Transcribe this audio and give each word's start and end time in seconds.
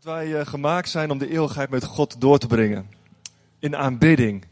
Dat 0.00 0.12
wij 0.12 0.28
uh, 0.28 0.46
gemaakt 0.46 0.88
zijn 0.88 1.10
om 1.10 1.18
de 1.18 1.30
eeuwigheid 1.30 1.70
met 1.70 1.84
God 1.84 2.20
door 2.20 2.38
te 2.38 2.46
brengen. 2.46 2.90
In 3.58 3.76
aanbidding. 3.76 4.44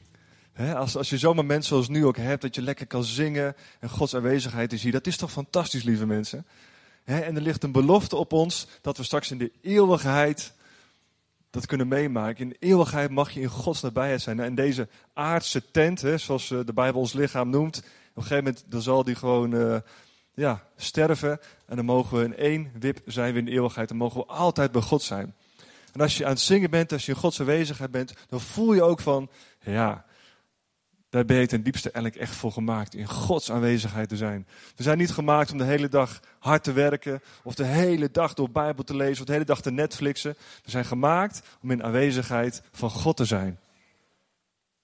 als, 0.74 0.96
als 0.96 1.10
je 1.10 1.18
zo'n 1.18 1.36
moment 1.36 1.64
zoals 1.64 1.88
nu 1.88 2.06
ook 2.06 2.16
hebt, 2.16 2.42
dat 2.42 2.54
je 2.54 2.62
lekker 2.62 2.86
kan 2.86 3.04
zingen 3.04 3.56
en 3.80 3.88
Gods 3.88 4.14
aanwezigheid 4.14 4.72
is 4.72 4.82
hier. 4.82 4.92
Dat 4.92 5.06
is 5.06 5.16
toch 5.16 5.32
fantastisch, 5.32 5.82
lieve 5.82 6.06
mensen. 6.06 6.46
en 7.04 7.36
er 7.36 7.42
ligt 7.42 7.62
een 7.62 7.72
belofte 7.72 8.16
op 8.16 8.32
ons 8.32 8.66
dat 8.80 8.96
we 8.96 9.02
straks 9.02 9.30
in 9.30 9.38
de 9.38 9.52
eeuwigheid 9.62 10.52
dat 11.50 11.66
kunnen 11.66 11.88
meemaken. 11.88 12.44
In 12.44 12.48
de 12.48 12.66
eeuwigheid 12.66 13.10
mag 13.10 13.30
je 13.30 13.40
in 13.40 13.48
Gods 13.48 13.80
nabijheid 13.80 14.20
zijn. 14.20 14.40
En 14.40 14.54
deze 14.54 14.88
aardse 15.12 15.70
tent, 15.70 16.02
zoals 16.16 16.50
eh, 16.50 16.58
de 16.64 16.72
Bijbel 16.72 17.00
ons 17.00 17.12
lichaam 17.12 17.50
noemt, 17.50 17.76
op 17.78 17.84
een 18.14 18.22
gegeven 18.22 18.44
moment 18.44 18.64
dan 18.66 18.82
zal 18.82 19.04
die 19.04 19.14
gewoon 19.14 19.54
uh, 19.54 19.76
ja, 20.34 20.64
sterven. 20.76 21.40
En 21.66 21.76
dan 21.76 21.84
mogen 21.84 22.18
we 22.18 22.24
in 22.24 22.36
één 22.36 22.70
wip 22.78 23.00
zijn 23.06 23.32
we 23.32 23.38
in 23.38 23.44
de 23.44 23.50
eeuwigheid. 23.50 23.88
Dan 23.88 23.96
mogen 23.96 24.20
we 24.20 24.26
altijd 24.26 24.72
bij 24.72 24.82
God 24.82 25.02
zijn. 25.02 25.34
En 25.98 26.04
als 26.04 26.16
je 26.16 26.24
aan 26.24 26.30
het 26.30 26.40
zingen 26.40 26.70
bent, 26.70 26.92
als 26.92 27.06
je 27.06 27.12
in 27.12 27.18
Gods 27.18 27.40
aanwezigheid 27.40 27.90
bent, 27.90 28.14
dan 28.28 28.40
voel 28.40 28.74
je 28.74 28.82
ook 28.82 29.00
van, 29.00 29.28
ja, 29.60 30.04
daar 31.08 31.24
ben 31.24 31.36
je 31.36 31.46
ten 31.46 31.62
diepste 31.62 31.90
eigenlijk 31.90 32.24
echt 32.24 32.34
voor 32.34 32.52
gemaakt. 32.52 32.94
In 32.94 33.08
Gods 33.08 33.50
aanwezigheid 33.50 34.08
te 34.08 34.16
zijn. 34.16 34.46
We 34.76 34.82
zijn 34.82 34.98
niet 34.98 35.10
gemaakt 35.10 35.52
om 35.52 35.58
de 35.58 35.64
hele 35.64 35.88
dag 35.88 36.20
hard 36.38 36.64
te 36.64 36.72
werken. 36.72 37.22
Of 37.42 37.54
de 37.54 37.64
hele 37.64 38.10
dag 38.10 38.34
door 38.34 38.50
Bijbel 38.50 38.84
te 38.84 38.96
lezen. 38.96 39.20
Of 39.20 39.26
de 39.26 39.32
hele 39.32 39.44
dag 39.44 39.60
te 39.60 39.70
Netflixen. 39.70 40.36
We 40.64 40.70
zijn 40.70 40.84
gemaakt 40.84 41.42
om 41.62 41.70
in 41.70 41.84
aanwezigheid 41.84 42.62
van 42.72 42.90
God 42.90 43.16
te 43.16 43.24
zijn. 43.24 43.58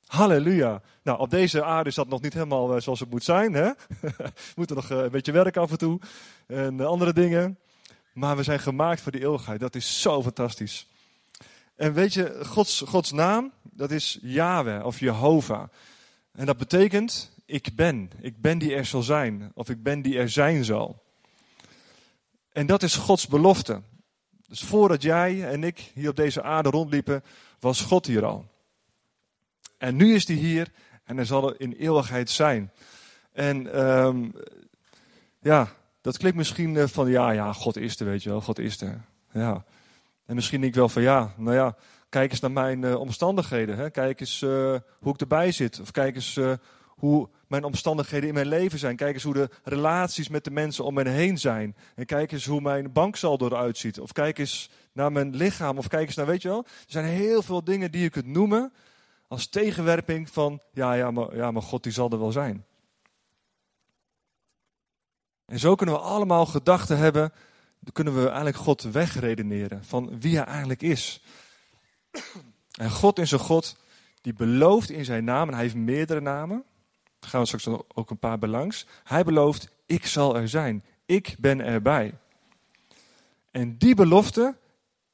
Halleluja. 0.06 0.82
Nou, 1.02 1.18
op 1.18 1.30
deze 1.30 1.64
aarde 1.64 1.88
is 1.88 1.94
dat 1.94 2.08
nog 2.08 2.22
niet 2.22 2.34
helemaal 2.34 2.74
eh, 2.74 2.80
zoals 2.80 3.00
het 3.00 3.10
moet 3.10 3.24
zijn. 3.24 3.52
Hè? 3.52 3.70
we 4.00 4.32
moeten 4.54 4.76
nog 4.76 4.90
eh, 4.90 4.98
een 4.98 5.10
beetje 5.10 5.32
werken 5.32 5.62
af 5.62 5.70
en 5.70 5.78
toe. 5.78 6.00
En 6.46 6.80
eh, 6.80 6.86
andere 6.86 7.12
dingen. 7.12 7.58
Maar 8.12 8.36
we 8.36 8.42
zijn 8.42 8.60
gemaakt 8.60 9.00
voor 9.00 9.12
die 9.12 9.20
eeuwigheid. 9.20 9.60
Dat 9.60 9.74
is 9.74 10.00
zo 10.00 10.22
fantastisch. 10.22 10.92
En 11.76 11.92
weet 11.92 12.14
je, 12.14 12.40
Gods, 12.44 12.80
Gods 12.80 13.12
naam, 13.12 13.52
dat 13.62 13.90
is 13.90 14.18
Yahweh 14.22 14.84
of 14.84 15.00
Jehovah. 15.00 15.68
En 16.32 16.46
dat 16.46 16.56
betekent, 16.56 17.32
ik 17.44 17.68
ben. 17.74 18.10
Ik 18.20 18.40
ben 18.40 18.58
die 18.58 18.74
er 18.74 18.84
zal 18.84 19.02
zijn. 19.02 19.50
Of 19.54 19.68
ik 19.68 19.82
ben 19.82 20.02
die 20.02 20.18
er 20.18 20.30
zijn 20.30 20.64
zal. 20.64 21.02
En 22.52 22.66
dat 22.66 22.82
is 22.82 22.94
Gods 22.94 23.26
belofte. 23.26 23.82
Dus 24.48 24.62
voordat 24.62 25.02
jij 25.02 25.48
en 25.48 25.64
ik 25.64 25.90
hier 25.94 26.08
op 26.08 26.16
deze 26.16 26.42
aarde 26.42 26.70
rondliepen, 26.70 27.22
was 27.60 27.80
God 27.80 28.06
hier 28.06 28.24
al. 28.24 28.46
En 29.78 29.96
nu 29.96 30.14
is 30.14 30.26
hij 30.26 30.36
hier 30.36 30.72
en 31.04 31.16
hij 31.16 31.24
zal 31.24 31.48
er 31.48 31.60
in 31.60 31.72
eeuwigheid 31.72 32.30
zijn. 32.30 32.72
En 33.32 33.84
um, 33.84 34.32
ja, 35.40 35.72
dat 36.00 36.18
klinkt 36.18 36.36
misschien 36.36 36.76
eh, 36.76 36.86
van 36.86 37.10
ja, 37.10 37.30
ja, 37.30 37.52
God 37.52 37.76
is 37.76 38.00
er, 38.00 38.06
weet 38.06 38.22
je 38.22 38.28
wel, 38.30 38.40
God 38.40 38.58
is 38.58 38.80
er. 38.80 39.00
Ja. 39.32 39.64
En 40.26 40.34
misschien 40.34 40.60
denk 40.60 40.72
ik 40.72 40.78
wel 40.78 40.88
van 40.88 41.02
ja, 41.02 41.32
nou 41.36 41.56
ja, 41.56 41.76
kijk 42.08 42.30
eens 42.30 42.40
naar 42.40 42.52
mijn 42.52 42.82
uh, 42.82 43.00
omstandigheden. 43.00 43.76
Hè. 43.76 43.90
Kijk 43.90 44.20
eens 44.20 44.40
uh, 44.40 44.74
hoe 45.00 45.12
ik 45.12 45.20
erbij 45.20 45.52
zit. 45.52 45.80
Of 45.80 45.90
kijk 45.90 46.14
eens 46.14 46.36
uh, 46.36 46.52
hoe 46.86 47.28
mijn 47.46 47.64
omstandigheden 47.64 48.28
in 48.28 48.34
mijn 48.34 48.46
leven 48.46 48.78
zijn. 48.78 48.96
Kijk 48.96 49.14
eens 49.14 49.22
hoe 49.22 49.34
de 49.34 49.50
relaties 49.62 50.28
met 50.28 50.44
de 50.44 50.50
mensen 50.50 50.84
om 50.84 50.94
me 50.94 51.08
heen 51.08 51.38
zijn. 51.38 51.76
En 51.94 52.06
kijk 52.06 52.32
eens 52.32 52.46
hoe 52.46 52.60
mijn 52.60 52.92
banksaldo 52.92 53.46
eruit 53.46 53.78
ziet. 53.78 54.00
Of 54.00 54.12
kijk 54.12 54.38
eens 54.38 54.70
naar 54.92 55.12
mijn 55.12 55.36
lichaam. 55.36 55.78
Of 55.78 55.88
kijk 55.88 56.06
eens 56.06 56.16
naar, 56.16 56.26
weet 56.26 56.42
je 56.42 56.48
wel. 56.48 56.64
Er 56.64 56.84
zijn 56.86 57.04
heel 57.04 57.42
veel 57.42 57.64
dingen 57.64 57.90
die 57.90 58.02
je 58.02 58.10
kunt 58.10 58.26
noemen 58.26 58.72
als 59.28 59.48
tegenwerping 59.48 60.30
van, 60.30 60.60
ja, 60.72 60.92
ja, 60.92 61.10
maar, 61.10 61.36
ja, 61.36 61.50
maar 61.50 61.62
God 61.62 61.82
die 61.82 61.92
zal 61.92 62.10
er 62.10 62.18
wel 62.18 62.32
zijn. 62.32 62.64
En 65.44 65.58
zo 65.58 65.74
kunnen 65.74 65.94
we 65.94 66.00
allemaal 66.00 66.46
gedachten 66.46 66.98
hebben, 66.98 67.32
kunnen 67.92 68.14
we 68.14 68.26
eigenlijk 68.26 68.56
God 68.56 68.82
wegredeneren 68.82 69.84
van 69.84 70.20
wie 70.20 70.36
hij 70.36 70.44
eigenlijk 70.44 70.82
is. 70.82 71.22
En 72.72 72.90
God 72.90 73.18
is 73.18 73.30
een 73.30 73.38
God 73.38 73.76
die 74.20 74.32
belooft 74.32 74.90
in 74.90 75.04
zijn 75.04 75.24
naam, 75.24 75.48
en 75.48 75.54
hij 75.54 75.62
heeft 75.62 75.74
meerdere 75.74 76.20
namen. 76.20 76.64
Daar 77.18 77.30
gaan 77.30 77.40
we 77.40 77.46
straks 77.46 77.82
ook 77.94 78.10
een 78.10 78.18
paar 78.18 78.38
belangs. 78.38 78.86
Hij 79.04 79.24
belooft, 79.24 79.68
ik 79.86 80.06
zal 80.06 80.36
er 80.36 80.48
zijn. 80.48 80.84
Ik 81.06 81.36
ben 81.38 81.60
erbij. 81.60 82.14
En 83.50 83.78
die 83.78 83.94
belofte 83.94 84.56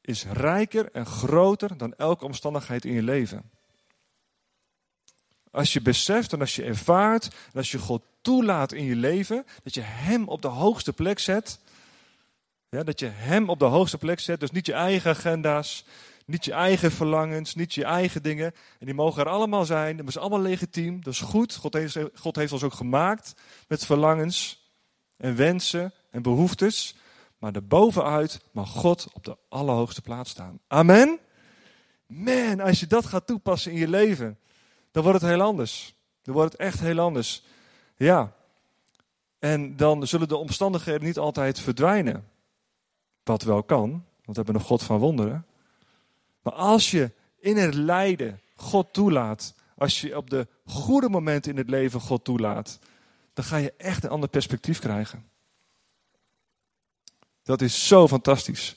is 0.01 0.25
rijker 0.25 0.93
en 0.93 1.07
groter 1.07 1.77
dan 1.77 1.95
elke 1.95 2.25
omstandigheid 2.25 2.85
in 2.85 2.93
je 2.93 3.03
leven. 3.03 3.51
Als 5.51 5.73
je 5.73 5.83
beseft 5.83 6.33
en 6.33 6.41
als 6.41 6.57
je 6.57 6.65
ervaart 6.65 7.25
en 7.25 7.59
als 7.59 7.71
je 7.71 7.79
God 7.79 8.03
toelaat 8.21 8.73
in 8.73 8.85
je 8.85 8.97
leven, 8.97 9.47
dat 9.63 9.75
je 9.75 9.81
Hem 9.81 10.29
op 10.29 10.43
de 10.43 10.49
hoogste 10.49 10.93
plek 10.93 11.19
zet. 11.19 11.59
Ja, 12.71 12.83
dat 12.83 13.01
je 13.01 13.07
Hem 13.07 13.49
op 13.49 13.59
de 13.59 13.65
hoogste 13.65 13.99
plek 13.99 14.21
zet, 14.21 14.41
dus 14.41 14.51
niet 14.51 14.67
je 14.67 14.73
eigen 14.73 15.11
agenda's, 15.11 15.85
niet 16.27 16.45
je 16.45 16.53
eigen 16.53 16.93
verlangens, 16.93 17.55
niet 17.55 17.75
je 17.75 17.85
eigen 17.85 18.23
dingen. 18.23 18.55
En 18.79 18.87
die 18.87 18.95
mogen 18.95 19.25
er 19.25 19.31
allemaal 19.31 19.65
zijn. 19.65 19.97
Dat 19.97 20.09
is 20.09 20.19
allemaal 20.19 20.41
legitiem. 20.41 21.05
Dat 21.05 21.13
is 21.13 21.21
goed. 21.21 21.57
God 21.57 21.75
heeft, 21.75 21.99
God 22.15 22.37
heeft 22.37 22.53
ons 22.53 22.63
ook 22.63 22.75
gemaakt 22.75 23.35
met 23.69 23.87
verlangens 23.87 24.69
en 25.17 25.37
wensen 25.37 25.93
en 26.11 26.23
behoeftes. 26.23 26.97
Maar 27.39 27.53
daarbovenuit 27.53 28.41
mag 28.53 28.71
God 28.71 29.09
op 29.13 29.25
de 29.25 29.37
allerhoogste 29.49 30.03
plaats 30.03 30.31
staan. 30.31 30.61
Amen. 30.67 31.19
Man, 32.07 32.61
als 32.61 32.81
je 32.81 32.87
dat 32.87 33.07
gaat 33.07 33.27
toepassen 33.27 33.73
in 33.73 33.79
je 33.79 33.89
leven, 33.89 34.39
dan 34.91 35.03
wordt 35.03 35.21
het 35.21 35.31
heel 35.31 35.43
anders. 35.43 35.95
Dan 36.23 36.35
wordt 36.35 36.53
het 36.53 36.61
echt 36.61 36.81
heel 36.81 36.99
anders. 36.99 37.43
Ja. 37.97 38.33
En 39.39 39.77
dan 39.77 40.07
zullen 40.07 40.29
de 40.29 40.37
omstandigheden 40.37 41.05
niet 41.05 41.19
altijd 41.19 41.61
verdwijnen. 41.61 42.30
Wat 43.31 43.43
wel 43.43 43.63
kan, 43.63 43.91
want 43.91 44.05
we 44.25 44.33
hebben 44.33 44.55
een 44.55 44.61
God 44.61 44.83
van 44.83 44.99
wonderen. 44.99 45.47
Maar 46.43 46.53
als 46.53 46.91
je 46.91 47.13
in 47.39 47.57
het 47.57 47.75
lijden 47.75 48.41
God 48.57 48.93
toelaat, 48.93 49.55
als 49.77 50.01
je 50.01 50.17
op 50.17 50.31
de 50.31 50.47
goede 50.65 51.09
momenten 51.09 51.51
in 51.51 51.57
het 51.57 51.71
leven 51.71 52.01
God 52.01 52.25
toelaat, 52.25 52.79
dan 53.35 53.45
ga 53.45 53.57
je 53.57 53.75
echt 53.77 54.05
een 54.05 54.11
ander 54.11 54.29
perspectief 54.29 54.79
krijgen. 54.79 55.25
Dat 57.43 57.61
is 57.61 57.87
zo 57.87 58.09
fantastisch. 58.09 58.77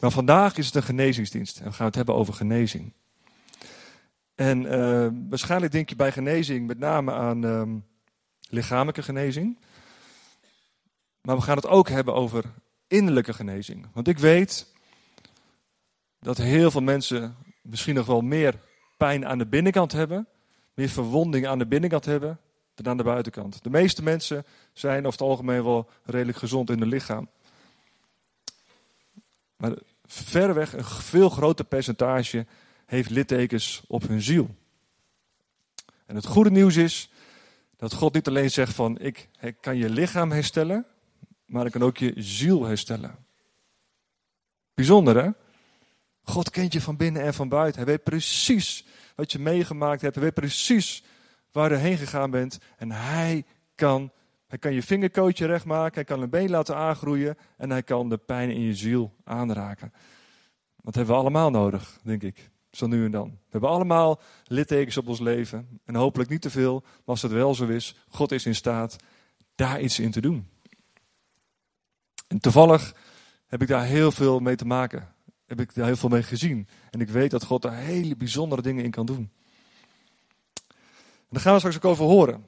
Maar 0.00 0.10
vandaag 0.10 0.56
is 0.56 0.66
het 0.66 0.74
een 0.74 0.82
genezingsdienst 0.82 1.58
en 1.58 1.64
we 1.64 1.72
gaan 1.72 1.86
het 1.86 1.94
hebben 1.94 2.14
over 2.14 2.34
genezing. 2.34 2.92
En 4.34 4.62
uh, 4.62 5.08
waarschijnlijk 5.28 5.72
denk 5.72 5.88
je 5.88 5.96
bij 5.96 6.12
genezing 6.12 6.66
met 6.66 6.78
name 6.78 7.12
aan 7.12 7.44
uh, 7.44 7.62
lichamelijke 8.48 9.02
genezing. 9.02 9.58
Maar 11.28 11.36
we 11.36 11.42
gaan 11.42 11.56
het 11.56 11.66
ook 11.66 11.88
hebben 11.88 12.14
over 12.14 12.44
innerlijke 12.86 13.32
genezing. 13.32 13.86
Want 13.92 14.08
ik 14.08 14.18
weet 14.18 14.72
dat 16.20 16.36
heel 16.36 16.70
veel 16.70 16.80
mensen 16.80 17.36
misschien 17.62 17.94
nog 17.94 18.06
wel 18.06 18.20
meer 18.20 18.60
pijn 18.96 19.26
aan 19.26 19.38
de 19.38 19.46
binnenkant 19.46 19.92
hebben, 19.92 20.28
meer 20.74 20.88
verwonding 20.88 21.46
aan 21.46 21.58
de 21.58 21.66
binnenkant 21.66 22.04
hebben 22.04 22.40
dan 22.74 22.86
aan 22.86 22.96
de 22.96 23.02
buitenkant. 23.02 23.62
De 23.62 23.70
meeste 23.70 24.02
mensen 24.02 24.44
zijn 24.72 24.98
over 24.98 25.18
het 25.18 25.28
algemeen 25.28 25.64
wel 25.64 25.90
redelijk 26.04 26.38
gezond 26.38 26.70
in 26.70 26.78
hun 26.78 26.88
lichaam. 26.88 27.28
Maar 29.56 29.72
verreweg 30.04 30.72
een 30.72 30.84
veel 30.84 31.28
groter 31.28 31.64
percentage 31.64 32.46
heeft 32.86 33.10
littekens 33.10 33.82
op 33.86 34.08
hun 34.08 34.22
ziel. 34.22 34.54
En 36.06 36.14
het 36.14 36.26
goede 36.26 36.50
nieuws 36.50 36.76
is 36.76 37.10
dat 37.76 37.94
God 37.94 38.14
niet 38.14 38.28
alleen 38.28 38.50
zegt 38.50 38.74
van 38.74 38.98
ik 38.98 39.28
kan 39.60 39.76
je 39.76 39.90
lichaam 39.90 40.30
herstellen, 40.30 40.86
maar 41.48 41.66
ik 41.66 41.72
kan 41.72 41.82
ook 41.82 41.96
je 41.96 42.12
ziel 42.16 42.64
herstellen. 42.64 43.16
Bijzonder 44.74 45.22
hè? 45.22 45.30
God 46.22 46.50
kent 46.50 46.72
je 46.72 46.80
van 46.80 46.96
binnen 46.96 47.22
en 47.22 47.34
van 47.34 47.48
buiten. 47.48 47.82
Hij 47.82 47.90
weet 47.90 48.02
precies 48.02 48.86
wat 49.14 49.32
je 49.32 49.38
meegemaakt 49.38 50.00
hebt. 50.00 50.14
Hij 50.14 50.24
weet 50.24 50.34
precies 50.34 51.02
waar 51.52 51.70
je 51.70 51.76
heen 51.76 51.96
gegaan 51.96 52.30
bent. 52.30 52.58
En 52.76 52.90
hij 52.90 53.44
kan, 53.74 54.12
hij 54.46 54.58
kan 54.58 54.72
je 54.72 54.82
vingerkootje 54.82 55.46
recht 55.46 55.64
maken. 55.64 55.94
Hij 55.94 56.04
kan 56.04 56.22
een 56.22 56.30
been 56.30 56.50
laten 56.50 56.76
aangroeien. 56.76 57.36
En 57.56 57.70
hij 57.70 57.82
kan 57.82 58.08
de 58.08 58.16
pijn 58.16 58.50
in 58.50 58.60
je 58.60 58.74
ziel 58.74 59.14
aanraken. 59.24 59.92
Dat 60.82 60.94
hebben 60.94 61.14
we 61.14 61.20
allemaal 61.20 61.50
nodig, 61.50 61.98
denk 62.02 62.22
ik. 62.22 62.50
Zo 62.70 62.86
nu 62.86 63.04
en 63.04 63.10
dan. 63.10 63.28
We 63.28 63.48
hebben 63.48 63.70
allemaal 63.70 64.20
littekens 64.44 64.96
op 64.96 65.08
ons 65.08 65.20
leven. 65.20 65.80
En 65.84 65.94
hopelijk 65.94 66.30
niet 66.30 66.42
te 66.42 66.50
veel. 66.50 66.80
Maar 66.80 67.02
als 67.04 67.22
het 67.22 67.32
wel 67.32 67.54
zo 67.54 67.66
is, 67.66 67.94
God 68.08 68.32
is 68.32 68.46
in 68.46 68.54
staat 68.54 68.96
daar 69.54 69.80
iets 69.80 69.98
in 69.98 70.10
te 70.10 70.20
doen. 70.20 70.48
En 72.28 72.40
toevallig 72.40 72.94
heb 73.46 73.62
ik 73.62 73.68
daar 73.68 73.84
heel 73.84 74.12
veel 74.12 74.40
mee 74.40 74.56
te 74.56 74.66
maken 74.66 75.16
heb 75.48 75.60
ik 75.60 75.74
daar 75.74 75.86
heel 75.86 75.96
veel 75.96 76.08
mee 76.08 76.22
gezien. 76.22 76.68
En 76.90 77.00
ik 77.00 77.08
weet 77.08 77.30
dat 77.30 77.44
God 77.44 77.62
daar 77.62 77.76
hele 77.76 78.16
bijzondere 78.16 78.62
dingen 78.62 78.84
in 78.84 78.90
kan 78.90 79.06
doen. 79.06 79.30
En 80.64 81.34
daar 81.34 81.40
gaan 81.40 81.52
we 81.52 81.58
straks 81.58 81.76
ook 81.76 81.84
over 81.84 82.04
horen. 82.04 82.46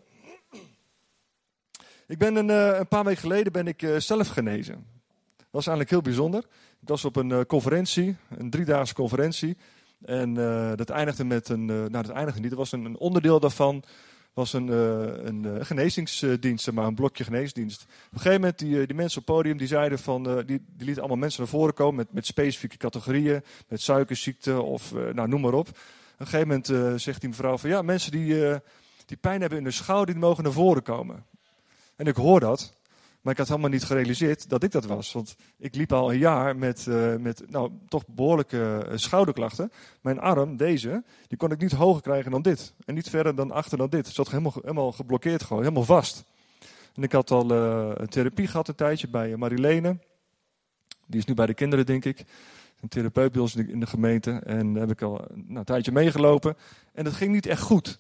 Ik 2.07 2.19
ben 2.19 2.37
een, 2.37 2.51
eh, 2.51 2.79
een 2.79 2.89
paar 2.89 3.05
weken 3.05 3.21
geleden 3.21 3.53
ben 3.53 3.67
ik 3.67 3.83
eh, 3.83 3.97
zelf 3.97 4.29
genezen. 4.29 4.75
Dat 5.37 5.47
was 5.51 5.67
eigenlijk 5.67 5.91
heel 5.91 6.13
bijzonder. 6.13 6.45
Ik 6.81 6.89
was 6.89 7.05
op 7.05 7.17
een 7.17 7.33
eh, 7.33 7.41
conferentie, 7.47 8.17
een 8.29 8.51
driedaagse 8.51 8.95
conferentie. 8.95 9.57
En 10.01 10.35
dat 10.77 10.91
eindigde 10.91 11.25
met 11.25 11.49
een, 11.49 11.65
nou 11.65 11.91
dat 11.91 12.09
eindigde 12.09 12.41
niet, 12.41 12.51
dat 12.51 12.59
was 12.59 12.73
een, 12.73 12.85
een 12.85 12.99
onderdeel 12.99 13.41
daarvan 13.41 13.83
was 14.33 14.53
een, 14.53 14.67
uh, 14.67 15.25
een 15.25 15.43
uh, 15.45 15.53
genezingsdienst, 15.61 16.73
maar 16.73 16.87
een 16.87 16.95
blokje 16.95 17.25
geneesdienst. 17.25 17.83
Op 17.83 17.89
een 18.13 18.19
gegeven 18.19 18.41
moment, 18.41 18.59
die, 18.59 18.87
die 18.87 18.97
mensen 18.97 19.21
op 19.21 19.27
het 19.27 19.37
podium, 19.37 19.57
die 19.57 19.67
zeiden 19.67 19.99
van, 19.99 20.23
die, 20.23 20.45
die 20.47 20.65
lieten 20.77 20.99
allemaal 20.99 21.17
mensen 21.17 21.41
naar 21.41 21.51
voren 21.51 21.75
komen 21.75 21.95
met, 21.95 22.13
met 22.13 22.27
specifieke 22.27 22.77
categorieën, 22.77 23.43
met 23.69 23.81
suikerziekte 23.81 24.63
of 24.63 24.93
nou, 24.93 25.29
noem 25.29 25.41
maar 25.41 25.53
op. 25.53 25.69
Op 25.69 25.77
een 26.17 26.27
gegeven 26.27 26.49
moment 26.49 27.01
zegt 27.03 27.21
die 27.21 27.29
mevrouw 27.29 27.59
van, 27.59 27.71
ja, 27.71 27.83
mensen 27.83 28.11
die, 28.11 28.61
die 29.07 29.17
pijn 29.17 29.41
hebben 29.41 29.59
in 29.59 29.65
de 29.65 29.71
schouder, 29.71 30.15
die 30.15 30.25
mogen 30.25 30.45
naar 30.45 30.53
voren 30.53 30.83
komen. 30.83 31.25
En 31.97 32.07
ik 32.07 32.17
hoor 32.17 32.41
dat. 32.41 32.80
Maar 33.21 33.33
ik 33.33 33.39
had 33.39 33.49
helemaal 33.49 33.71
niet 33.71 33.85
gerealiseerd 33.85 34.49
dat 34.49 34.63
ik 34.63 34.71
dat 34.71 34.85
was. 34.85 35.13
Want 35.13 35.37
ik 35.59 35.75
liep 35.75 35.93
al 35.93 36.13
een 36.13 36.19
jaar 36.19 36.57
met, 36.57 36.87
uh, 36.89 37.17
met 37.17 37.43
nou, 37.51 37.71
toch 37.89 38.07
behoorlijke 38.07 38.87
uh, 38.89 38.97
schouderklachten. 38.97 39.73
Mijn 40.01 40.21
arm, 40.21 40.57
deze, 40.57 41.05
die 41.29 41.39
kon 41.39 41.51
ik 41.51 41.61
niet 41.61 41.73
hoger 41.73 42.03
krijgen 42.03 42.31
dan 42.31 42.43
dit. 42.43 42.75
En 42.85 42.95
niet 42.95 43.11
verder 43.11 43.35
dan 43.35 43.51
achter 43.51 43.79
dan 43.79 43.89
dit. 43.89 44.07
Het 44.07 44.15
zat 44.15 44.31
helemaal, 44.31 44.53
helemaal 44.61 44.93
geblokkeerd 44.93 45.43
gewoon, 45.43 45.63
helemaal 45.63 45.85
vast. 45.85 46.25
En 46.95 47.03
ik 47.03 47.13
had 47.13 47.31
al 47.31 47.53
uh, 47.53 47.93
therapie 47.93 48.47
gehad 48.47 48.69
een 48.69 48.75
tijdje 48.75 49.09
bij 49.09 49.37
Marilene. 49.37 49.99
Die 51.07 51.21
is 51.21 51.25
nu 51.25 51.35
bij 51.35 51.47
de 51.47 51.55
kinderen, 51.55 51.87
denk 51.87 52.05
ik. 52.05 52.25
Een 52.81 52.89
therapeut 52.89 53.33
bij 53.33 53.41
ons 53.41 53.57
in 53.57 53.81
de 53.81 53.87
gemeente. 53.87 54.31
En 54.31 54.73
daar 54.73 54.83
heb 54.83 54.91
ik 54.91 55.03
al 55.03 55.25
nou, 55.35 55.59
een 55.59 55.65
tijdje 55.65 55.93
meegelopen. 55.93 56.57
En 56.93 57.05
dat 57.05 57.13
ging 57.13 57.33
niet 57.33 57.47
echt 57.47 57.63
goed. 57.63 57.99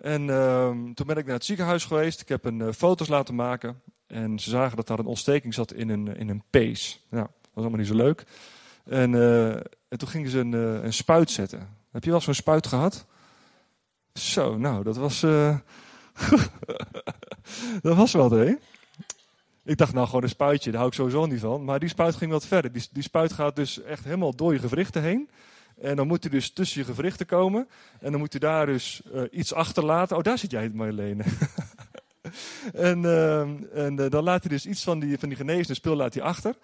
En 0.00 0.30
ehm, 0.30 0.92
toen 0.92 1.06
ben 1.06 1.16
ik 1.16 1.24
naar 1.24 1.34
het 1.34 1.44
ziekenhuis 1.44 1.84
geweest. 1.84 2.20
Ik 2.20 2.28
heb 2.28 2.44
een 2.44 2.74
foto's 2.74 3.08
laten 3.08 3.34
maken. 3.34 3.80
En 4.12 4.38
ze 4.38 4.50
zagen 4.50 4.76
dat 4.76 4.86
daar 4.86 4.98
een 4.98 5.06
ontsteking 5.06 5.54
zat 5.54 5.72
in 5.72 5.88
een, 5.88 6.16
in 6.16 6.28
een 6.28 6.42
pees. 6.50 7.04
Nou, 7.10 7.26
dat 7.26 7.50
was 7.52 7.64
allemaal 7.64 7.78
niet 7.78 7.88
zo 7.88 7.94
leuk. 7.94 8.24
En, 8.84 9.12
uh, 9.12 9.54
en 9.54 9.98
toen 9.98 10.08
gingen 10.08 10.30
ze 10.30 10.38
een, 10.38 10.52
uh, 10.52 10.82
een 10.82 10.92
spuit 10.92 11.30
zetten. 11.30 11.68
Heb 11.90 12.04
je 12.04 12.10
wel 12.10 12.20
zo'n 12.20 12.34
spuit 12.34 12.66
gehad? 12.66 13.06
Zo, 14.12 14.58
nou, 14.58 14.84
dat 14.84 14.96
was. 14.96 15.22
Uh, 15.22 15.56
dat 17.82 17.96
was 17.96 18.12
wat, 18.12 18.30
hè? 18.30 18.54
Ik 19.64 19.76
dacht, 19.76 19.92
nou, 19.92 20.06
gewoon 20.06 20.22
een 20.22 20.28
spuitje, 20.28 20.70
daar 20.70 20.78
hou 20.78 20.90
ik 20.90 20.96
sowieso 20.96 21.26
niet 21.26 21.40
van. 21.40 21.64
Maar 21.64 21.78
die 21.78 21.88
spuit 21.88 22.14
ging 22.14 22.30
wat 22.30 22.46
verder. 22.46 22.72
Die, 22.72 22.88
die 22.92 23.02
spuit 23.02 23.32
gaat 23.32 23.56
dus 23.56 23.82
echt 23.82 24.04
helemaal 24.04 24.36
door 24.36 24.52
je 24.52 24.58
gewrichten 24.58 25.02
heen. 25.02 25.30
En 25.80 25.96
dan 25.96 26.06
moet 26.06 26.22
hij 26.22 26.32
dus 26.32 26.52
tussen 26.52 26.80
je 26.80 26.86
gewrichten 26.86 27.26
komen. 27.26 27.68
En 28.00 28.10
dan 28.10 28.20
moet 28.20 28.32
hij 28.32 28.40
daar 28.40 28.66
dus 28.66 29.02
iets 29.30 29.54
achterlaten. 29.54 30.16
Oh, 30.16 30.22
daar 30.22 30.38
zit 30.38 30.50
jij, 30.50 30.70
Marlene. 30.70 31.24
en 32.90 33.04
ehm, 33.04 33.62
en 33.72 34.00
uh, 34.00 34.10
dan 34.10 34.22
laat 34.22 34.42
hij 34.42 34.52
dus 34.52 34.66
iets 34.66 34.82
van 34.82 34.98
die, 34.98 35.18
van 35.18 35.28
die 35.28 35.38
genezende 35.38 35.74
spul 35.74 35.96
laat 35.96 36.14
hij 36.14 36.22
achter. 36.22 36.54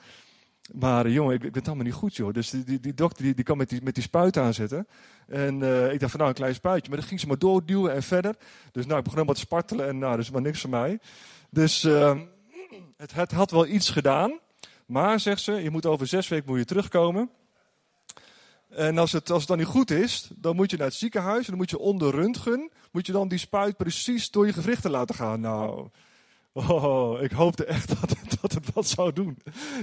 Maar 0.72 1.06
uh, 1.06 1.14
jongen, 1.14 1.34
ik, 1.34 1.42
ik 1.42 1.52
ben 1.52 1.58
het 1.58 1.66
allemaal 1.66 1.86
niet 1.86 1.94
goed, 1.94 2.16
joh. 2.16 2.32
Dus 2.32 2.50
die, 2.50 2.80
die, 2.80 2.94
dokter 2.94 3.24
die, 3.24 3.34
die 3.34 3.44
kan 3.44 3.56
met 3.56 3.68
die, 3.68 3.82
met 3.82 3.94
die 3.94 4.02
spuit 4.02 4.36
aanzetten. 4.36 4.86
En 5.26 5.60
uh, 5.60 5.92
ik 5.92 6.00
dacht 6.00 6.10
van 6.10 6.20
nou, 6.20 6.30
een 6.30 6.38
klein 6.38 6.54
spuitje. 6.54 6.88
Maar 6.88 6.98
dan 6.98 7.08
ging 7.08 7.20
ze 7.20 7.26
maar 7.26 7.38
doorduwen 7.38 7.94
en 7.94 8.02
verder. 8.02 8.36
Dus 8.72 8.86
nou, 8.86 8.98
ik 8.98 9.04
begon 9.04 9.18
helemaal 9.18 9.34
te 9.34 9.40
spartelen 9.40 9.88
en 9.88 9.98
nou, 9.98 10.16
dat 10.16 10.24
is 10.24 10.30
maar 10.30 10.42
niks 10.42 10.60
voor 10.60 10.70
mij. 10.70 10.98
Dus 11.50 11.84
ehm, 11.84 12.20
het, 12.96 13.14
het 13.14 13.32
had 13.32 13.50
wel 13.50 13.66
iets 13.66 13.90
gedaan. 13.90 14.38
Maar, 14.86 15.20
zegt 15.20 15.42
ze, 15.42 15.52
je 15.52 15.70
moet 15.70 15.86
over 15.86 16.06
zes 16.06 16.28
weken 16.28 16.46
moet 16.48 16.58
je 16.58 16.64
terugkomen. 16.64 17.30
En 18.68 18.98
als 18.98 19.12
het, 19.12 19.30
als 19.30 19.38
het 19.38 19.48
dan 19.48 19.58
niet 19.58 19.66
goed 19.66 19.90
is, 19.90 20.30
dan 20.36 20.56
moet 20.56 20.70
je 20.70 20.76
naar 20.76 20.86
het 20.86 20.94
ziekenhuis 20.94 21.44
en 21.44 21.48
dan 21.48 21.56
moet 21.56 21.70
je 21.70 21.78
onder 21.78 22.10
röntgen, 22.10 22.70
moet 22.92 23.06
je 23.06 23.12
dan 23.12 23.28
die 23.28 23.38
spuit 23.38 23.76
precies 23.76 24.30
door 24.30 24.46
je 24.46 24.52
gewrichten 24.52 24.90
laten 24.90 25.14
gaan. 25.14 25.40
Nou, 25.40 25.88
oh, 26.52 27.22
ik 27.22 27.30
hoopte 27.30 27.64
echt 27.64 27.88
dat 28.00 28.10
het, 28.10 28.40
dat 28.40 28.52
het 28.52 28.72
wat 28.72 28.86
zou 28.86 29.12
doen. 29.12 29.38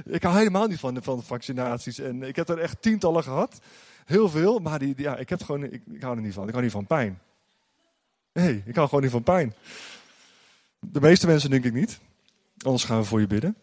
Ik 0.06 0.24
hou 0.24 0.38
helemaal 0.38 0.68
niet 0.68 0.80
van, 0.80 1.04
van 1.04 1.24
vaccinaties 1.24 2.00
en 2.00 2.24
ik 2.24 2.36
heb 2.36 2.50
er 2.50 2.60
echt 2.60 2.82
tientallen 2.82 3.24
gehad. 3.24 3.60
Heel 4.06 4.30
veel, 4.30 4.60
maar 4.60 4.80
die, 4.80 4.94
ja, 4.98 5.18
ik, 5.18 5.30
heb 5.30 5.44
gewoon, 5.44 5.64
ik, 5.64 5.82
hou 6.00 6.16
er 6.16 6.22
niet 6.22 6.34
van. 6.34 6.44
Ik 6.46 6.52
hou 6.52 6.64
niet 6.64 6.74
van 6.74 6.86
pijn. 6.86 7.20
Nee, 8.34 8.64
ik 8.66 8.76
hou 8.76 8.88
gewoon 8.88 9.04
niet 9.04 9.12
van 9.12 9.24
pijn. 9.24 9.54
De 10.80 11.02
meeste 11.02 11.28
mensen 11.28 11.50
denk 11.50 11.66
ik 11.66 11.74
niet. 11.74 12.00
Anders 12.58 12.84
gaan 12.84 13.00
we 13.00 13.06
voor 13.06 13.20
je 13.20 13.28
bidden. 13.28 13.56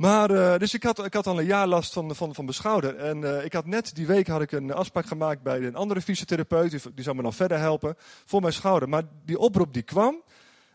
Maar, 0.00 0.30
uh, 0.30 0.56
dus 0.56 0.74
ik 0.74 0.82
had, 0.82 1.04
ik 1.04 1.14
had 1.14 1.26
al 1.26 1.38
een 1.38 1.46
jaar 1.46 1.66
last 1.66 1.92
van, 1.92 2.14
van, 2.14 2.34
van 2.34 2.44
mijn 2.44 2.56
schouder. 2.56 2.96
En 2.96 3.18
uh, 3.18 3.44
ik 3.44 3.52
had 3.52 3.66
net 3.66 3.94
die 3.94 4.06
week 4.06 4.26
had 4.26 4.40
ik 4.40 4.52
een 4.52 4.72
afspraak 4.72 5.06
gemaakt 5.06 5.42
bij 5.42 5.62
een 5.62 5.74
andere 5.74 6.00
fysiotherapeut. 6.00 6.70
Die, 6.70 7.04
zou 7.04 7.16
me 7.16 7.22
dan 7.22 7.32
verder 7.32 7.58
helpen 7.58 7.94
voor 8.24 8.40
mijn 8.40 8.52
schouder. 8.52 8.88
Maar 8.88 9.02
die 9.24 9.38
oproep 9.38 9.72
die 9.72 9.82
kwam. 9.82 10.22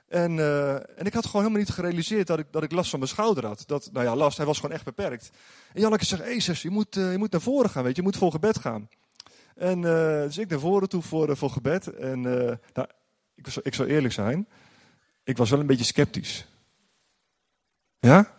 En, 0.07 0.37
uh, 0.37 0.73
en 0.73 1.05
ik 1.05 1.13
had 1.13 1.25
gewoon 1.25 1.41
helemaal 1.41 1.63
niet 1.63 1.73
gerealiseerd 1.73 2.27
dat 2.27 2.39
ik, 2.39 2.45
dat 2.51 2.63
ik 2.63 2.71
last 2.71 2.89
van 2.89 2.99
mijn 2.99 3.11
schouder 3.11 3.45
had. 3.45 3.63
Dat, 3.65 3.89
nou 3.91 4.05
ja, 4.05 4.15
last, 4.15 4.37
hij 4.37 4.45
was 4.45 4.59
gewoon 4.59 4.75
echt 4.75 4.85
beperkt. 4.85 5.29
En 5.73 5.81
Janneke 5.81 6.05
zegt, 6.05 6.21
hey, 6.21 6.55
je 6.61 6.69
moet, 6.69 6.95
je 6.95 7.15
moet 7.17 7.31
naar 7.31 7.41
voren 7.41 7.69
gaan, 7.69 7.83
weet 7.83 7.95
je. 7.95 8.01
Je 8.01 8.07
moet 8.07 8.17
voor 8.17 8.31
gebed 8.31 8.59
gaan. 8.59 8.89
En 9.55 9.81
dus 9.81 10.37
ik 10.37 10.49
naar 10.49 10.59
voren 10.59 10.89
toe 10.89 11.01
voor, 11.01 11.37
voor 11.37 11.49
gebed. 11.49 11.87
En 11.87 12.21
nou, 12.21 12.87
ik, 13.35 13.47
ik 13.61 13.73
zal 13.73 13.85
eerlijk 13.85 14.13
zijn. 14.13 14.47
Ik 15.23 15.37
was 15.37 15.49
wel 15.49 15.59
een 15.59 15.67
beetje 15.67 15.85
sceptisch. 15.85 16.47
Ja? 17.99 18.34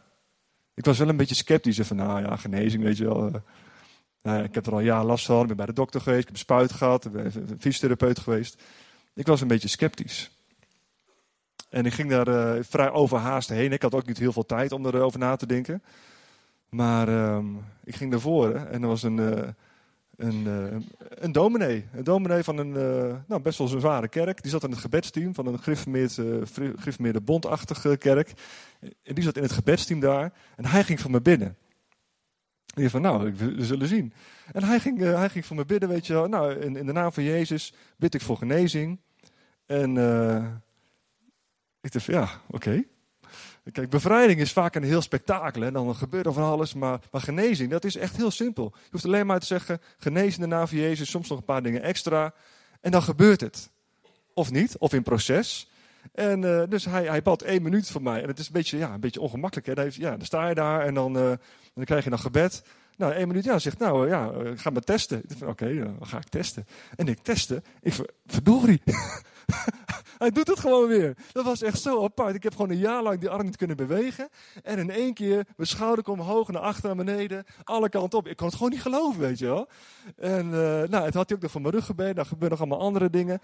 Ik 0.76 0.84
was 0.84 0.99
wel 0.99 1.08
een 1.08 1.17
beetje 1.17 1.34
sceptisch. 1.34 1.81
Van, 1.81 1.96
nou 1.96 2.23
ja, 2.23 2.37
genezing, 2.37 2.82
weet 2.82 2.96
je 2.96 3.05
wel. 3.05 3.31
Nou 4.23 4.38
ja, 4.38 4.44
ik 4.44 4.55
heb 4.55 4.67
er 4.67 4.73
al 4.73 4.81
jaren 4.81 5.06
last 5.06 5.26
van. 5.26 5.40
Ik 5.40 5.46
ben 5.46 5.56
bij 5.56 5.67
de 5.67 5.73
dokter 5.73 6.00
geweest. 6.00 6.20
Ik 6.20 6.26
heb 6.26 6.34
een 6.34 6.43
spuit 6.43 6.73
gehad. 6.73 7.05
Ik 7.05 7.12
ben 7.12 7.32
fysiotherapeut 7.58 8.19
geweest. 8.19 8.62
Ik 9.14 9.26
was 9.26 9.40
een 9.40 9.49
beetje 9.49 9.69
sceptisch. 9.69 10.31
En 11.69 11.87
ik 11.87 11.93
ging 11.93 12.11
daar 12.11 12.28
uh, 12.28 12.62
vrij 12.62 12.90
overhaast 12.90 13.49
heen. 13.49 13.73
Ik 13.73 13.82
had 13.82 13.94
ook 13.94 14.06
niet 14.06 14.19
heel 14.19 14.32
veel 14.32 14.46
tijd 14.46 14.73
om 14.73 14.87
erover 14.87 15.19
na 15.19 15.37
te 15.37 15.46
denken. 15.46 15.82
Maar 16.69 17.08
uh, 17.08 17.38
ik 17.84 17.96
ging 17.96 18.11
naar 18.11 18.20
voren 18.20 18.70
en 18.70 18.82
er 18.82 18.88
was 18.88 19.02
een, 19.02 19.17
uh, 19.17 19.49
een, 20.17 20.47
uh, 20.47 20.77
een 21.09 21.33
dominee. 21.33 21.87
Een 21.93 22.05
dominee 22.05 22.43
van 22.43 22.59
een 22.59 22.71
nou, 23.27 23.43
best 23.43 23.59
wel 23.59 23.69
zware 23.69 24.09
kerk. 24.09 24.43
Die 24.43 24.51
zat 24.51 24.65
in 24.65 24.71
het 24.71 24.79
gebedsteam 24.79 25.35
van 25.35 25.47
een 25.47 25.59
griffmeerde 26.79 27.21
bondachtige 27.21 27.97
kerk. 27.97 28.33
En 28.81 29.15
die 29.15 29.25
zat 29.25 29.37
in 29.37 29.43
het 29.43 29.53
gebedsteam 29.53 30.01
daar. 30.01 30.33
En 30.57 30.65
hij 30.65 30.85
ging 30.85 31.01
voor 31.01 31.11
me 31.11 31.21
binnen. 31.21 31.57
En 32.75 32.83
die 32.83 32.91
van, 32.91 33.01
nou, 33.01 33.35
we 33.35 33.65
zullen 33.65 33.89
zien. 33.89 34.13
En 34.53 34.63
hij 34.63 34.81
ging, 34.81 34.99
hij 34.99 35.29
ging 35.29 35.47
voor 35.47 35.57
me 35.57 35.65
bidden, 35.65 35.89
weet 35.89 36.07
je 36.07 36.13
wel. 36.13 36.27
Nou, 36.27 36.55
in, 36.55 36.77
in 36.77 36.87
de 36.87 36.93
naam 36.93 37.13
van 37.13 37.23
Jezus 37.23 37.75
bid 37.97 38.15
ik 38.15 38.21
voor 38.21 38.37
genezing. 38.37 39.01
En 39.67 39.91
ik 41.81 41.93
dacht 41.93 42.05
van, 42.05 42.15
ja, 42.15 42.29
oké. 42.51 42.85
Kijk, 43.73 43.91
bevrijding 43.91 44.41
is 44.41 44.53
vaak 44.53 44.75
een 44.75 44.83
heel 44.83 45.03
spektakel. 45.03 45.63
En 45.63 45.73
dan 45.73 45.95
gebeurt 45.95 46.27
er 46.27 46.33
van 46.33 46.43
alles. 46.43 46.75
Maar, 46.75 47.01
maar 47.11 47.21
genezing, 47.21 47.71
dat 47.71 47.85
is 47.85 47.97
echt 47.97 48.17
heel 48.17 48.31
simpel. 48.31 48.73
Je 48.75 48.89
hoeft 48.91 49.05
alleen 49.05 49.27
maar 49.27 49.41
te 49.41 49.47
zeggen, 49.47 49.81
genezen 49.99 50.41
de 50.41 50.47
naam 50.47 50.67
Jezus. 50.71 51.11
Soms 51.11 51.29
nog 51.29 51.39
een 51.39 51.45
paar 51.45 51.63
dingen 51.63 51.83
extra. 51.83 52.35
En 52.81 52.91
dan 52.91 53.03
gebeurt 53.03 53.41
het. 53.41 53.71
Of 54.35 54.51
niet, 54.51 54.79
of 54.79 54.93
in 54.93 55.03
proces. 55.03 55.71
En 56.13 56.43
uh, 56.43 56.63
dus 56.69 56.85
hij, 56.85 57.05
hij 57.05 57.23
bad 57.23 57.43
één 57.43 57.63
minuut 57.63 57.91
voor 57.91 58.03
mij. 58.03 58.23
En 58.23 58.29
het 58.29 58.39
is 58.39 58.47
een 58.47 58.53
beetje, 58.53 58.79
ja, 58.79 58.93
een 58.93 59.01
beetje 59.01 59.21
ongemakkelijk. 59.21 59.67
Hè? 59.67 59.75
Dan, 59.75 59.85
heeft, 59.85 59.97
ja, 59.97 60.11
dan 60.11 60.27
sta 60.27 60.49
je 60.49 60.55
daar 60.55 60.81
en 60.81 60.95
dan, 60.95 61.17
uh, 61.17 61.33
dan 61.75 61.85
krijg 61.85 62.05
je 62.05 62.11
nog 62.11 62.21
gebed. 62.21 62.63
Nou, 62.97 63.13
één 63.13 63.29
minuut, 63.29 63.45
ja, 63.45 63.59
zegt, 63.59 63.79
nou 63.79 64.09
ja, 64.09 64.33
ga 64.55 64.70
maar 64.70 64.82
testen. 64.82 65.23
Oké, 65.44 65.75
dan 65.75 66.06
ga 66.06 66.17
ik 66.17 66.29
testen. 66.29 66.67
En 66.96 67.08
ik 67.08 67.19
testen. 67.23 67.65
Ik 67.81 67.94
verdorie. 68.27 68.82
hij 70.19 70.31
doet 70.31 70.48
het 70.48 70.60
gewoon 70.60 70.88
weer. 70.88 71.17
Dat 71.32 71.44
was 71.44 71.62
echt 71.62 71.81
zo 71.81 72.05
apart. 72.05 72.34
Ik 72.34 72.43
heb 72.43 72.53
gewoon 72.53 72.70
een 72.70 72.79
jaar 72.79 73.03
lang 73.03 73.20
die 73.20 73.29
arm 73.29 73.44
niet 73.44 73.56
kunnen 73.56 73.76
bewegen. 73.76 74.29
En 74.62 74.79
in 74.79 74.91
één 74.91 75.15
keer, 75.15 75.46
mijn 75.56 75.69
schouder 75.69 76.05
kwam 76.05 76.20
omhoog, 76.20 76.48
naar 76.48 76.62
achter, 76.62 76.96
naar 76.96 77.05
beneden. 77.05 77.44
Alle 77.65 77.88
kanten 77.88 78.19
op. 78.19 78.26
Ik 78.26 78.36
kon 78.36 78.46
het 78.46 78.56
gewoon 78.56 78.72
niet 78.72 78.82
geloven, 78.82 79.20
weet 79.20 79.38
je 79.38 79.46
wel. 79.46 79.69
En 80.17 80.46
uh, 80.46 80.82
nou, 80.82 81.05
het 81.05 81.15
had 81.15 81.29
hij 81.29 81.36
ook 81.36 81.43
nog 81.43 81.50
van 81.50 81.62
mijn 81.62 81.74
rug 81.74 81.84
gebeden. 81.84 82.15
Daar 82.15 82.26
gebeurden 82.26 82.58
nog 82.58 82.69
allemaal 82.69 82.86
andere 82.86 83.10
dingen. 83.10 83.41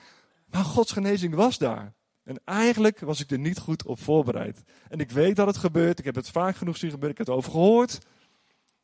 Maar 0.51 0.65
Gods 0.65 0.93
genezing 0.93 1.35
was 1.35 1.59
daar. 1.59 1.93
En 2.25 2.41
eigenlijk 2.45 3.01
was 3.01 3.21
ik 3.21 3.31
er 3.31 3.39
niet 3.39 3.59
goed 3.59 3.87
op 3.87 4.01
voorbereid. 4.01 4.63
En 4.89 4.99
ik 4.99 5.11
weet 5.11 5.37
dat 5.37 5.47
het 5.47 5.57
gebeurt. 5.57 5.99
Ik 5.99 6.05
heb 6.05 6.15
het 6.15 6.29
vaak 6.29 6.57
genoeg 6.57 6.77
zien 6.77 6.91
gebeuren. 6.91 7.19
Ik 7.19 7.27
heb 7.27 7.27
het 7.27 7.37
over 7.37 7.51
gehoord. 7.51 7.99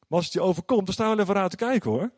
Maar 0.09 0.19
als 0.19 0.25
het 0.25 0.35
je 0.35 0.41
overkomt, 0.41 0.85
dan 0.85 0.95
sta 0.95 1.09
je 1.09 1.15
wel 1.15 1.25
even 1.25 1.35
raar 1.35 1.49
te 1.49 1.57
kijken 1.57 1.91
hoor. 1.91 2.11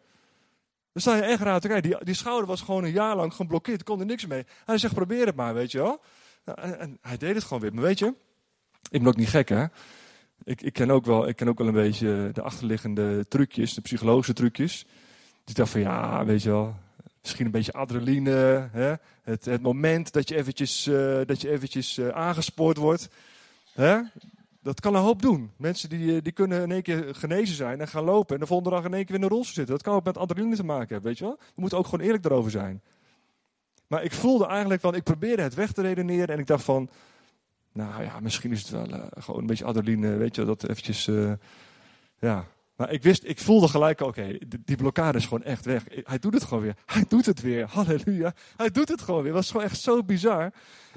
Dan 1.01 1.15
sta 1.15 1.25
je 1.25 1.31
echt 1.31 1.43
raar 1.43 1.61
te 1.61 1.69
kijken. 1.69 1.91
Die, 1.91 2.05
die 2.05 2.15
schouder 2.15 2.47
was 2.47 2.61
gewoon 2.61 2.85
een 2.85 2.93
jaar 2.93 3.17
lang 3.17 3.35
geblokkeerd. 3.35 3.83
Kon 3.83 4.01
er 4.01 4.07
niks 4.07 4.27
mee. 4.27 4.47
Hij 4.65 4.79
zegt, 4.79 4.95
probeer 4.95 5.27
het 5.27 5.37
maar, 5.37 5.55
weet 5.55 5.73
je 5.73 5.79
wel. 5.79 6.01
Nou, 6.45 6.61
en, 6.61 6.99
hij 7.01 7.17
deed 7.17 7.35
het 7.35 7.45
gewoon 7.45 7.61
weer. 7.61 7.75
Maar 7.75 7.85
weet 7.85 7.99
je, 7.99 8.15
ik 8.91 9.01
ben 9.01 9.07
ook 9.07 9.17
niet 9.17 9.29
gek 9.29 9.49
hè. 9.49 9.65
Ik, 10.45 10.63
ik, 10.63 10.73
ken 10.73 10.91
ook 10.91 11.05
wel, 11.05 11.29
ik 11.29 11.37
ken 11.37 11.49
ook 11.49 11.59
wel 11.59 11.67
een 11.67 11.73
beetje 11.73 12.31
de 12.33 12.43
achterliggende 12.43 13.29
trucjes, 13.29 13.75
de 13.75 13.81
psychologische 13.81 14.33
trucjes. 14.33 14.87
Die 15.45 15.55
dacht 15.55 15.71
van, 15.71 15.81
ja, 15.81 16.25
weet 16.25 16.43
je 16.43 16.51
wel, 16.51 16.77
Misschien 17.23 17.45
een 17.45 17.51
beetje 17.51 17.73
adrenaline. 17.73 18.69
Hè? 18.73 18.95
Het, 19.23 19.45
het 19.45 19.63
moment 19.63 20.13
dat 20.13 20.29
je 20.29 20.37
eventjes, 20.37 20.87
uh, 20.87 21.21
dat 21.27 21.41
je 21.41 21.51
eventjes 21.51 21.99
uh, 21.99 22.09
aangespoord 22.09 22.77
wordt. 22.77 23.09
Hè? 23.73 24.01
Dat 24.63 24.81
kan 24.81 24.95
een 24.95 25.03
hoop 25.03 25.23
doen. 25.23 25.51
Mensen 25.57 25.89
die, 25.89 26.17
eh, 26.17 26.23
die 26.23 26.33
kunnen 26.33 26.63
in 26.63 26.71
één 26.71 26.83
keer 26.83 27.15
genezen 27.15 27.57
zijn 27.57 27.81
en 27.81 27.89
gaan 27.89 28.05
lopen. 28.05 28.35
En 28.35 28.41
de 28.41 28.47
volgende 28.47 28.77
dag 28.77 28.85
in 28.85 28.95
één 28.95 29.05
keer 29.05 29.15
weer 29.15 29.25
in 29.25 29.31
een 29.31 29.37
rolstoel 29.37 29.55
zitten. 29.55 29.75
Dat 29.75 29.85
kan 29.85 29.95
ook 29.95 30.05
met 30.05 30.17
adrenaline 30.17 30.57
te 30.57 30.65
maken 30.65 30.89
hebben, 30.89 31.09
weet 31.09 31.19
je 31.19 31.25
wel. 31.25 31.39
We 31.39 31.61
moeten 31.61 31.79
ook 31.79 31.87
gewoon 31.87 32.05
eerlijk 32.05 32.25
erover 32.25 32.51
zijn. 32.51 32.83
Maar 33.87 34.05
ik 34.05 34.13
voelde 34.13 34.47
eigenlijk 34.47 34.81
van, 34.81 34.95
ik 34.95 35.03
probeerde 35.03 35.43
het 35.43 35.55
weg 35.55 35.73
te 35.73 35.83
redeneren. 35.83 36.29
En 36.29 36.39
ik 36.39 36.47
dacht 36.47 36.65
van, 36.65 36.91
nou 37.73 38.03
ja, 38.03 38.21
misschien 38.21 38.53
is 38.53 38.61
het 38.61 38.71
wel 38.71 38.89
uh, 38.89 39.05
gewoon 39.19 39.41
een 39.41 39.47
beetje 39.47 39.65
adrenaline. 39.65 40.17
Weet 40.17 40.35
je, 40.35 40.45
dat 40.45 40.63
eventjes, 40.63 41.07
uh, 41.07 41.33
ja, 42.19 42.45
Maar 42.81 42.93
ik 42.93 43.03
wist, 43.03 43.25
ik 43.25 43.39
voelde 43.39 43.69
gelijk, 43.69 44.01
oké, 44.01 44.39
die 44.65 44.77
blokkade 44.77 45.19
is 45.19 45.25
gewoon 45.25 45.43
echt 45.43 45.65
weg. 45.65 45.85
Hij 45.89 46.19
doet 46.19 46.35
het 46.35 46.45
gewoon 46.45 46.63
weer. 46.63 46.77
Hij 46.87 47.05
doet 47.09 47.27
het 47.27 47.41
weer. 47.41 47.67
Halleluja. 47.75 48.35
Hij 48.57 48.71
doet 48.71 48.89
het 48.89 49.01
gewoon 49.01 49.23
weer. 49.23 49.35
Het 49.35 49.41
was 49.41 49.51
gewoon 49.51 49.67
echt 49.67 49.81
zo 49.81 50.05
bizar. 50.05 50.53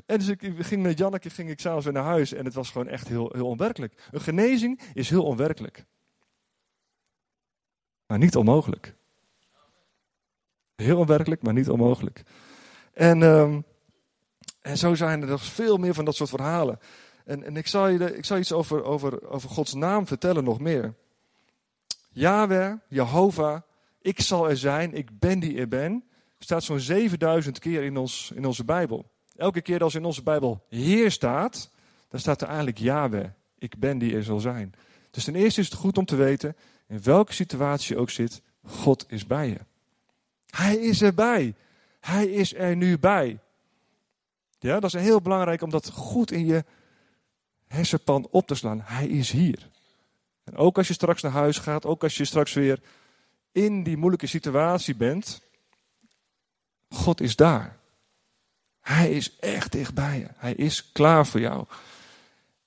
En 0.05 0.17
dus 0.17 0.27
ik 0.27 0.51
ging 0.57 0.83
met 0.83 0.97
Janneke, 0.97 1.29
ging 1.29 1.49
ik 1.49 1.59
s'avonds 1.59 1.85
weer 1.85 1.93
naar 1.93 2.03
huis. 2.03 2.33
En 2.33 2.45
het 2.45 2.53
was 2.53 2.69
gewoon 2.69 2.87
echt 2.87 3.07
heel, 3.07 3.31
heel 3.33 3.47
onwerkelijk. 3.47 3.93
Een 4.11 4.21
genezing 4.21 4.81
is 4.93 5.09
heel 5.09 5.23
onwerkelijk. 5.23 5.85
Maar 8.07 8.17
niet 8.17 8.35
onmogelijk. 8.35 8.95
Heel 10.75 10.97
onwerkelijk, 10.97 11.41
maar 11.41 11.53
niet 11.53 11.69
onmogelijk. 11.69 12.23
En, 12.93 13.21
um, 13.21 13.65
en 14.61 14.77
zo 14.77 14.95
zijn 14.95 15.21
er 15.21 15.27
nog 15.27 15.43
veel 15.43 15.77
meer 15.77 15.93
van 15.93 16.05
dat 16.05 16.15
soort 16.15 16.29
verhalen. 16.29 16.79
En, 17.25 17.43
en 17.43 17.57
ik, 17.57 17.67
zal 17.67 17.87
je 17.87 18.17
ik 18.17 18.25
zal 18.25 18.37
iets 18.37 18.51
over, 18.51 18.83
over, 18.83 19.29
over 19.29 19.49
Gods 19.49 19.73
naam 19.73 20.07
vertellen 20.07 20.43
nog 20.43 20.59
meer. 20.59 20.93
Yahweh, 22.13 22.73
Jehovah, 22.87 23.61
ik 24.01 24.21
zal 24.21 24.49
er 24.49 24.57
zijn, 24.57 24.93
ik 24.93 25.19
ben 25.19 25.39
die 25.39 25.57
er 25.57 25.67
ben, 25.67 26.03
staat 26.39 26.63
zo'n 26.63 26.79
7000 26.79 27.59
keer 27.59 27.83
in, 27.83 27.97
ons, 27.97 28.31
in 28.35 28.45
onze 28.45 28.63
Bijbel. 28.63 29.11
Elke 29.35 29.61
keer 29.61 29.83
als 29.83 29.95
in 29.95 30.05
onze 30.05 30.23
Bijbel 30.23 30.65
Heer 30.69 31.11
staat, 31.11 31.69
dan 32.09 32.19
staat 32.19 32.41
er 32.41 32.47
eigenlijk 32.47 32.77
Yahweh, 32.77 33.27
ik 33.57 33.79
ben 33.79 33.97
die 33.97 34.15
er 34.15 34.23
zal 34.23 34.39
zijn. 34.39 34.73
Dus 35.11 35.23
ten 35.23 35.35
eerste 35.35 35.61
is 35.61 35.69
het 35.69 35.79
goed 35.79 35.97
om 35.97 36.05
te 36.05 36.15
weten, 36.15 36.55
in 36.87 37.03
welke 37.03 37.33
situatie 37.33 37.95
je 37.95 38.01
ook 38.01 38.09
zit, 38.09 38.41
God 38.63 39.05
is 39.07 39.27
bij 39.27 39.47
je. 39.47 39.59
Hij 40.49 40.75
is 40.75 41.01
erbij. 41.01 41.55
Hij 41.99 42.25
is 42.25 42.53
er 42.53 42.75
nu 42.75 42.99
bij. 42.99 43.39
Ja, 44.59 44.79
dat 44.79 44.93
is 44.93 45.01
heel 45.01 45.21
belangrijk 45.21 45.61
om 45.61 45.69
dat 45.69 45.89
goed 45.89 46.31
in 46.31 46.45
je 46.45 46.63
hersenpan 47.67 48.27
op 48.31 48.47
te 48.47 48.55
slaan. 48.55 48.81
Hij 48.83 49.07
is 49.07 49.31
hier. 49.31 49.69
En 50.43 50.55
ook 50.55 50.77
als 50.77 50.87
je 50.87 50.93
straks 50.93 51.21
naar 51.21 51.31
huis 51.31 51.57
gaat, 51.57 51.85
ook 51.85 52.03
als 52.03 52.17
je 52.17 52.25
straks 52.25 52.53
weer 52.53 52.79
in 53.51 53.83
die 53.83 53.97
moeilijke 53.97 54.27
situatie 54.27 54.95
bent, 54.95 55.41
God 56.89 57.21
is 57.21 57.35
daar. 57.35 57.77
Hij 58.81 59.11
is 59.11 59.35
echt 59.39 59.71
dichtbij 59.71 60.19
je. 60.19 60.27
Hij 60.35 60.53
is 60.53 60.91
klaar 60.91 61.27
voor 61.27 61.39
jou. 61.39 61.65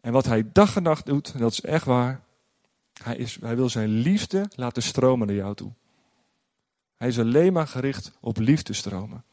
En 0.00 0.12
wat 0.12 0.24
hij 0.24 0.44
dag 0.52 0.76
en 0.76 0.82
nacht 0.82 1.06
doet, 1.06 1.32
en 1.32 1.40
dat 1.40 1.52
is 1.52 1.60
echt 1.60 1.84
waar, 1.84 2.20
hij, 3.02 3.16
is, 3.16 3.38
hij 3.40 3.56
wil 3.56 3.68
zijn 3.68 3.88
liefde 3.88 4.50
laten 4.54 4.82
stromen 4.82 5.26
naar 5.26 5.36
jou 5.36 5.54
toe. 5.54 5.72
Hij 6.96 7.08
is 7.08 7.18
alleen 7.18 7.52
maar 7.52 7.68
gericht 7.68 8.12
op 8.20 8.38
liefde 8.38 8.72
stromen. 8.72 9.24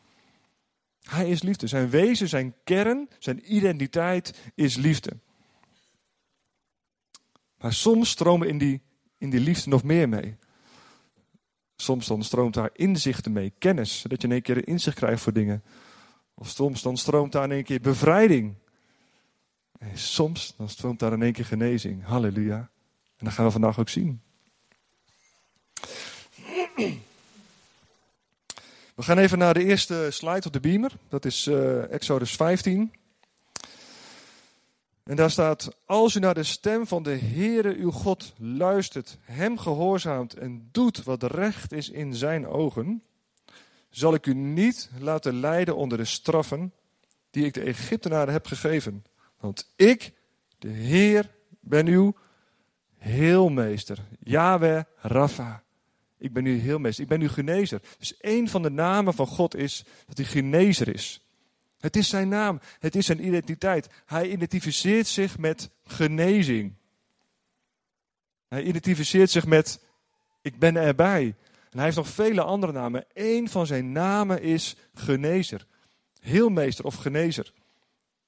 Hij 1.04 1.30
is 1.30 1.42
liefde. 1.42 1.68
Zijn 1.68 1.90
wezen, 1.90 2.28
zijn 2.28 2.54
kern, 2.64 3.10
zijn 3.20 3.56
identiteit 3.56 4.52
is 4.56 4.76
liefde. 4.76 5.12
Maar 7.64 7.74
soms 7.74 8.10
stromen 8.10 8.48
in 8.48 8.58
die, 8.58 8.82
in 9.18 9.30
die 9.30 9.40
liefde 9.40 9.70
nog 9.70 9.84
meer 9.84 10.10
mee. 10.10 10.36
Soms 11.76 12.08
dan 12.08 12.24
stroomt 12.24 12.54
daar 12.54 12.70
inzichten 12.74 13.32
mee, 13.32 13.54
kennis, 13.58 14.00
zodat 14.00 14.22
je 14.22 14.28
in 14.28 14.34
één 14.34 14.42
keer 14.42 14.68
inzicht 14.68 14.96
krijgt 14.96 15.22
voor 15.22 15.34
dingen. 15.34 15.64
Of 16.34 16.50
soms 16.50 16.82
dan 16.82 16.98
stroomt 16.98 17.32
daar 17.32 17.44
in 17.44 17.52
één 17.52 17.64
keer 17.64 17.82
bevrijding. 17.82 18.56
En 19.80 19.98
soms 19.98 20.54
dan 20.58 20.70
stroomt 20.70 21.00
daar 21.00 21.14
in 21.14 21.22
één 21.22 21.34
keer 21.34 21.46
genezing. 21.46 22.06
Halleluja. 22.06 22.70
En 23.18 23.26
dat 23.26 23.34
gaan 23.34 23.46
we 23.46 23.52
vandaag 23.52 23.80
ook 23.80 23.90
zien. 23.90 24.22
We 28.96 29.04
gaan 29.04 29.18
even 29.18 29.38
naar 29.38 29.54
de 29.54 29.64
eerste 29.64 30.08
slide 30.12 30.48
op 30.48 30.54
de 30.54 30.60
beamer. 30.60 30.92
Dat 31.10 31.26
is 31.26 31.48
uh, 31.48 31.92
Exodus 31.92 32.36
15. 32.36 32.92
En 35.04 35.16
daar 35.16 35.32
staat: 35.32 35.78
Als 35.86 36.16
u 36.16 36.20
naar 36.20 36.34
de 36.34 36.44
stem 36.44 36.88
van 36.88 37.04
de 37.04 37.16
Heere 37.16 37.76
uw 37.76 37.92
God 37.92 38.34
luistert, 38.38 39.18
hem 39.22 39.58
gehoorzaamt 39.58 40.34
en 40.34 40.70
doet 40.72 41.04
wat 41.04 41.24
recht 41.24 41.72
is 41.72 41.90
in 41.90 42.14
zijn 42.14 42.48
ogen, 42.48 43.04
zal 43.90 44.14
ik 44.14 44.26
u 44.26 44.34
niet 44.34 44.90
laten 45.00 45.40
lijden 45.40 45.76
onder 45.76 45.98
de 45.98 46.06
straffen 46.06 46.74
die 47.30 47.46
ik 47.46 47.54
de 47.54 47.62
Egyptenaren 47.62 48.34
heb 48.34 48.46
gegeven. 48.46 49.06
Want 49.40 49.72
ik, 49.76 50.14
de 50.58 50.70
Heer, 50.70 51.32
ben 51.60 51.88
uw 51.88 52.16
heelmeester. 52.98 53.98
Yahweh 54.20 54.84
Rafa. 54.96 55.64
Ik 56.18 56.34
ben 56.34 56.46
uw 56.46 56.60
heelmeester. 56.60 57.04
Ik 57.04 57.10
ben 57.10 57.22
uw 57.22 57.30
genezer. 57.30 57.82
Dus 58.00 58.16
een 58.20 58.50
van 58.50 58.62
de 58.62 58.70
namen 58.70 59.14
van 59.14 59.28
God 59.28 59.56
is 59.56 59.86
dat 60.08 60.18
hij 60.18 60.26
genezer 60.26 60.94
is. 60.94 61.23
Het 61.84 61.96
is 61.96 62.10
zijn 62.10 62.28
naam. 62.28 62.60
Het 62.80 62.96
is 62.96 63.06
zijn 63.06 63.26
identiteit. 63.26 63.90
Hij 64.06 64.30
identificeert 64.30 65.08
zich 65.08 65.38
met 65.38 65.70
genezing. 65.84 66.74
Hij 68.48 68.64
identificeert 68.64 69.30
zich 69.30 69.46
met 69.46 69.80
ik 70.42 70.60
ben 70.60 70.76
erbij. 70.76 71.36
En 71.70 71.78
hij 71.78 71.84
heeft 71.84 71.98
nog 71.98 72.08
vele 72.08 72.44
andere 72.44 72.72
namen. 72.72 73.06
Eén 73.14 73.50
van 73.50 73.66
zijn 73.66 73.92
namen 73.92 74.42
is 74.42 74.76
genezer. 74.94 75.66
Heelmeester 76.20 76.86
of 76.86 76.96
genezer. 76.96 77.54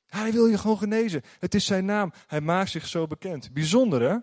Hij 0.07 0.31
wil 0.31 0.45
je 0.45 0.57
gewoon 0.57 0.77
genezen. 0.77 1.21
Het 1.39 1.55
is 1.55 1.65
zijn 1.65 1.85
naam. 1.85 2.13
Hij 2.27 2.41
maakt 2.41 2.69
zich 2.69 2.87
zo 2.87 3.07
bekend. 3.07 3.53
Bijzonder 3.53 4.01
hè? 4.01 4.17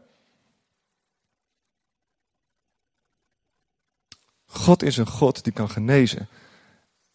God 4.46 4.82
is 4.82 4.96
een 4.96 5.06
God 5.06 5.44
die 5.44 5.52
kan 5.52 5.70
genezen. 5.70 6.28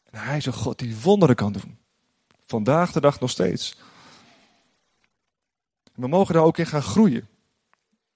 En 0.04 0.20
hij 0.20 0.38
is 0.38 0.46
een 0.46 0.54
God 0.54 0.80
die 0.80 0.96
wonderen 0.96 1.36
kan 1.36 1.52
doen. 1.52 1.86
Vandaag 2.48 2.92
de 2.92 3.02
dag 3.02 3.20
nog 3.20 3.30
steeds. 3.30 3.78
We 5.94 6.08
mogen 6.08 6.34
daar 6.34 6.44
ook 6.44 6.58
in 6.58 6.66
gaan 6.66 6.82
groeien. 6.82 7.28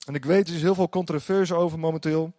En 0.05 0.15
ik 0.15 0.25
weet, 0.25 0.47
er 0.47 0.55
is 0.55 0.61
heel 0.61 0.75
veel 0.75 0.89
controverse 0.89 1.55
over 1.55 1.79
momenteel. 1.79 2.33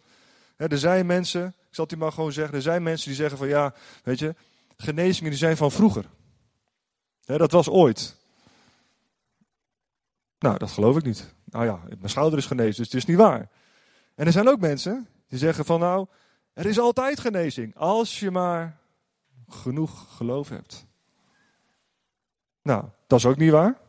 er 0.57 0.79
zijn 0.79 1.07
mensen, 1.07 1.47
ik 1.47 1.75
zal 1.75 1.85
het 1.85 1.93
u 1.95 1.97
maar 1.97 2.13
gewoon 2.13 2.33
zeggen, 2.33 2.55
er 2.55 2.63
zijn 2.63 2.83
mensen 2.83 3.07
die 3.07 3.17
zeggen 3.17 3.39
van 3.39 3.49
ja, 3.49 3.75
weet 4.05 4.19
je, 4.19 4.35
genezingen 4.77 5.31
die 5.31 5.39
zijn 5.39 5.57
van 5.57 5.71
vroeger. 5.71 6.05
dat 7.25 7.53
was 7.53 7.69
ooit. 7.69 8.17
Nou, 10.39 10.59
dat 10.59 10.71
geloof 10.71 10.97
ik 10.97 11.05
niet. 11.05 11.35
Nou 11.45 11.65
ja, 11.65 11.81
mijn 11.89 12.11
schouder 12.11 12.39
is 12.39 12.47
genezen, 12.47 12.77
dus 12.77 12.87
het 12.87 12.95
is 12.95 13.05
niet 13.05 13.17
waar. 13.17 13.49
En 14.15 14.27
er 14.27 14.33
zijn 14.33 14.49
ook 14.49 14.61
mensen 14.61 15.09
die 15.29 15.39
zeggen 15.39 15.65
van 15.65 15.81
nou, 15.81 16.07
er 16.53 16.67
is 16.67 16.79
altijd 16.79 17.21
genezing, 17.21 17.77
als 17.77 18.21
je 18.21 18.31
maar 18.31 18.79
genoeg 19.49 20.17
geloof 20.17 20.49
hebt. 20.49 20.87
Nou, 22.63 22.85
dat 23.07 23.19
is 23.19 23.27
ook 23.27 23.37
niet 23.37 23.51
waar. 23.51 23.81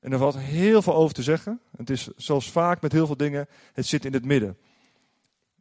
En 0.00 0.12
er 0.12 0.18
valt 0.18 0.36
heel 0.36 0.82
veel 0.82 0.94
over 0.94 1.14
te 1.14 1.22
zeggen. 1.22 1.60
Het 1.76 1.90
is 1.90 2.08
zoals 2.16 2.50
vaak 2.50 2.80
met 2.80 2.92
heel 2.92 3.06
veel 3.06 3.16
dingen, 3.16 3.48
het 3.72 3.86
zit 3.86 4.04
in 4.04 4.12
het 4.12 4.24
midden. 4.24 4.58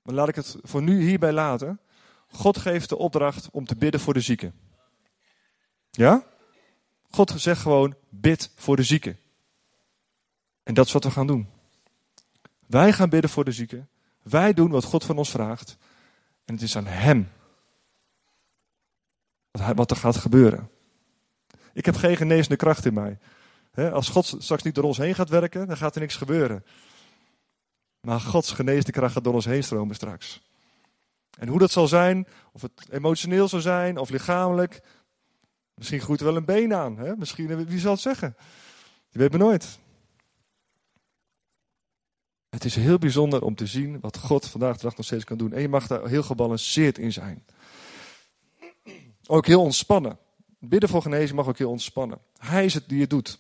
Maar 0.03 0.15
laat 0.15 0.27
ik 0.27 0.35
het 0.35 0.55
voor 0.61 0.81
nu 0.81 1.01
hierbij 1.01 1.31
laten. 1.31 1.79
God 2.27 2.57
geeft 2.57 2.89
de 2.89 2.97
opdracht 2.97 3.49
om 3.51 3.65
te 3.65 3.75
bidden 3.75 3.99
voor 3.99 4.13
de 4.13 4.21
zieken. 4.21 4.53
Ja? 5.91 6.23
God 7.09 7.33
zegt 7.35 7.61
gewoon, 7.61 7.95
bid 8.09 8.51
voor 8.55 8.75
de 8.75 8.83
zieken. 8.83 9.19
En 10.63 10.73
dat 10.73 10.85
is 10.85 10.91
wat 10.91 11.03
we 11.03 11.11
gaan 11.11 11.27
doen. 11.27 11.49
Wij 12.67 12.93
gaan 12.93 13.09
bidden 13.09 13.29
voor 13.29 13.45
de 13.45 13.51
zieken. 13.51 13.89
Wij 14.21 14.53
doen 14.53 14.71
wat 14.71 14.83
God 14.83 15.05
van 15.05 15.17
ons 15.17 15.29
vraagt. 15.29 15.77
En 16.45 16.53
het 16.53 16.63
is 16.63 16.77
aan 16.77 16.85
Hem 16.85 17.29
wat 19.51 19.91
er 19.91 19.97
gaat 19.97 20.15
gebeuren. 20.15 20.70
Ik 21.73 21.85
heb 21.85 21.95
geen 21.95 22.17
genezende 22.17 22.55
kracht 22.55 22.85
in 22.85 22.93
mij. 22.93 23.17
als 23.91 24.09
God 24.09 24.35
straks 24.37 24.63
niet 24.63 24.75
door 24.75 24.83
ons 24.83 24.97
heen 24.97 25.15
gaat 25.15 25.29
werken, 25.29 25.67
dan 25.67 25.77
gaat 25.77 25.95
er 25.95 26.01
niks 26.01 26.15
gebeuren. 26.15 26.63
Maar 28.01 28.19
Gods 28.19 28.51
genezende 28.51 28.91
kracht 28.91 29.13
gaat 29.13 29.23
door 29.23 29.33
ons 29.33 29.45
heen 29.45 29.63
stromen 29.63 29.95
straks. 29.95 30.41
En 31.39 31.47
hoe 31.47 31.59
dat 31.59 31.71
zal 31.71 31.87
zijn, 31.87 32.27
of 32.51 32.61
het 32.61 32.87
emotioneel 32.89 33.47
zal 33.47 33.59
zijn, 33.59 33.97
of 33.97 34.09
lichamelijk. 34.09 34.81
Misschien 35.73 36.01
groeit 36.01 36.19
er 36.19 36.25
wel 36.25 36.35
een 36.35 36.45
been 36.45 36.73
aan. 36.73 36.97
Hè? 36.97 37.15
Misschien, 37.15 37.65
wie 37.65 37.79
zal 37.79 37.91
het 37.91 38.01
zeggen? 38.01 38.35
Je 39.09 39.19
weet 39.19 39.31
me 39.31 39.37
nooit. 39.37 39.79
Het 42.49 42.65
is 42.65 42.75
heel 42.75 42.97
bijzonder 42.97 43.41
om 43.41 43.55
te 43.55 43.65
zien 43.65 43.99
wat 43.99 44.17
God 44.17 44.47
vandaag 44.47 44.75
de 44.75 44.83
dag 44.83 44.95
nog 44.95 45.05
steeds 45.05 45.23
kan 45.23 45.37
doen. 45.37 45.53
En 45.53 45.61
je 45.61 45.69
mag 45.69 45.87
daar 45.87 46.07
heel 46.07 46.23
gebalanceerd 46.23 46.97
in 46.97 47.13
zijn. 47.13 47.45
Ook 49.27 49.45
heel 49.45 49.61
ontspannen. 49.61 50.17
Bidden 50.63 50.89
voor 50.89 51.01
genezing 51.01 51.37
mag 51.37 51.47
ook 51.47 51.57
heel 51.57 51.69
ontspannen. 51.69 52.19
Hij 52.37 52.65
is 52.65 52.73
het 52.73 52.89
die 52.89 53.01
het 53.01 53.09
doet. 53.09 53.39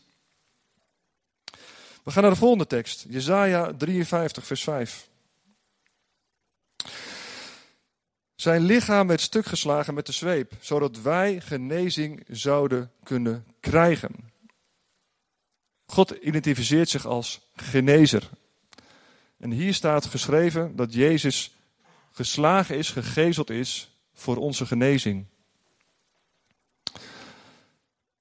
We 2.03 2.11
gaan 2.11 2.21
naar 2.21 2.31
de 2.31 2.37
volgende 2.37 2.67
tekst. 2.67 3.05
Jezaja 3.09 3.73
53 3.73 4.45
vers 4.45 4.63
5. 4.63 5.09
Zijn 8.35 8.61
lichaam 8.61 9.07
werd 9.07 9.21
stuk 9.21 9.45
geslagen 9.45 9.93
met 9.93 10.05
de 10.05 10.11
zweep, 10.11 10.53
zodat 10.59 11.01
wij 11.01 11.41
genezing 11.41 12.23
zouden 12.27 12.91
kunnen 13.03 13.45
krijgen. 13.59 14.31
God 15.85 16.11
identificeert 16.11 16.89
zich 16.89 17.05
als 17.05 17.41
genezer. 17.55 18.29
En 19.37 19.51
hier 19.51 19.73
staat 19.73 20.05
geschreven 20.05 20.75
dat 20.75 20.93
Jezus 20.93 21.55
geslagen 22.11 22.77
is, 22.77 22.89
gegezeld 22.89 23.49
is 23.49 23.95
voor 24.13 24.37
onze 24.37 24.65
genezing. 24.65 25.25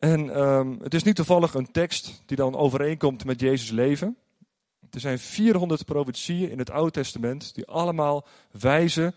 En 0.00 0.40
um, 0.40 0.78
het 0.82 0.94
is 0.94 1.02
niet 1.02 1.16
toevallig 1.16 1.54
een 1.54 1.70
tekst 1.70 2.22
die 2.26 2.36
dan 2.36 2.56
overeenkomt 2.56 3.24
met 3.24 3.40
Jezus' 3.40 3.70
leven. 3.70 4.16
Er 4.90 5.00
zijn 5.00 5.18
400 5.18 5.84
profetieën 5.84 6.50
in 6.50 6.58
het 6.58 6.70
Oude 6.70 6.90
Testament 6.90 7.54
die 7.54 7.66
allemaal 7.66 8.26
wijzen 8.50 9.14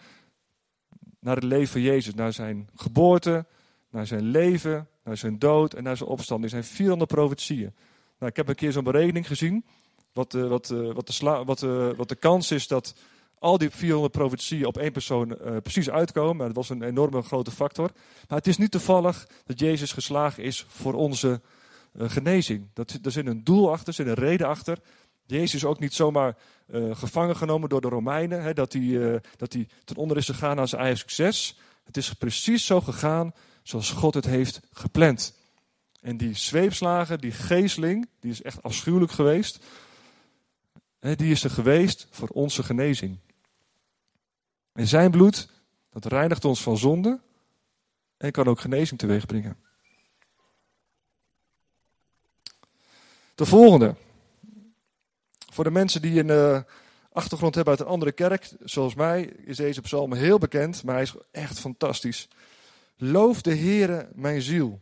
naar 1.19 1.35
het 1.35 1.43
leven 1.43 1.67
van 1.67 1.81
Jezus, 1.81 2.13
naar 2.13 2.33
zijn 2.33 2.69
geboorte, 2.75 3.45
naar 3.89 4.07
zijn 4.07 4.23
leven, 4.23 4.87
naar 5.03 5.17
zijn 5.17 5.39
dood 5.39 5.73
en 5.73 5.83
naar 5.83 5.97
zijn 5.97 6.09
opstand. 6.09 6.43
Er 6.43 6.49
zijn 6.49 6.63
400 6.63 7.11
profetieën. 7.11 7.73
Nou, 8.19 8.31
ik 8.31 8.35
heb 8.35 8.47
een 8.47 8.55
keer 8.55 8.71
zo'n 8.71 8.83
berekening 8.83 9.27
gezien, 9.27 9.65
wat, 10.13 10.33
uh, 10.33 10.47
wat, 10.47 10.69
uh, 10.69 10.93
wat, 10.93 11.59
de 11.59 11.89
uh, 11.91 11.97
wat 11.97 12.09
de 12.09 12.15
kans 12.15 12.51
is 12.51 12.67
dat 12.67 12.95
al 13.43 13.57
die 13.57 13.69
400 13.69 14.11
profetieën 14.13 14.65
op 14.65 14.77
één 14.77 14.91
persoon 14.91 15.37
precies 15.63 15.89
uitkomen. 15.89 16.45
Dat 16.45 16.55
was 16.55 16.69
een 16.69 16.83
enorme 16.83 17.21
grote 17.21 17.51
factor. 17.51 17.91
Maar 18.27 18.37
het 18.37 18.47
is 18.47 18.57
niet 18.57 18.71
toevallig 18.71 19.27
dat 19.45 19.59
Jezus 19.59 19.91
geslagen 19.91 20.43
is 20.43 20.65
voor 20.67 20.93
onze 20.93 21.41
genezing. 21.97 22.67
Dat, 22.73 22.99
er 23.03 23.11
zit 23.11 23.25
een 23.25 23.43
doel 23.43 23.71
achter, 23.71 23.87
er 23.87 23.93
zit 23.93 24.07
een 24.07 24.13
reden 24.13 24.47
achter. 24.47 24.77
Jezus 25.25 25.53
is 25.53 25.65
ook 25.65 25.79
niet 25.79 25.93
zomaar 25.93 26.37
uh, 26.67 26.95
gevangen 26.95 27.35
genomen 27.35 27.69
door 27.69 27.81
de 27.81 27.87
Romeinen, 27.87 28.41
hè, 28.41 28.53
dat, 28.53 28.73
hij, 28.73 29.21
dat 29.37 29.53
hij 29.53 29.67
ten 29.83 29.95
onder 29.95 30.17
is 30.17 30.25
gegaan 30.25 30.59
aan 30.59 30.67
zijn 30.67 30.81
eigen 30.81 30.99
succes. 30.99 31.57
Het 31.83 31.97
is 31.97 32.13
precies 32.13 32.65
zo 32.65 32.81
gegaan 32.81 33.33
zoals 33.63 33.91
God 33.91 34.13
het 34.13 34.25
heeft 34.25 34.59
gepland. 34.71 35.33
En 36.01 36.17
die 36.17 36.35
zweepslagen, 36.35 37.19
die 37.19 37.31
geesteling, 37.31 38.09
die 38.19 38.31
is 38.31 38.41
echt 38.41 38.63
afschuwelijk 38.63 39.11
geweest. 39.11 39.65
Die 40.99 41.31
is 41.31 41.43
er 41.43 41.49
geweest 41.49 42.07
voor 42.11 42.27
onze 42.27 42.63
genezing. 42.63 43.17
En 44.73 44.87
zijn 44.87 45.11
bloed, 45.11 45.49
dat 45.89 46.05
reinigt 46.05 46.45
ons 46.45 46.63
van 46.63 46.77
zonde 46.77 47.19
en 48.17 48.31
kan 48.31 48.47
ook 48.47 48.59
genezing 48.59 48.99
teweeg 48.99 49.25
brengen. 49.25 49.57
De 53.35 53.45
volgende. 53.45 53.95
Voor 55.51 55.63
de 55.63 55.71
mensen 55.71 56.01
die 56.01 56.19
een 56.19 56.27
uh, 56.27 56.61
achtergrond 57.11 57.55
hebben 57.55 57.73
uit 57.73 57.81
een 57.81 57.91
andere 57.93 58.11
kerk, 58.11 58.51
zoals 58.63 58.95
mij, 58.95 59.21
is 59.23 59.57
deze 59.57 59.81
psalm 59.81 60.13
heel 60.13 60.37
bekend, 60.37 60.83
maar 60.83 60.93
hij 60.93 61.03
is 61.03 61.15
echt 61.31 61.59
fantastisch. 61.59 62.27
Loof 62.97 63.41
de 63.41 63.55
Heere 63.55 64.09
mijn 64.13 64.41
ziel 64.41 64.79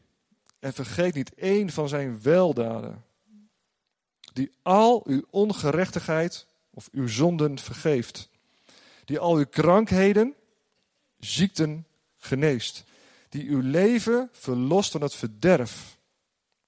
en 0.59 0.73
vergeet 0.73 1.13
niet 1.13 1.33
één 1.33 1.69
van 1.69 1.89
zijn 1.89 2.21
weldaden, 2.21 3.05
die 4.33 4.51
al 4.61 5.03
uw 5.05 5.23
ongerechtigheid 5.29 6.47
of 6.69 6.89
uw 6.91 7.07
zonden 7.07 7.59
vergeeft, 7.59 8.29
die 9.11 9.19
al 9.19 9.35
uw 9.35 9.45
krankheden, 9.45 10.35
ziekten 11.19 11.87
geneest, 12.17 12.83
die 13.29 13.49
uw 13.49 13.59
leven 13.59 14.29
verlost 14.31 14.91
van 14.91 15.01
het 15.01 15.15
verderf 15.15 15.97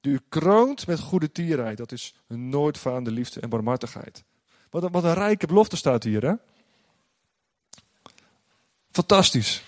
die 0.02 0.14
u 0.14 0.20
kroont 0.30 0.88
met 0.88 1.00
goede 1.00 1.32
tierheid. 1.32 1.78
Dat 1.78 1.92
is 1.92 2.16
een 2.28 2.50
nooit 2.50 2.78
vaande 2.78 3.12
liefde 3.12 3.40
en 3.40 3.50
barmhartigheid. 3.50 4.24
Wat 4.70 4.84
een, 4.84 4.92
wat 4.92 5.04
een 5.04 5.14
rijke 5.14 5.48
belofte 5.48 5.76
staat 5.76 6.04
hier, 6.04 6.26
hè? 6.26 6.34
Fantastisch. 8.92 9.64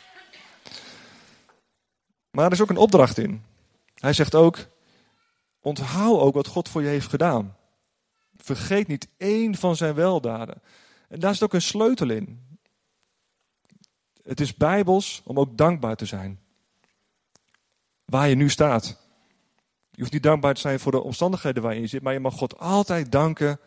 Maar 2.29 2.45
er 2.45 2.51
is 2.51 2.61
ook 2.61 2.69
een 2.69 2.77
opdracht 2.77 3.17
in. 3.17 3.43
Hij 3.93 4.13
zegt 4.13 4.35
ook: 4.35 4.57
onthoud 5.59 6.19
ook 6.19 6.33
wat 6.33 6.47
God 6.47 6.69
voor 6.69 6.81
je 6.81 6.87
heeft 6.87 7.09
gedaan. 7.09 7.57
Vergeet 8.37 8.87
niet 8.87 9.07
één 9.17 9.55
van 9.55 9.75
zijn 9.75 9.93
weldaden. 9.93 10.61
En 11.07 11.19
daar 11.19 11.33
zit 11.33 11.43
ook 11.43 11.53
een 11.53 11.61
sleutel 11.61 12.09
in. 12.09 12.44
Het 14.25 14.39
is 14.39 14.55
bijbels 14.55 15.21
om 15.23 15.39
ook 15.39 15.57
dankbaar 15.57 15.95
te 15.95 16.05
zijn. 16.05 16.39
Waar 18.05 18.29
je 18.29 18.35
nu 18.35 18.49
staat. 18.49 18.97
Je 19.91 20.01
hoeft 20.01 20.13
niet 20.13 20.23
dankbaar 20.23 20.53
te 20.53 20.61
zijn 20.61 20.79
voor 20.79 20.91
de 20.91 21.03
omstandigheden 21.03 21.63
waarin 21.63 21.81
je 21.81 21.87
zit, 21.87 22.01
maar 22.01 22.13
je 22.13 22.19
mag 22.19 22.33
God 22.33 22.59
altijd 22.59 23.11
danken 23.11 23.59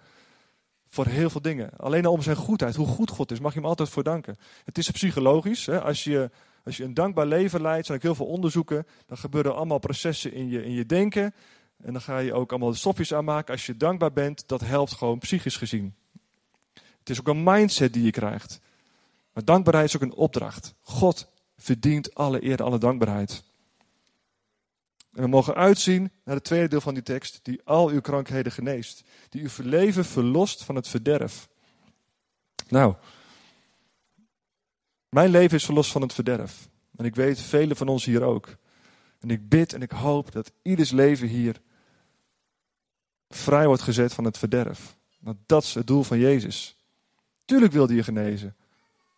voor 0.88 1.06
heel 1.06 1.30
veel 1.30 1.40
dingen. 1.40 1.70
Alleen 1.76 2.06
al 2.06 2.12
om 2.12 2.22
zijn 2.22 2.36
goedheid, 2.36 2.74
hoe 2.76 2.86
goed 2.86 3.10
God 3.10 3.30
is, 3.30 3.40
mag 3.40 3.52
je 3.52 3.58
hem 3.58 3.68
altijd 3.68 3.88
voor 3.88 4.02
danken. 4.02 4.36
Het 4.64 4.78
is 4.78 4.90
psychologisch. 4.90 5.66
Hè? 5.66 5.82
Als, 5.82 6.04
je, 6.04 6.30
als 6.64 6.76
je 6.76 6.84
een 6.84 6.94
dankbaar 6.94 7.26
leven 7.26 7.60
leidt, 7.60 7.86
zijn 7.86 7.98
ik 7.98 8.04
heel 8.04 8.14
veel 8.14 8.26
onderzoeken, 8.26 8.86
dan 9.06 9.18
gebeuren 9.18 9.54
allemaal 9.54 9.78
processen 9.78 10.32
in 10.32 10.48
je, 10.48 10.64
in 10.64 10.72
je 10.72 10.86
denken. 10.86 11.34
En 11.82 11.92
dan 11.92 12.02
ga 12.02 12.18
je 12.18 12.34
ook 12.34 12.50
allemaal 12.50 12.74
stofjes 12.74 13.14
aanmaken. 13.14 13.52
Als 13.52 13.66
je 13.66 13.76
dankbaar 13.76 14.12
bent, 14.12 14.48
dat 14.48 14.60
helpt 14.60 14.92
gewoon 14.92 15.18
psychisch 15.18 15.56
gezien. 15.56 15.94
Het 16.98 17.10
is 17.10 17.20
ook 17.20 17.28
een 17.28 17.42
mindset 17.42 17.92
die 17.92 18.02
je 18.02 18.10
krijgt. 18.10 18.60
Maar 19.38 19.46
dankbaarheid 19.46 19.88
is 19.88 19.96
ook 19.96 20.02
een 20.02 20.14
opdracht. 20.14 20.74
God 20.80 21.30
verdient 21.56 22.14
alle 22.14 22.44
eer, 22.44 22.62
alle 22.62 22.78
dankbaarheid. 22.78 23.42
En 25.12 25.22
we 25.22 25.28
mogen 25.28 25.54
uitzien 25.54 26.10
naar 26.24 26.34
het 26.34 26.44
tweede 26.44 26.68
deel 26.68 26.80
van 26.80 26.94
die 26.94 27.02
tekst, 27.02 27.40
die 27.42 27.60
al 27.64 27.88
uw 27.88 28.00
krankheden 28.00 28.52
geneest. 28.52 29.04
Die 29.28 29.42
uw 29.42 29.48
leven 29.56 30.04
verlost 30.04 30.64
van 30.64 30.74
het 30.74 30.88
verderf. 30.88 31.48
Nou, 32.68 32.94
mijn 35.08 35.30
leven 35.30 35.56
is 35.56 35.64
verlost 35.64 35.90
van 35.90 36.02
het 36.02 36.12
verderf. 36.12 36.68
En 36.96 37.04
ik 37.04 37.14
weet, 37.14 37.40
velen 37.40 37.76
van 37.76 37.88
ons 37.88 38.04
hier 38.04 38.22
ook. 38.22 38.56
En 39.20 39.30
ik 39.30 39.48
bid 39.48 39.72
en 39.72 39.82
ik 39.82 39.90
hoop 39.90 40.32
dat 40.32 40.52
ieders 40.62 40.90
leven 40.90 41.28
hier 41.28 41.60
vrij 43.28 43.66
wordt 43.66 43.82
gezet 43.82 44.14
van 44.14 44.24
het 44.24 44.38
verderf. 44.38 44.96
Want 45.18 45.38
dat 45.46 45.62
is 45.62 45.74
het 45.74 45.86
doel 45.86 46.02
van 46.02 46.18
Jezus. 46.18 46.76
Tuurlijk 47.44 47.72
wil 47.72 47.86
hij 47.86 47.96
je 47.96 48.02
genezen. 48.02 48.56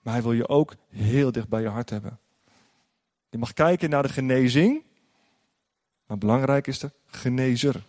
Maar 0.00 0.12
hij 0.12 0.22
wil 0.22 0.32
je 0.32 0.48
ook 0.48 0.74
heel 0.88 1.32
dicht 1.32 1.48
bij 1.48 1.60
je 1.60 1.68
hart 1.68 1.90
hebben. 1.90 2.18
Je 3.30 3.38
mag 3.38 3.52
kijken 3.52 3.90
naar 3.90 4.02
de 4.02 4.08
genezing 4.08 4.82
maar 6.10 6.18
belangrijk 6.18 6.66
is 6.66 6.78
de 6.78 6.92
genezer. 7.06 7.82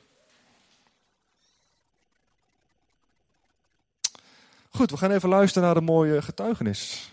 Goed, 4.69 4.91
we 4.91 4.97
gaan 4.97 5.11
even 5.11 5.29
luisteren 5.29 5.67
naar 5.67 5.77
een 5.77 5.83
mooie 5.83 6.21
getuigenis. 6.21 7.11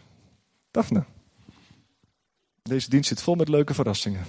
Daphne. 0.71 1.05
Deze 2.63 2.91
dienst 2.91 3.09
zit 3.09 3.23
vol 3.23 3.35
met 3.35 3.49
leuke 3.49 3.75
verrassingen. 3.75 4.25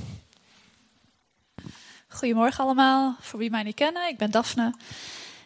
Goedemorgen 2.07 2.63
allemaal. 2.63 3.15
Voor 3.19 3.39
wie 3.39 3.49
mij 3.49 3.63
niet 3.63 3.75
kennen, 3.75 4.09
ik 4.09 4.17
ben 4.17 4.31
Daphne. 4.31 4.73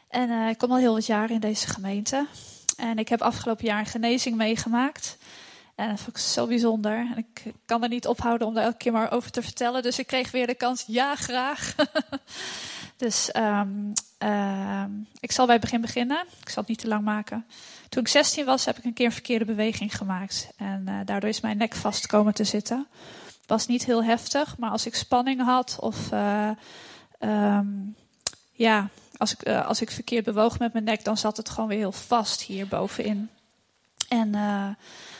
En 0.08 0.30
uh, 0.30 0.50
ik 0.50 0.58
kom 0.58 0.72
al 0.72 0.78
heel 0.78 0.94
wat 0.94 1.06
jaren 1.06 1.36
in 1.36 1.42
deze 1.42 1.68
gemeente. 1.68 2.28
En 2.84 2.98
ik 2.98 3.10
heb 3.10 3.22
afgelopen 3.22 3.65
jaar 3.65 3.80
een 3.80 3.86
genezing 3.86 4.36
meegemaakt. 4.36 5.17
En 5.76 5.89
dat 5.89 6.00
vond 6.00 6.17
ik 6.17 6.24
zo 6.24 6.48
bijzonder. 6.48 6.98
En 6.98 7.17
ik 7.17 7.54
kan 7.65 7.84
er 7.84 7.89
niet 7.89 8.08
ophouden 8.08 8.48
om 8.48 8.54
daar 8.54 8.63
elke 8.63 8.78
keer 8.78 8.91
maar 8.91 9.12
over 9.12 9.32
te 9.32 9.41
vertellen. 9.41 9.82
Dus 9.82 10.00
ik 10.00 10.08
kreeg 10.08 10.32
weer 10.32 10.48
de 10.48 10.56
kans, 10.56 10.84
ja, 10.88 11.15
graag. 11.15 11.76
dus 12.98 13.30
um, 13.36 13.93
uh, 14.24 14.84
ik 15.19 15.32
zal 15.32 15.46
bij 15.46 15.56
het 15.56 15.63
begin 15.63 15.82
beginnen. 15.82 16.26
Ik 16.41 16.50
zal 16.50 16.62
het 16.62 16.67
niet 16.67 16.80
te 16.80 16.88
lang 16.88 17.04
maken. 17.04 17.46
Toen 17.89 18.02
ik 18.02 18.08
16 18.08 18.46
was, 18.46 18.65
heb 18.65 18.78
ik 18.78 18.84
een 18.84 18.93
keer 18.93 19.06
een 19.06 19.12
verkeerde 19.12 19.46
beweging 19.46 19.98
gemaakt. 19.98 20.50
En 20.58 20.86
uh, 20.89 20.96
daardoor 21.06 21.30
is 21.30 21.41
mijn 21.41 21.58
nek 21.58 21.74
vast 21.74 22.08
komen 22.08 22.34
te 22.34 22.43
zitten. 22.43 22.88
Het 23.26 23.48
was 23.48 23.67
niet 23.67 23.86
heel 23.86 24.04
heftig, 24.04 24.58
maar 24.58 24.69
als 24.69 24.86
ik 24.86 24.96
spanning 24.96 25.41
had 25.41 25.78
of... 25.80 26.12
Uh, 26.12 26.50
um, 27.19 27.96
ja, 28.52 28.89
als 29.24 29.34
ik, 29.34 29.48
uh, 29.48 29.68
als 29.68 29.82
ik 29.82 29.92
verkeerd 29.92 30.26
bewoog 30.26 30.60
met 30.60 30.74
mijn 30.74 30.86
nek, 30.86 31.04
dan 31.04 31.18
zat 31.18 31.38
het 31.38 31.50
gewoon 31.50 31.70
weer 31.70 31.78
heel 31.78 31.92
vast 31.92 32.42
hier 32.42 32.68
bovenin. 32.68 33.30
En 34.08 34.36
uh, 34.36 34.70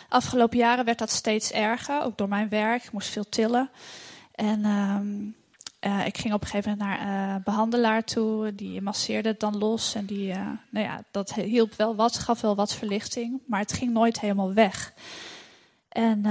Afgelopen 0.10 0.58
jaren 0.58 0.86
werd 0.86 0.98
dat 0.98 1.12
steeds 1.12 1.52
erger, 1.52 2.02
ook 2.02 2.18
door 2.18 2.28
mijn 2.28 2.50
werk. 2.50 2.84
Ik 2.84 2.92
moest 2.92 3.10
veel 3.10 3.30
tillen. 3.30 3.70
En 4.36 4.66
um, 4.66 5.36
uh, 5.82 6.06
ik 6.06 6.18
ging 6.18 6.34
op 6.34 6.42
een 6.42 6.48
gegeven 6.48 6.72
moment 6.72 6.89
naar 6.89 7.34
een 7.34 7.42
behandelaar 7.44 8.04
toe. 8.04 8.56
Die 8.56 8.82
masseerde 8.82 9.30
het 9.30 9.39
dan 9.39 9.58
los. 9.58 9.96
En 9.96 10.06
die, 10.06 10.34
nou 10.70 10.86
ja, 10.86 11.04
dat 11.12 11.34
hielp 11.34 11.74
wel 11.74 11.96
wat, 11.96 12.18
gaf 12.18 12.42
wel 12.42 12.56
wat 12.56 12.74
verlichting. 12.74 13.42
Maar 13.48 13.60
het 13.60 13.74
ging 13.74 13.94
nooit 13.94 14.20
helemaal 14.20 14.54
weg. 14.54 14.94
En 15.89 16.22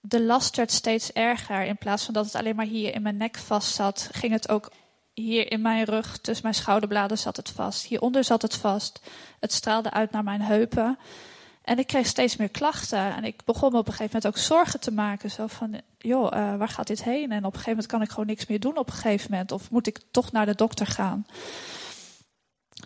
de 0.00 0.22
last 0.22 0.56
werd 0.56 0.72
steeds 0.72 1.12
erger. 1.12 1.64
In 1.64 1.78
plaats 1.78 2.04
van 2.04 2.14
dat 2.14 2.24
het 2.24 2.34
alleen 2.34 2.56
maar 2.56 2.66
hier 2.66 2.94
in 2.94 3.02
mijn 3.02 3.16
nek 3.16 3.36
vast 3.36 3.74
zat, 3.74 4.08
ging 4.12 4.32
het 4.32 4.48
ook 4.48 4.70
hier 5.22 5.50
in 5.50 5.60
mijn 5.60 5.84
rug, 5.84 6.18
tussen 6.18 6.44
mijn 6.44 6.54
schouderbladen 6.54 7.18
zat 7.18 7.36
het 7.36 7.50
vast. 7.50 7.84
Hieronder 7.84 8.24
zat 8.24 8.42
het 8.42 8.54
vast. 8.54 9.00
Het 9.40 9.52
straalde 9.52 9.90
uit 9.90 10.10
naar 10.10 10.24
mijn 10.24 10.40
heupen. 10.40 10.98
En 11.62 11.78
ik 11.78 11.86
kreeg 11.86 12.06
steeds 12.06 12.36
meer 12.36 12.48
klachten. 12.48 13.14
En 13.16 13.24
ik 13.24 13.44
begon 13.44 13.72
me 13.72 13.78
op 13.78 13.86
een 13.86 13.92
gegeven 13.92 14.16
moment 14.16 14.36
ook 14.36 14.44
zorgen 14.44 14.80
te 14.80 14.92
maken. 14.92 15.30
Zo 15.30 15.46
van, 15.46 15.80
joh, 15.98 16.24
uh, 16.24 16.56
waar 16.56 16.68
gaat 16.68 16.86
dit 16.86 17.02
heen? 17.02 17.32
En 17.32 17.38
op 17.38 17.44
een 17.44 17.58
gegeven 17.58 17.70
moment 17.70 17.86
kan 17.86 18.02
ik 18.02 18.10
gewoon 18.10 18.26
niks 18.26 18.46
meer 18.46 18.60
doen 18.60 18.76
op 18.76 18.86
een 18.86 18.94
gegeven 18.94 19.30
moment. 19.30 19.52
Of 19.52 19.70
moet 19.70 19.86
ik 19.86 20.00
toch 20.10 20.32
naar 20.32 20.46
de 20.46 20.54
dokter 20.54 20.86
gaan? 20.86 21.26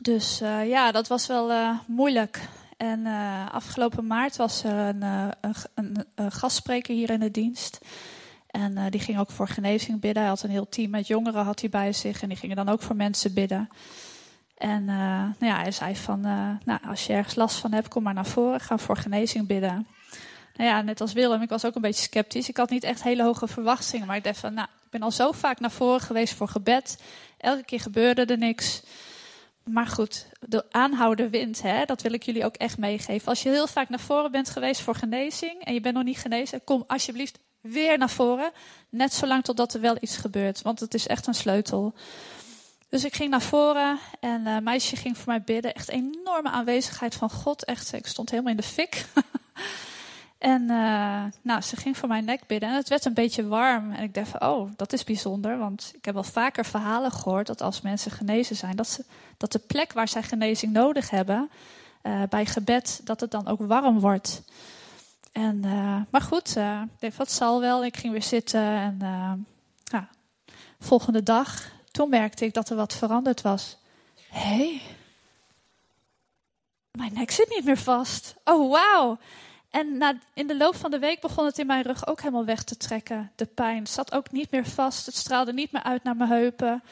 Dus 0.00 0.40
uh, 0.42 0.68
ja, 0.68 0.92
dat 0.92 1.08
was 1.08 1.26
wel 1.26 1.50
uh, 1.50 1.78
moeilijk. 1.86 2.48
En 2.76 3.06
afgelopen 3.50 4.06
maart 4.06 4.36
was 4.36 4.64
er 4.64 4.78
een, 4.78 5.02
een, 5.02 5.54
een, 5.74 6.06
een, 6.14 6.32
gastspreker 6.32 6.94
hier 6.94 7.10
in 7.10 7.20
de 7.20 7.30
dienst. 7.30 7.78
En 8.52 8.90
die 8.90 9.00
ging 9.00 9.18
ook 9.18 9.30
voor 9.30 9.48
genezing 9.48 10.00
bidden. 10.00 10.22
Hij 10.22 10.30
had 10.30 10.42
een 10.42 10.50
heel 10.50 10.68
team 10.68 10.90
met 10.90 11.06
jongeren 11.06 11.44
had 11.44 11.60
hij 11.60 11.68
bij 11.68 11.92
zich. 11.92 12.22
En 12.22 12.28
die 12.28 12.38
gingen 12.38 12.56
dan 12.56 12.68
ook 12.68 12.82
voor 12.82 12.96
mensen 12.96 13.34
bidden. 13.34 13.68
En 14.62 14.82
uh, 14.82 14.96
nou 15.38 15.52
ja, 15.52 15.60
hij 15.60 15.70
zei 15.70 15.96
van, 15.96 16.18
uh, 16.26 16.48
nou, 16.64 16.80
als 16.86 17.06
je 17.06 17.12
ergens 17.12 17.34
last 17.34 17.56
van 17.56 17.72
hebt, 17.72 17.88
kom 17.88 18.02
maar 18.02 18.14
naar 18.14 18.26
voren, 18.26 18.60
ga 18.60 18.78
voor 18.78 18.96
genezing 18.96 19.46
bidden. 19.46 19.86
Nou 20.56 20.70
ja, 20.70 20.82
net 20.82 21.00
als 21.00 21.12
Willem, 21.12 21.42
ik 21.42 21.48
was 21.48 21.64
ook 21.64 21.74
een 21.74 21.82
beetje 21.82 22.02
sceptisch. 22.02 22.48
Ik 22.48 22.56
had 22.56 22.70
niet 22.70 22.84
echt 22.84 23.02
hele 23.02 23.22
hoge 23.22 23.46
verwachtingen, 23.46 24.06
maar 24.06 24.16
ik 24.16 24.24
dacht 24.24 24.38
van, 24.38 24.54
nou, 24.54 24.68
ik 24.84 24.90
ben 24.90 25.02
al 25.02 25.10
zo 25.10 25.32
vaak 25.32 25.60
naar 25.60 25.70
voren 25.70 26.00
geweest 26.00 26.34
voor 26.34 26.48
gebed. 26.48 27.02
Elke 27.38 27.64
keer 27.64 27.80
gebeurde 27.80 28.24
er 28.24 28.38
niks. 28.38 28.82
maar 29.64 29.86
goed, 29.86 30.26
de 30.40 30.64
aanhouden 30.70 31.30
wint, 31.30 31.62
hè? 31.62 31.84
dat 31.84 32.02
wil 32.02 32.12
ik 32.12 32.22
jullie 32.22 32.44
ook 32.44 32.56
echt 32.56 32.78
meegeven. 32.78 33.28
Als 33.28 33.42
je 33.42 33.48
heel 33.48 33.66
vaak 33.66 33.88
naar 33.88 34.00
voren 34.00 34.30
bent 34.30 34.50
geweest 34.50 34.80
voor 34.80 34.94
genezing 34.94 35.64
en 35.64 35.74
je 35.74 35.80
bent 35.80 35.94
nog 35.94 36.04
niet 36.04 36.18
genezen, 36.18 36.64
kom 36.64 36.84
alsjeblieft 36.86 37.38
weer 37.62 37.98
naar 37.98 38.10
voren. 38.10 38.52
Net 38.88 39.14
zolang 39.14 39.44
totdat 39.44 39.74
er 39.74 39.80
wel 39.80 39.96
iets 40.00 40.16
gebeurt, 40.16 40.62
want 40.62 40.80
het 40.80 40.94
is 40.94 41.06
echt 41.06 41.26
een 41.26 41.34
sleutel. 41.34 41.94
Dus 42.92 43.04
ik 43.04 43.14
ging 43.14 43.30
naar 43.30 43.42
voren 43.42 43.98
en 44.20 44.46
een 44.46 44.62
meisje 44.62 44.96
ging 44.96 45.16
voor 45.16 45.26
mij 45.26 45.42
bidden. 45.42 45.74
Echt 45.74 45.88
enorme 45.88 46.50
aanwezigheid 46.50 47.14
van 47.14 47.30
God. 47.30 47.64
Echt, 47.64 47.92
ik 47.92 48.06
stond 48.06 48.30
helemaal 48.30 48.50
in 48.50 48.56
de 48.56 48.62
fik. 48.62 49.06
en 50.38 50.62
uh, 50.62 51.24
nou, 51.42 51.60
ze 51.60 51.76
ging 51.76 51.96
voor 51.96 52.08
mijn 52.08 52.24
nek 52.24 52.46
bidden 52.46 52.68
en 52.68 52.74
het 52.74 52.88
werd 52.88 53.04
een 53.04 53.14
beetje 53.14 53.46
warm. 53.46 53.92
En 53.92 54.02
ik 54.02 54.14
dacht 54.14 54.28
van, 54.28 54.48
oh, 54.48 54.70
dat 54.76 54.92
is 54.92 55.04
bijzonder. 55.04 55.58
Want 55.58 55.92
ik 55.94 56.04
heb 56.04 56.14
wel 56.14 56.22
vaker 56.22 56.64
verhalen 56.64 57.12
gehoord 57.12 57.46
dat 57.46 57.60
als 57.60 57.80
mensen 57.80 58.10
genezen 58.10 58.56
zijn, 58.56 58.76
dat, 58.76 58.88
ze, 58.88 59.04
dat 59.36 59.52
de 59.52 59.58
plek 59.58 59.92
waar 59.92 60.08
zij 60.08 60.22
genezing 60.22 60.72
nodig 60.72 61.10
hebben, 61.10 61.50
uh, 62.02 62.22
bij 62.28 62.46
gebed, 62.46 63.00
dat 63.04 63.20
het 63.20 63.30
dan 63.30 63.46
ook 63.46 63.60
warm 63.60 64.00
wordt. 64.00 64.42
En, 65.32 65.62
uh, 65.64 66.00
maar 66.10 66.20
goed, 66.20 66.56
ik 66.56 66.98
dacht, 66.98 67.16
wat 67.16 67.30
zal 67.30 67.60
wel. 67.60 67.84
Ik 67.84 67.96
ging 67.96 68.12
weer 68.12 68.22
zitten 68.22 68.60
en 68.60 68.96
ja, 69.84 70.08
volgende 70.78 71.22
dag 71.22 71.70
toen 71.92 72.08
merkte 72.08 72.44
ik 72.44 72.54
dat 72.54 72.70
er 72.70 72.76
wat 72.76 72.94
veranderd 72.94 73.40
was. 73.40 73.76
Hé, 74.28 74.40
hey, 74.40 74.80
mijn 76.90 77.12
nek 77.12 77.30
zit 77.30 77.48
niet 77.48 77.64
meer 77.64 77.78
vast. 77.78 78.34
Oh, 78.44 78.70
wauw. 78.70 79.18
En 79.70 80.20
in 80.34 80.46
de 80.46 80.56
loop 80.56 80.76
van 80.76 80.90
de 80.90 80.98
week 80.98 81.20
begon 81.20 81.44
het 81.44 81.58
in 81.58 81.66
mijn 81.66 81.82
rug 81.82 82.06
ook 82.06 82.20
helemaal 82.20 82.44
weg 82.44 82.62
te 82.62 82.76
trekken. 82.76 83.32
De 83.36 83.46
pijn 83.46 83.86
zat 83.86 84.12
ook 84.12 84.30
niet 84.30 84.50
meer 84.50 84.66
vast. 84.66 85.06
Het 85.06 85.14
straalde 85.14 85.52
niet 85.52 85.72
meer 85.72 85.82
uit 85.82 86.02
naar 86.02 86.16
mijn 86.16 86.30
heupen. 86.30 86.82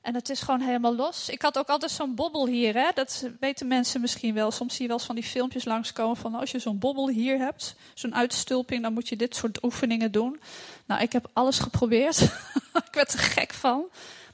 En 0.00 0.14
het 0.14 0.28
is 0.28 0.40
gewoon 0.40 0.60
helemaal 0.60 0.94
los. 0.94 1.28
Ik 1.28 1.42
had 1.42 1.58
ook 1.58 1.68
altijd 1.68 1.90
zo'n 1.90 2.14
bobbel 2.14 2.46
hier. 2.46 2.74
Hè? 2.74 2.88
Dat 2.94 3.28
weten 3.40 3.66
mensen 3.66 4.00
misschien 4.00 4.34
wel. 4.34 4.50
Soms 4.50 4.72
zie 4.72 4.82
je 4.82 4.88
wel 4.88 4.96
eens 4.96 5.06
van 5.06 5.14
die 5.14 5.24
filmpjes 5.24 5.64
langskomen 5.64 6.16
van 6.16 6.34
als 6.34 6.50
je 6.50 6.58
zo'n 6.58 6.78
bobbel 6.78 7.08
hier 7.08 7.38
hebt, 7.38 7.74
zo'n 7.94 8.14
uitstulping, 8.14 8.82
dan 8.82 8.92
moet 8.92 9.08
je 9.08 9.16
dit 9.16 9.36
soort 9.36 9.64
oefeningen 9.64 10.12
doen. 10.12 10.40
Nou, 10.86 11.02
ik 11.02 11.12
heb 11.12 11.30
alles 11.32 11.58
geprobeerd. 11.58 12.20
ik 12.88 12.92
werd 12.92 13.12
er 13.12 13.18
gek 13.18 13.52
van. 13.52 13.84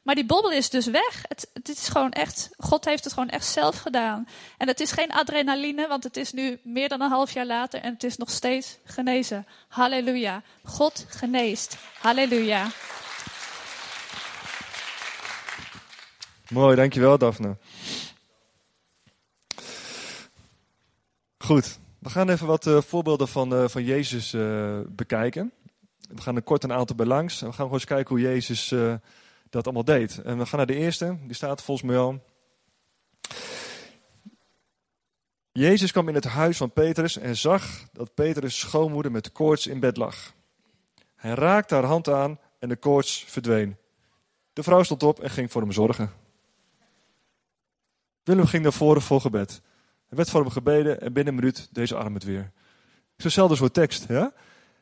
Maar 0.07 0.15
die 0.15 0.27
bobbel 0.27 0.51
is 0.51 0.71
dus 0.71 0.87
weg. 0.87 1.25
Het, 1.29 1.49
het, 1.53 1.69
is 1.69 1.89
gewoon 1.89 2.11
echt, 2.11 2.51
God 2.59 2.85
heeft 2.85 3.05
het 3.05 3.13
gewoon 3.13 3.29
echt 3.29 3.47
zelf 3.47 3.79
gedaan. 3.79 4.29
En 4.59 4.69
het 4.69 4.81
is 4.81 4.93
geen 4.93 5.13
adrenaline, 5.13 5.89
want 5.89 6.05
het 6.05 6.17
is 6.17 6.33
nu 6.33 6.59
meer 6.63 6.89
dan 6.89 7.01
een 7.01 7.11
half 7.11 7.33
jaar 7.33 7.47
later 7.47 7.81
en 7.81 7.93
het 7.93 8.05
is 8.05 8.17
nog 8.17 8.31
steeds 8.31 8.79
genezen. 8.85 9.47
Halleluja. 9.69 10.43
God 10.65 11.07
geneest. 11.09 11.77
Halleluja. 12.01 12.67
Mooi, 16.51 16.77
dankjewel 16.77 17.19
Daphne. 17.19 17.57
Goed, 21.39 21.79
we 21.99 22.11
gaan 22.11 22.29
even 22.29 22.47
wat 22.47 22.67
uh, 22.67 22.81
voorbeelden 22.81 23.29
van, 23.29 23.53
uh, 23.53 23.69
van 23.69 23.85
Jezus 23.85 24.33
uh, 24.33 24.81
bekijken. 24.89 25.53
We 26.09 26.21
gaan 26.23 26.37
er 26.37 26.43
kort 26.43 26.65
een 26.65 26.73
aantal 26.73 26.97
belangs. 26.97 27.41
We 27.41 27.45
gaan 27.45 27.55
gewoon 27.55 27.73
eens 27.73 27.85
kijken 27.85 28.15
hoe 28.15 28.25
Jezus 28.25 28.75
dat 29.51 29.65
allemaal 29.65 29.85
deed. 29.85 30.23
En 30.23 30.39
we 30.39 30.47
gaan 30.47 30.59
naar 30.59 30.67
de 30.67 30.75
eerste, 30.75 31.17
die 31.23 31.35
staat 31.35 31.63
volgens 31.63 31.89
mij 31.89 31.99
al. 31.99 32.25
Jezus 35.53 35.93
kwam 35.93 36.09
in 36.09 36.15
het 36.15 36.25
huis 36.25 36.57
van 36.57 36.73
Petrus 36.73 37.17
en 37.17 37.37
zag 37.37 37.85
dat 37.93 38.15
Petrus' 38.15 38.59
schoonmoeder 38.59 39.13
met 39.13 39.33
koorts 39.33 39.67
in 39.67 39.81
bed 39.81 39.97
lag. 39.97 40.33
Hij 41.17 41.35
raakte 41.35 41.75
haar 41.75 41.85
hand 41.85 42.09
aan 42.09 42.39
en 42.59 42.69
de 42.69 42.77
koorts 42.77 43.25
verdween. 43.29 43.77
De 44.53 44.63
vrouw 44.63 44.83
stond 44.83 45.03
op 45.03 45.21
en 45.21 45.31
ging 45.31 45.53
voor 45.53 45.63
hem 45.63 45.73
zorgen. 45.73 46.26
Willem 48.27 48.47
ging 48.47 48.63
naar 48.63 48.73
voren 48.73 49.03
voor 49.03 49.21
gebed. 49.21 49.61
Er 50.09 50.17
werd 50.17 50.31
voor 50.31 50.41
hem 50.41 50.51
gebeden 50.51 51.01
en 51.01 51.13
binnen 51.13 51.35
een 51.35 51.41
minuut 51.41 51.69
deze 51.73 51.95
arm 51.95 52.15
het 52.15 52.25
weer. 52.25 52.53
Zo'nzelfde 53.17 53.57
soort 53.57 53.75
tekst. 53.75 54.09
Ja? 54.09 54.33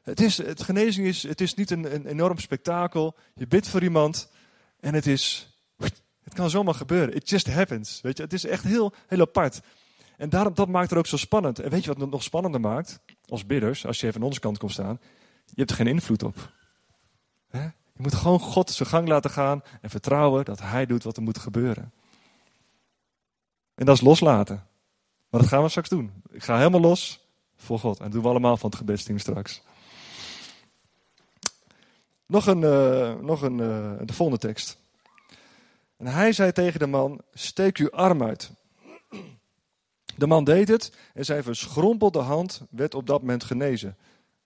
Het, 0.03 0.21
is, 0.21 0.37
het 0.37 0.63
genezing 0.63 1.07
is, 1.07 1.23
het 1.23 1.41
is 1.41 1.55
niet 1.55 1.71
een, 1.71 1.95
een 1.95 2.07
enorm 2.07 2.39
spektakel. 2.39 3.17
Je 3.35 3.47
bidt 3.47 3.69
voor 3.69 3.83
iemand 3.83 4.31
en 4.81 4.95
het 4.95 5.07
is, 5.07 5.55
het 6.23 6.35
kan 6.35 6.51
zomaar 6.51 6.75
gebeuren. 6.75 7.15
It 7.15 7.29
just 7.29 7.53
happens. 7.53 8.01
Weet 8.01 8.17
je, 8.17 8.23
het 8.23 8.33
is 8.33 8.45
echt 8.45 8.65
heel, 8.65 8.93
heel 9.07 9.21
apart. 9.21 9.61
En 10.17 10.29
daarom, 10.29 10.55
dat 10.55 10.69
maakt 10.69 10.91
het 10.91 10.99
ook 10.99 11.07
zo 11.07 11.17
spannend. 11.17 11.59
En 11.59 11.71
weet 11.71 11.85
je 11.85 11.93
wat 11.93 12.01
het 12.01 12.11
nog 12.11 12.23
spannender 12.23 12.61
maakt? 12.61 13.01
Als 13.29 13.47
bidders, 13.47 13.87
als 13.87 14.01
je 14.01 14.07
even 14.07 14.21
aan 14.21 14.27
onze 14.27 14.41
kant 14.41 14.59
komt 14.59 14.73
staan. 14.73 15.01
Je 15.45 15.55
hebt 15.55 15.71
er 15.71 15.77
geen 15.77 15.87
invloed 15.87 16.23
op. 16.23 16.53
Je 17.51 18.03
moet 18.03 18.15
gewoon 18.15 18.41
God 18.41 18.71
zijn 18.71 18.89
gang 18.89 19.09
laten 19.09 19.31
gaan 19.31 19.63
en 19.81 19.91
vertrouwen 19.91 20.45
dat 20.45 20.61
Hij 20.61 20.87
doet 20.87 21.03
wat 21.03 21.17
er 21.17 21.23
moet 21.23 21.39
gebeuren. 21.39 21.93
En 23.75 23.87
dat 23.87 23.95
is 23.95 24.01
loslaten. 24.01 24.67
Maar 25.29 25.41
dat 25.41 25.49
gaan 25.49 25.63
we 25.63 25.69
straks 25.69 25.89
doen. 25.89 26.23
Ik 26.31 26.43
ga 26.43 26.57
helemaal 26.57 26.81
los 26.81 27.27
voor 27.57 27.79
God. 27.79 27.99
En 27.99 28.05
dat 28.05 28.13
doen 28.13 28.23
we 28.23 28.29
allemaal 28.29 28.57
van 28.57 28.71
het 28.71 28.79
gebedsteam 28.79 29.19
straks. 29.19 29.63
Nog 32.27 32.47
een, 32.47 32.61
uh, 32.61 33.15
nog 33.15 33.43
een 33.43 33.59
uh, 33.59 33.93
de 34.05 34.13
volgende 34.13 34.41
tekst. 34.41 34.79
En 35.97 36.07
hij 36.07 36.33
zei 36.33 36.53
tegen 36.53 36.79
de 36.79 36.87
man: 36.87 37.21
Steek 37.33 37.77
uw 37.77 37.91
arm 37.91 38.23
uit. 38.23 38.51
De 40.17 40.27
man 40.27 40.45
deed 40.45 40.69
het 40.69 40.93
en 41.15 41.25
zijn 41.25 41.43
verschrompelde 41.43 42.19
hand 42.19 42.63
werd 42.71 42.95
op 42.95 43.07
dat 43.07 43.21
moment 43.21 43.45
genezen. 43.45 43.97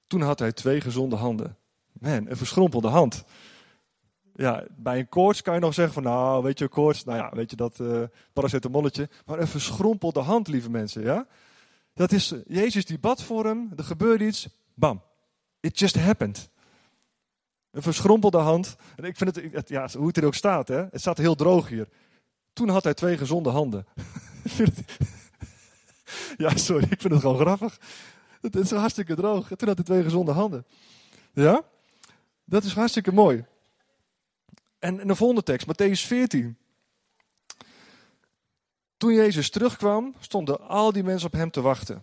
Toen 0.06 0.22
had 0.22 0.38
hij 0.38 0.52
twee 0.52 0.80
gezonde 0.80 1.16
handen. 1.16 1.56
Man, 1.92 2.26
een 2.28 2.36
verschrompelde 2.36 2.88
hand. 2.88 3.24
Ja, 4.38 4.64
bij 4.76 4.98
een 4.98 5.08
koorts 5.08 5.42
kan 5.42 5.54
je 5.54 5.60
nog 5.60 5.74
zeggen 5.74 5.94
van, 5.94 6.02
nou, 6.02 6.42
weet 6.42 6.58
je, 6.58 6.68
koorts, 6.68 7.04
nou 7.04 7.18
ja, 7.18 7.30
weet 7.34 7.50
je 7.50 7.56
dat 7.56 7.78
uh, 7.78 8.02
paracetamolletje. 8.32 9.08
Maar 9.26 9.38
een 9.38 9.46
verschrompelde 9.46 10.20
hand, 10.20 10.48
lieve 10.48 10.70
mensen, 10.70 11.02
ja. 11.02 11.26
Dat 11.94 12.12
is, 12.12 12.34
Jezus 12.46 12.84
die 12.84 12.98
bad 12.98 13.22
voor 13.22 13.44
hem, 13.44 13.72
er 13.76 13.84
gebeurde 13.84 14.26
iets, 14.26 14.48
bam. 14.74 15.02
It 15.60 15.78
just 15.78 15.96
happened. 15.96 16.50
Een 17.70 17.82
verschrompelde 17.82 18.38
hand. 18.38 18.76
En 18.96 19.04
ik 19.04 19.16
vind 19.16 19.36
het, 19.52 19.68
ja, 19.68 19.88
hoe 19.96 20.06
het 20.06 20.16
er 20.16 20.24
ook 20.24 20.34
staat, 20.34 20.68
hè? 20.68 20.84
het 20.90 21.00
staat 21.00 21.18
heel 21.18 21.34
droog 21.34 21.68
hier. 21.68 21.88
Toen 22.52 22.68
had 22.68 22.84
hij 22.84 22.94
twee 22.94 23.16
gezonde 23.16 23.50
handen. 23.50 23.86
ja, 26.44 26.56
sorry, 26.56 26.86
ik 26.90 27.00
vind 27.00 27.12
het 27.12 27.22
gewoon 27.22 27.38
grappig. 27.38 27.78
Het 28.40 28.56
is 28.56 28.70
hartstikke 28.70 29.14
droog. 29.14 29.48
Toen 29.48 29.68
had 29.68 29.76
hij 29.76 29.86
twee 29.86 30.02
gezonde 30.02 30.32
handen. 30.32 30.66
Ja? 31.32 31.62
Dat 32.44 32.64
is 32.64 32.74
hartstikke 32.74 33.12
mooi. 33.12 33.44
En, 34.78 35.06
de 35.06 35.14
volgende 35.14 35.42
tekst, 35.42 35.66
Matthäus 35.66 36.06
14. 36.06 36.56
Toen 38.96 39.14
Jezus 39.14 39.50
terugkwam, 39.50 40.14
stonden 40.20 40.68
al 40.68 40.92
die 40.92 41.02
mensen 41.02 41.26
op 41.26 41.32
hem 41.32 41.50
te 41.50 41.60
wachten. 41.60 42.02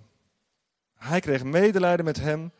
Hij 0.95 1.19
kreeg 1.19 1.43
medelijden 1.43 2.05
met 2.05 2.17
hem 2.17 2.51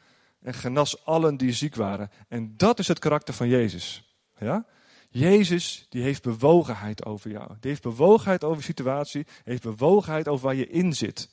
en 0.42 0.54
genas 0.54 1.06
allen 1.06 1.38
die 1.38 1.54
ziek 1.54 1.76
waren. 1.76 2.10
En 2.28 2.58
dat 2.58 2.80
is 2.80 2.88
het 2.88 3.00
karakter 3.00 3.34
van 3.34 3.48
Jezus. 3.48 4.16
Ja? 4.40 4.66
Jezus 5.10 5.86
die 5.90 6.02
heeft 6.04 6.24
bewogenheid 6.24 7.06
over 7.06 7.32
jou. 7.32 7.48
Die 7.48 7.70
heeft 7.70 7.82
bewogenheid 7.82 8.44
over 8.44 8.64
situatie. 8.64 9.26
heeft 9.44 9.64
bewogenheid 9.64 10.28
over 10.28 10.46
waar 10.46 10.56
je 10.56 10.68
in 10.68 10.94
zit. 10.94 11.30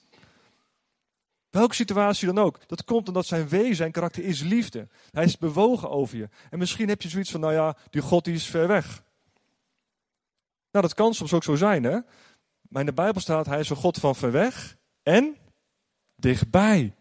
Welke 1.52 1.74
situatie 1.74 2.26
dan 2.26 2.38
ook. 2.38 2.58
Dat 2.66 2.84
komt 2.84 3.08
omdat 3.08 3.26
zijn 3.26 3.48
wezen, 3.48 3.76
zijn 3.76 3.92
karakter 3.92 4.24
is 4.24 4.42
liefde. 4.42 4.88
Hij 5.10 5.24
is 5.24 5.38
bewogen 5.38 5.90
over 5.90 6.16
je. 6.16 6.28
En 6.50 6.58
misschien 6.58 6.88
heb 6.88 7.02
je 7.02 7.08
zoiets 7.08 7.30
van, 7.30 7.40
nou 7.40 7.52
ja, 7.52 7.76
die 7.90 8.02
God 8.02 8.24
die 8.24 8.34
is 8.34 8.46
ver 8.46 8.68
weg. 8.68 9.02
Nou, 10.70 10.84
dat 10.84 10.94
kan 10.94 11.14
soms 11.14 11.32
ook 11.32 11.44
zo 11.44 11.54
zijn, 11.54 11.84
hè. 11.84 11.98
Maar 12.68 12.80
in 12.80 12.86
de 12.86 12.92
Bijbel 12.92 13.20
staat, 13.20 13.46
hij 13.46 13.60
is 13.60 13.70
een 13.70 13.76
God 13.76 13.98
van 13.98 14.14
ver 14.14 14.32
weg 14.32 14.76
en 15.02 15.36
dichtbij. 16.16 16.94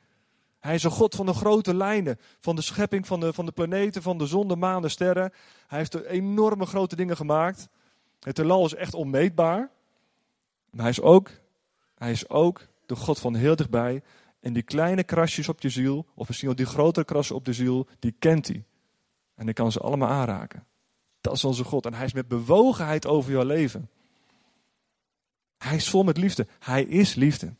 Hij 0.60 0.76
is 0.76 0.84
een 0.84 0.92
God 0.92 1.16
van 1.16 1.26
de 1.26 1.34
grote 1.34 1.76
lijnen, 1.76 2.20
van 2.40 2.56
de 2.56 2.62
schepping 2.62 3.08
van 3.08 3.20
de, 3.20 3.34
van 3.34 3.46
de 3.46 3.52
planeten, 3.52 4.02
van 4.02 4.18
de 4.18 4.26
zon, 4.26 4.48
de 4.48 4.56
maan, 4.56 4.82
de 4.82 4.90
sterren. 4.90 5.34
Hij 5.68 5.78
heeft 5.78 6.04
enorme 6.04 6.66
grote 6.66 6.96
dingen 6.96 7.16
gemaakt. 7.16 7.68
Het 8.20 8.38
heelal 8.38 8.66
is 8.66 8.74
echt 8.74 8.94
onmeetbaar. 8.94 9.70
Maar 10.70 10.82
hij 10.82 10.90
is 10.90 11.02
ook, 11.02 11.30
hij 11.96 12.12
is 12.12 12.30
ook 12.30 12.68
de 12.86 12.96
God 12.96 13.20
van 13.20 13.36
heel 13.36 13.56
dichtbij. 13.56 14.04
En 14.42 14.54
die 14.54 14.64
kleine 14.64 15.04
krasjes 15.04 15.50
op 15.50 15.62
je 15.62 15.70
ziel, 15.70 16.06
of 16.16 16.28
misschien 16.28 16.48
wel 16.48 16.58
die 16.58 16.66
grotere 16.66 17.06
krassen 17.06 17.36
op 17.36 17.46
de 17.46 17.54
ziel, 17.54 17.88
die 18.00 18.16
kent 18.20 18.48
hij. 18.48 18.64
En 19.36 19.46
die 19.46 19.54
kan 19.54 19.72
ze 19.72 19.80
allemaal 19.80 20.10
aanraken. 20.10 20.66
Dat 21.22 21.34
is 21.34 21.44
onze 21.44 21.64
God. 21.64 21.86
En 21.86 21.94
hij 21.94 22.06
is 22.06 22.14
met 22.14 22.28
bewogenheid 22.28 23.08
over 23.08 23.32
jouw 23.32 23.44
leven. 23.44 23.90
Hij 25.58 25.76
is 25.76 25.90
vol 25.90 26.04
met 26.04 26.18
liefde. 26.18 26.48
Hij 26.60 26.84
is 26.84 27.16
liefde. 27.16 27.54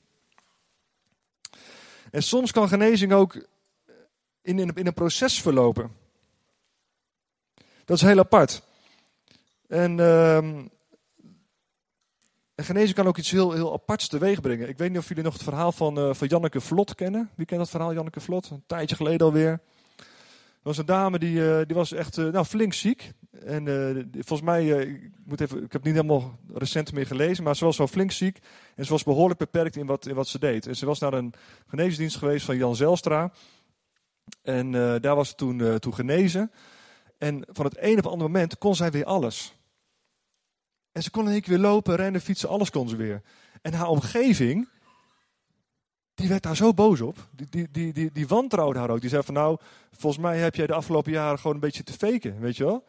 En 2.12 2.24
soms 2.24 2.52
kan 2.52 2.68
genezing 2.68 3.14
ook 3.14 3.48
in, 4.42 4.60
in, 4.60 4.74
in 4.74 4.88
een 4.88 4.94
proces 4.94 5.42
verlopen. 5.42 5.92
Dat 7.86 7.98
is 7.98 8.04
heel 8.04 8.20
apart. 8.20 8.64
En, 9.68 9.98
uh, 9.98 10.60
en 12.62 12.68
genezing 12.68 12.96
kan 12.96 13.08
ook 13.08 13.18
iets 13.18 13.32
heel, 13.32 13.52
heel 13.52 13.74
aparts 13.74 14.08
teweeg 14.08 14.42
brengen. 14.42 14.70
Ik 14.70 14.78
weet 14.78 14.90
niet 14.90 14.98
of 14.98 15.08
jullie 15.08 15.24
nog 15.24 15.34
het 15.34 15.44
verhaal 15.44 15.72
van, 15.72 16.00
uh, 16.00 16.14
van 16.14 16.28
Janneke 16.28 16.62
Vlot 16.62 16.96
kennen. 16.96 17.30
Wie 17.36 17.46
kent 17.46 17.60
dat 17.60 17.70
verhaal, 17.70 17.94
Janneke 17.94 18.20
Vlot? 18.20 18.50
Een 18.50 18.64
tijdje 18.68 18.96
geleden 18.96 19.28
alweer. 19.28 19.60
was 20.62 20.78
een 20.78 20.86
dame 20.86 21.20
die, 21.20 21.50
eh, 21.50 21.66
die 21.66 21.76
was 21.76 21.92
echt 21.92 22.18
eh, 22.18 22.26
nou, 22.26 22.46
flink 22.46 22.74
ziek. 22.74 23.12
En 23.46 23.68
eh, 23.68 24.04
volgens 24.14 24.42
mij, 24.42 24.66
ik, 24.68 25.12
moet 25.26 25.42
even, 25.42 25.64
ik 25.64 25.72
heb 25.72 25.84
niet 25.84 25.94
helemaal 25.94 26.40
recent 26.54 26.94
meer 26.94 27.06
gelezen, 27.06 27.44
maar 27.44 27.56
ze 27.56 27.66
was 27.66 27.78
wel 27.78 27.88
flink 27.88 28.12
ziek. 28.12 28.40
En 28.76 28.86
ze 28.86 28.92
was 28.92 29.04
behoorlijk 29.04 29.40
beperkt 29.40 29.76
in 29.76 29.86
wat, 29.86 30.06
in 30.06 30.16
wat 30.16 30.28
ze 30.28 30.40
deed. 30.40 30.68
En 30.68 30.76
ze 30.76 30.86
was 30.86 31.00
naar 31.00 31.14
een 31.14 31.34
geneesdienst 31.68 32.18
geweest 32.18 32.46
van 32.46 32.58
Jan 32.58 32.76
Zelstra. 32.76 33.32
En 34.42 34.72
daar 35.02 35.16
was 35.16 35.30
ze 35.30 35.36
toen, 35.36 35.80
toen 35.80 35.94
genezen. 35.94 36.52
En 37.18 37.46
van 37.52 37.66
het 37.66 37.78
een 37.78 37.92
op 37.92 38.04
het 38.04 38.06
andere 38.06 38.30
moment 38.30 38.58
kon 38.58 38.76
zij 38.76 38.92
weer 38.92 39.06
alles. 39.06 39.56
En 40.92 41.04
ze 41.04 41.10
kon 41.10 41.26
in 41.26 41.32
één 41.32 41.42
keer 41.42 41.54
weer 41.54 41.64
lopen, 41.64 41.96
rennen, 41.96 42.22
fietsen, 42.22 42.50
alles 42.50 42.70
kon 42.70 42.90
ze 42.90 42.96
weer. 42.96 43.22
En 43.62 43.74
haar 43.74 43.88
omgeving, 43.88 44.70
die 46.14 46.30
werd 46.30 46.44
daar 46.44 46.56
zo 46.56 46.74
boos 46.74 47.02
op. 47.02 47.28
Die, 47.32 47.48
die, 47.50 47.68
die, 47.72 47.94
die, 47.94 48.12
die 48.12 48.28
wantrouwde 48.28 48.80
haar 48.80 48.90
ook. 48.90 49.02
Die 49.02 49.10
zei 49.10 49.24
van 49.24 49.34
nou, 49.34 49.58
volgens 49.92 50.22
mij 50.22 50.38
heb 50.38 50.56
jij 50.56 50.68
de 50.68 50.74
afgelopen 50.74 51.12
jaren 51.12 51.40
gewoon 51.40 51.56
een 51.56 51.62
beetje 51.62 51.84
te 51.84 51.94
faken, 51.94 52.40
weet 52.40 52.58
je 52.58 52.64
wel. 52.64 52.84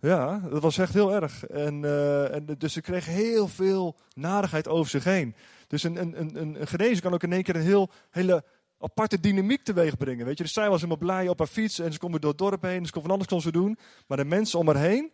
Ja, 0.00 0.38
dat 0.38 0.62
was 0.62 0.78
echt 0.78 0.94
heel 0.94 1.12
erg. 1.12 1.46
En, 1.46 1.82
uh, 1.82 2.34
en, 2.34 2.46
dus 2.58 2.72
ze 2.72 2.80
kreeg 2.80 3.06
heel 3.06 3.48
veel 3.48 3.96
narigheid 4.14 4.68
over 4.68 4.90
zich 4.90 5.04
heen. 5.04 5.34
Dus 5.66 5.82
een, 5.82 5.96
een, 5.96 6.20
een, 6.20 6.60
een 6.60 6.66
genezen 6.66 7.02
kan 7.02 7.14
ook 7.14 7.22
in 7.22 7.32
één 7.32 7.42
keer 7.42 7.56
een 7.56 7.62
heel, 7.62 7.90
hele 8.10 8.44
aparte 8.78 9.20
dynamiek 9.20 9.64
teweeg 9.64 9.96
brengen. 9.96 10.26
Weet 10.26 10.36
je? 10.36 10.44
Dus 10.44 10.52
zij 10.52 10.68
was 10.68 10.80
helemaal 10.80 11.06
blij 11.06 11.28
op 11.28 11.38
haar 11.38 11.48
fiets 11.48 11.78
en 11.78 11.92
ze 11.92 11.98
kon 11.98 12.10
weer 12.10 12.20
door 12.20 12.30
het 12.30 12.38
dorp 12.38 12.62
heen. 12.62 12.86
Ze 12.86 12.92
kon 12.92 13.02
van 13.02 13.10
alles 13.10 13.26
kon 13.26 13.40
ze 13.40 13.52
doen. 13.52 13.78
Maar 14.06 14.16
de 14.16 14.24
mensen 14.24 14.58
om 14.58 14.66
haar 14.66 14.76
heen, 14.76 15.12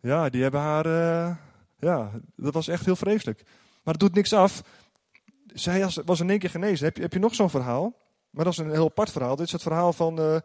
ja, 0.00 0.28
die 0.28 0.42
hebben 0.42 0.60
haar... 0.60 0.86
Uh, 0.86 1.36
ja, 1.82 2.10
dat 2.36 2.54
was 2.54 2.68
echt 2.68 2.84
heel 2.84 2.96
vreselijk. 2.96 3.42
Maar 3.82 3.94
het 3.94 4.02
doet 4.02 4.14
niks 4.14 4.32
af 4.32 4.62
zij 5.46 5.88
was 6.04 6.20
in 6.20 6.30
één 6.30 6.38
keer 6.38 6.50
genezen. 6.50 6.84
Heb 6.84 6.96
je, 6.96 7.02
heb 7.02 7.12
je 7.12 7.18
nog 7.18 7.34
zo'n 7.34 7.50
verhaal? 7.50 7.94
Maar 8.30 8.44
dat 8.44 8.52
is 8.52 8.58
een 8.58 8.70
heel 8.70 8.86
apart 8.86 9.10
verhaal. 9.10 9.36
Dit 9.36 9.46
is 9.46 9.52
het 9.52 9.62
verhaal 9.62 9.92
van 9.92 10.20
uh, 10.20 10.36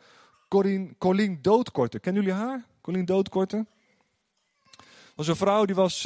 Corine, 0.48 0.96
Colleen 0.98 1.40
Doodkorte. 1.42 2.00
Kennen 2.00 2.24
jullie 2.24 2.38
haar? 2.38 2.66
Colleen 2.82 3.06
Doodkorte? 3.06 3.66
was 5.16 5.28
een 5.28 5.36
vrouw 5.36 5.66
die 5.66 5.76
was, 5.76 6.02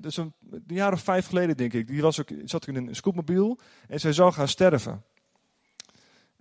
dus 0.00 0.16
een, 0.16 0.34
jaar 0.66 0.92
of 0.92 1.00
vijf 1.00 1.26
geleden 1.26 1.56
denk 1.56 1.72
ik, 1.72 1.86
die 1.86 2.02
was 2.02 2.20
ook, 2.20 2.28
zat 2.44 2.66
in 2.66 2.76
een 2.76 2.94
scootmobiel 2.94 3.58
en 3.88 4.00
zij 4.00 4.12
zou 4.12 4.32
gaan 4.32 4.48
sterven. 4.48 5.04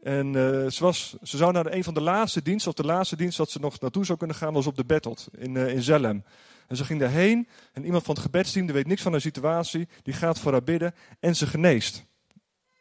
En 0.01 0.27
uh, 0.27 0.33
ze, 0.67 0.77
was, 0.79 1.15
ze 1.21 1.37
zou 1.37 1.51
naar 1.51 1.73
een 1.73 1.83
van 1.83 1.93
de 1.93 2.01
laatste 2.01 2.41
diensten, 2.41 2.71
of 2.71 2.77
de 2.77 2.85
laatste 2.85 3.15
dienst 3.15 3.37
dat 3.37 3.49
ze 3.51 3.59
nog 3.59 3.79
naartoe 3.79 4.05
zou 4.05 4.17
kunnen 4.17 4.35
gaan, 4.35 4.53
was 4.53 4.67
op 4.67 4.75
de 4.75 4.83
Battled 4.83 5.27
in, 5.37 5.55
uh, 5.55 5.73
in 5.73 5.81
Zellem. 5.81 6.23
En 6.71 6.77
ze 6.77 6.85
ging 6.85 6.99
daarheen 6.99 7.47
en 7.73 7.85
iemand 7.85 8.03
van 8.03 8.13
het 8.13 8.23
gebedsteam, 8.23 8.65
die 8.65 8.75
weet 8.75 8.87
niks 8.87 9.01
van 9.01 9.11
haar 9.11 9.21
situatie, 9.21 9.87
die 10.03 10.13
gaat 10.13 10.39
voor 10.39 10.51
haar 10.51 10.63
bidden 10.63 10.95
en 11.19 11.35
ze 11.35 11.47
geneest. 11.47 12.05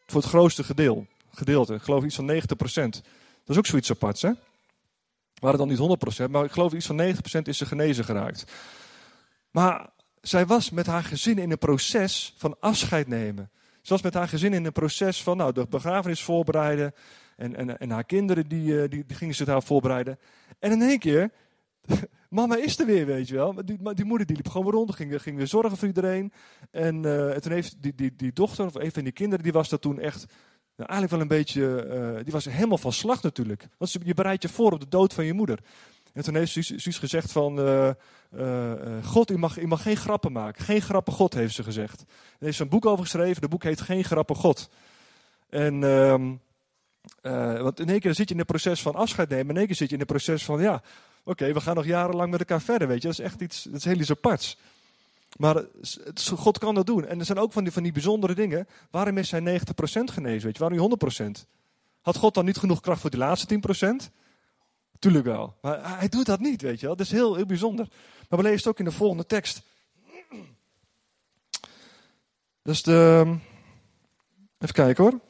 Voor 0.07 0.21
het 0.21 0.31
grootste 0.31 0.65
gedeel, 0.65 1.07
gedeelte, 1.31 1.75
ik 1.75 1.83
geloof 1.83 2.05
iets 2.05 2.15
van 2.15 2.31
90%. 2.31 2.35
Dat 2.55 3.03
is 3.47 3.57
ook 3.57 3.67
zoiets 3.67 3.91
aparts, 3.91 4.23
hè? 4.23 4.31
Waren 5.35 5.59
dan 5.59 5.69
niet 5.69 6.25
100%, 6.27 6.31
maar 6.31 6.45
ik 6.45 6.51
geloof 6.51 6.73
iets 6.73 6.87
van 6.87 7.01
90% 7.03 7.43
is 7.43 7.59
ze 7.59 7.67
genezen 7.67 8.05
geraakt. 8.05 8.53
Maar 9.51 9.91
zij 10.21 10.47
was 10.47 10.71
met 10.71 10.87
haar 10.87 11.05
gezin 11.05 11.39
in 11.39 11.51
een 11.51 11.59
proces 11.59 12.35
van 12.37 12.57
afscheid 12.61 13.09
nemen. 13.09 13.51
Ze 13.83 13.93
was 13.93 14.03
met 14.03 14.15
haar 14.15 14.29
gezin 14.29 14.53
in 14.53 14.65
een 14.65 14.73
proces 14.73 15.23
van 15.23 15.37
nou, 15.37 15.53
de 15.53 15.67
begrafenis 15.71 16.23
voorbereiden. 16.23 16.95
En, 17.37 17.57
en, 17.57 17.79
en 17.79 17.91
haar 17.91 18.05
kinderen 18.05 18.49
die, 18.49 18.83
eh, 18.83 18.89
die, 18.89 19.07
die 19.07 19.17
gingen 19.17 19.35
zich 19.35 19.47
daar 19.47 19.63
voorbereiden. 19.63 20.19
En 20.59 20.71
in 20.71 20.83
één 20.83 20.99
keer 20.99 21.31
mama 22.29 22.57
is 22.57 22.79
er 22.79 22.87
weer, 22.87 23.07
weet 23.07 23.29
je 23.29 23.35
wel. 23.35 23.53
Maar 23.53 23.65
die, 23.65 23.95
die 23.95 24.05
moeder 24.05 24.27
die 24.27 24.37
liep 24.37 24.49
gewoon 24.49 24.73
rond, 24.73 24.95
ging, 24.95 25.23
ging 25.23 25.37
weer 25.37 25.47
zorgen 25.47 25.77
voor 25.77 25.89
iedereen. 25.89 26.33
En, 26.71 27.05
en 27.35 27.41
toen 27.41 27.53
heeft 27.53 27.83
die, 27.83 27.95
die, 27.95 28.17
die 28.17 28.33
dochter, 28.33 28.67
of 28.67 28.75
een 28.75 28.93
van 28.93 29.05
die 29.05 29.13
kinderen, 29.13 29.45
die 29.45 29.53
was 29.53 29.69
dat 29.69 29.81
toen 29.81 29.99
echt, 29.99 30.27
nou, 30.77 30.93
eigenlijk 30.93 31.11
wel 31.11 31.21
een 31.21 31.45
beetje, 31.45 31.87
uh, 32.17 32.25
die 32.25 32.33
was 32.33 32.45
helemaal 32.45 32.79
van 32.79 32.93
slag 32.93 33.23
natuurlijk. 33.23 33.69
Want 33.79 33.93
je 33.93 34.15
bereidt 34.15 34.43
je 34.43 34.49
voor 34.49 34.73
op 34.73 34.81
de 34.81 34.89
dood 34.89 35.15
van 35.15 35.25
je 35.25 35.33
moeder. 35.33 35.59
En 36.13 36.23
toen 36.23 36.35
heeft 36.35 36.53
Suus 36.53 36.99
gezegd 36.99 37.33
van, 37.33 37.59
uh, 37.59 37.91
God, 39.05 39.29
je 39.29 39.37
mag, 39.37 39.61
je 39.61 39.67
mag 39.67 39.83
geen 39.83 39.97
grappen 39.97 40.33
maken. 40.33 40.65
Geen 40.65 40.83
grappen 40.83 41.13
God, 41.13 41.35
heeft 41.35 41.55
ze 41.55 41.63
gezegd. 41.63 42.01
En 42.01 42.45
heeft 42.45 42.57
ze 42.57 42.63
een 42.63 42.69
boek 42.69 42.87
over 42.87 43.05
geschreven, 43.05 43.41
dat 43.41 43.51
boek 43.51 43.63
heet 43.63 43.81
Geen 43.81 44.05
grappen 44.05 44.37
God. 44.37 44.71
En... 45.49 45.83
Uh, 47.23 47.61
want 47.61 47.81
in 47.81 47.89
één 47.89 48.01
keer 48.01 48.15
zit 48.15 48.29
je 48.29 48.35
in 48.35 48.41
een 48.41 48.47
proces 48.47 48.83
van 48.83 48.95
afscheid 48.95 49.29
nemen. 49.29 49.49
In 49.49 49.57
één 49.57 49.67
keer 49.67 49.77
zit 49.77 49.89
je 49.89 49.95
in 49.95 50.01
een 50.01 50.07
proces 50.07 50.45
van, 50.45 50.61
ja, 50.61 50.83
Oké, 51.31 51.53
we 51.53 51.61
gaan 51.61 51.75
nog 51.75 51.85
jarenlang 51.85 52.31
met 52.31 52.41
elkaar 52.41 52.61
verder, 52.61 52.89
weet 52.89 53.03
je. 53.03 53.09
Dat 53.09 53.19
is 53.19 53.25
echt 53.25 53.41
iets, 53.41 53.63
dat 53.63 53.75
is 53.75 53.85
heel 53.85 53.99
iets 53.99 54.11
aparts. 54.11 54.57
Maar 55.37 55.65
God 56.37 56.59
kan 56.59 56.75
dat 56.75 56.87
doen. 56.87 57.07
En 57.07 57.19
er 57.19 57.25
zijn 57.25 57.39
ook 57.39 57.53
van 57.53 57.63
die, 57.65 57.73
van 57.73 57.83
die 57.83 57.93
bijzondere 57.93 58.35
dingen. 58.35 58.69
Waarom 58.91 59.19
is 59.19 59.31
hij 59.31 59.41
90% 59.41 59.43
genezen, 60.05 60.45
weet 60.45 60.57
je? 60.57 60.69
Waarom 60.69 60.79
niet 60.79 61.45
100%? 61.45 61.47
Had 62.01 62.17
God 62.17 62.35
dan 62.35 62.45
niet 62.45 62.57
genoeg 62.57 62.81
kracht 62.81 63.01
voor 63.01 63.11
die 63.11 63.19
laatste 63.19 63.61
10%? 64.09 64.13
Tuurlijk 64.99 65.25
wel. 65.25 65.57
Maar 65.61 65.99
hij 65.99 66.09
doet 66.09 66.27
dat 66.27 66.41
niet, 66.41 66.63
weet 66.63 66.81
je 66.81 66.87
wel. 66.87 66.97
Dat 66.97 67.07
is 67.07 67.13
heel, 67.13 67.35
heel 67.35 67.47
bijzonder. 67.47 67.89
Maar 68.29 68.39
we 68.39 68.45
lezen 68.45 68.59
het 68.59 68.67
ook 68.67 68.79
in 68.79 68.85
de 68.85 68.93
volgende 68.93 69.27
tekst. 69.27 69.63
Dus 72.63 72.83
de... 72.83 73.37
Even 74.59 74.75
kijken 74.75 75.05
hoor. 75.05 75.21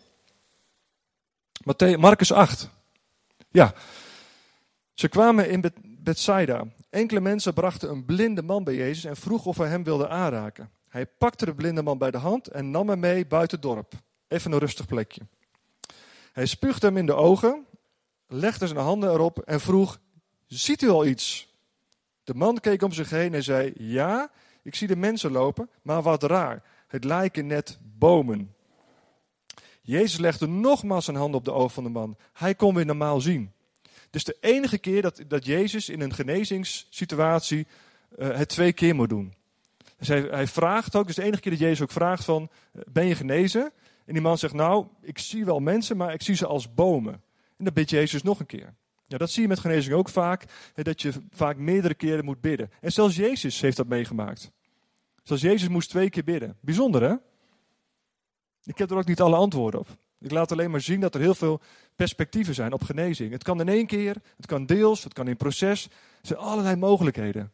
Marcus 1.98 2.32
8. 2.32 2.68
Ja, 3.50 3.74
ze 4.94 5.08
kwamen 5.08 5.50
in 5.50 5.60
Bethsaida. 6.02 6.64
Enkele 6.90 7.20
mensen 7.20 7.54
brachten 7.54 7.90
een 7.90 8.04
blinde 8.04 8.42
man 8.42 8.64
bij 8.64 8.74
Jezus 8.74 9.04
en 9.04 9.16
vroegen 9.16 9.50
of 9.50 9.56
hij 9.56 9.68
hem 9.68 9.84
wilde 9.84 10.08
aanraken. 10.08 10.70
Hij 10.88 11.06
pakte 11.06 11.44
de 11.44 11.54
blinde 11.54 11.82
man 11.82 11.98
bij 11.98 12.10
de 12.10 12.18
hand 12.18 12.48
en 12.48 12.70
nam 12.70 12.88
hem 12.88 13.00
mee 13.00 13.26
buiten 13.26 13.58
het 13.60 13.66
dorp. 13.66 13.92
Even 14.28 14.52
een 14.52 14.58
rustig 14.58 14.86
plekje. 14.86 15.20
Hij 16.32 16.46
spuugde 16.46 16.86
hem 16.86 16.96
in 16.96 17.06
de 17.06 17.14
ogen, 17.14 17.66
legde 18.26 18.66
zijn 18.66 18.80
handen 18.80 19.10
erop 19.10 19.38
en 19.38 19.60
vroeg: 19.60 19.98
Ziet 20.46 20.82
u 20.82 20.88
al 20.88 21.06
iets? 21.06 21.54
De 22.24 22.34
man 22.34 22.60
keek 22.60 22.82
om 22.82 22.92
zich 22.92 23.10
heen 23.10 23.34
en 23.34 23.42
zei: 23.42 23.72
Ja, 23.76 24.30
ik 24.62 24.74
zie 24.74 24.88
de 24.88 24.96
mensen 24.96 25.32
lopen, 25.32 25.70
maar 25.82 26.02
wat 26.02 26.22
raar. 26.22 26.62
Het 26.86 27.04
lijken 27.04 27.46
net 27.46 27.78
bomen. 27.82 28.54
Jezus 29.82 30.18
legde 30.18 30.46
nogmaals 30.46 31.04
zijn 31.04 31.16
handen 31.16 31.38
op 31.38 31.44
de 31.44 31.52
ogen 31.52 31.70
van 31.70 31.84
de 31.84 31.90
man. 31.90 32.16
Hij 32.32 32.54
kon 32.54 32.74
weer 32.74 32.86
normaal 32.86 33.20
zien. 33.20 33.52
Dus 34.10 34.24
de 34.24 34.36
enige 34.40 34.78
keer 34.78 35.02
dat, 35.02 35.22
dat 35.26 35.44
Jezus 35.44 35.88
in 35.88 36.00
een 36.00 36.14
genezingssituatie 36.14 37.66
uh, 38.18 38.36
het 38.36 38.48
twee 38.48 38.72
keer 38.72 38.94
moet 38.94 39.08
doen. 39.08 39.34
Dus 39.98 40.08
hij, 40.08 40.20
hij, 40.20 40.46
vraagt 40.46 40.96
ook, 40.96 41.06
dus 41.06 41.16
de 41.16 41.22
enige 41.22 41.40
keer 41.40 41.52
dat 41.52 41.60
Jezus 41.60 41.80
ook 41.82 41.90
vraagt 41.90 42.24
van, 42.24 42.50
eh, 42.72 42.82
ben 42.92 43.06
je 43.06 43.14
genezen? 43.14 43.72
En 44.04 44.12
die 44.12 44.22
man 44.22 44.38
zegt, 44.38 44.54
nou, 44.54 44.86
ik 45.02 45.18
zie 45.18 45.44
wel 45.44 45.60
mensen, 45.60 45.96
maar 45.96 46.12
ik 46.12 46.22
zie 46.22 46.34
ze 46.34 46.46
als 46.46 46.74
bomen. 46.74 47.12
En 47.56 47.64
dan 47.64 47.74
bidt 47.74 47.90
Jezus 47.90 48.22
nog 48.22 48.40
een 48.40 48.46
keer. 48.46 48.74
Ja, 49.06 49.18
dat 49.18 49.30
zie 49.30 49.42
je 49.42 49.48
met 49.48 49.58
genezing 49.58 49.94
ook 49.94 50.08
vaak, 50.08 50.44
dat 50.74 51.02
je 51.02 51.12
vaak 51.30 51.56
meerdere 51.56 51.94
keren 51.94 52.24
moet 52.24 52.40
bidden. 52.40 52.70
En 52.80 52.92
zelfs 52.92 53.16
Jezus 53.16 53.60
heeft 53.60 53.76
dat 53.76 53.86
meegemaakt. 53.86 54.52
Zelfs 55.22 55.42
Jezus 55.42 55.68
moest 55.68 55.88
twee 55.88 56.10
keer 56.10 56.24
bidden. 56.24 56.56
Bijzonder, 56.60 57.02
hè? 57.02 57.14
Ik 58.64 58.78
heb 58.78 58.90
er 58.90 58.96
ook 58.96 59.06
niet 59.06 59.20
alle 59.20 59.36
antwoorden 59.36 59.80
op. 59.80 59.88
Ik 60.20 60.30
laat 60.30 60.52
alleen 60.52 60.70
maar 60.70 60.80
zien 60.80 61.00
dat 61.00 61.14
er 61.14 61.20
heel 61.20 61.34
veel 61.34 61.60
perspectieven 61.96 62.54
zijn 62.54 62.72
op 62.72 62.82
genezing. 62.82 63.32
Het 63.32 63.42
kan 63.42 63.60
in 63.60 63.68
één 63.68 63.86
keer, 63.86 64.16
het 64.36 64.46
kan 64.46 64.66
deels, 64.66 65.04
het 65.04 65.12
kan 65.12 65.28
in 65.28 65.36
proces. 65.36 65.84
Er 65.84 66.26
zijn 66.26 66.38
allerlei 66.38 66.76
mogelijkheden. 66.76 67.52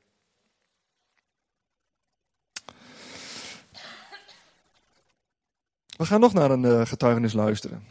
We 5.96 6.06
gaan 6.06 6.20
nog 6.20 6.32
naar 6.32 6.50
een 6.50 6.62
uh, 6.62 6.86
getuigenis 6.86 7.32
luisteren. 7.32 7.84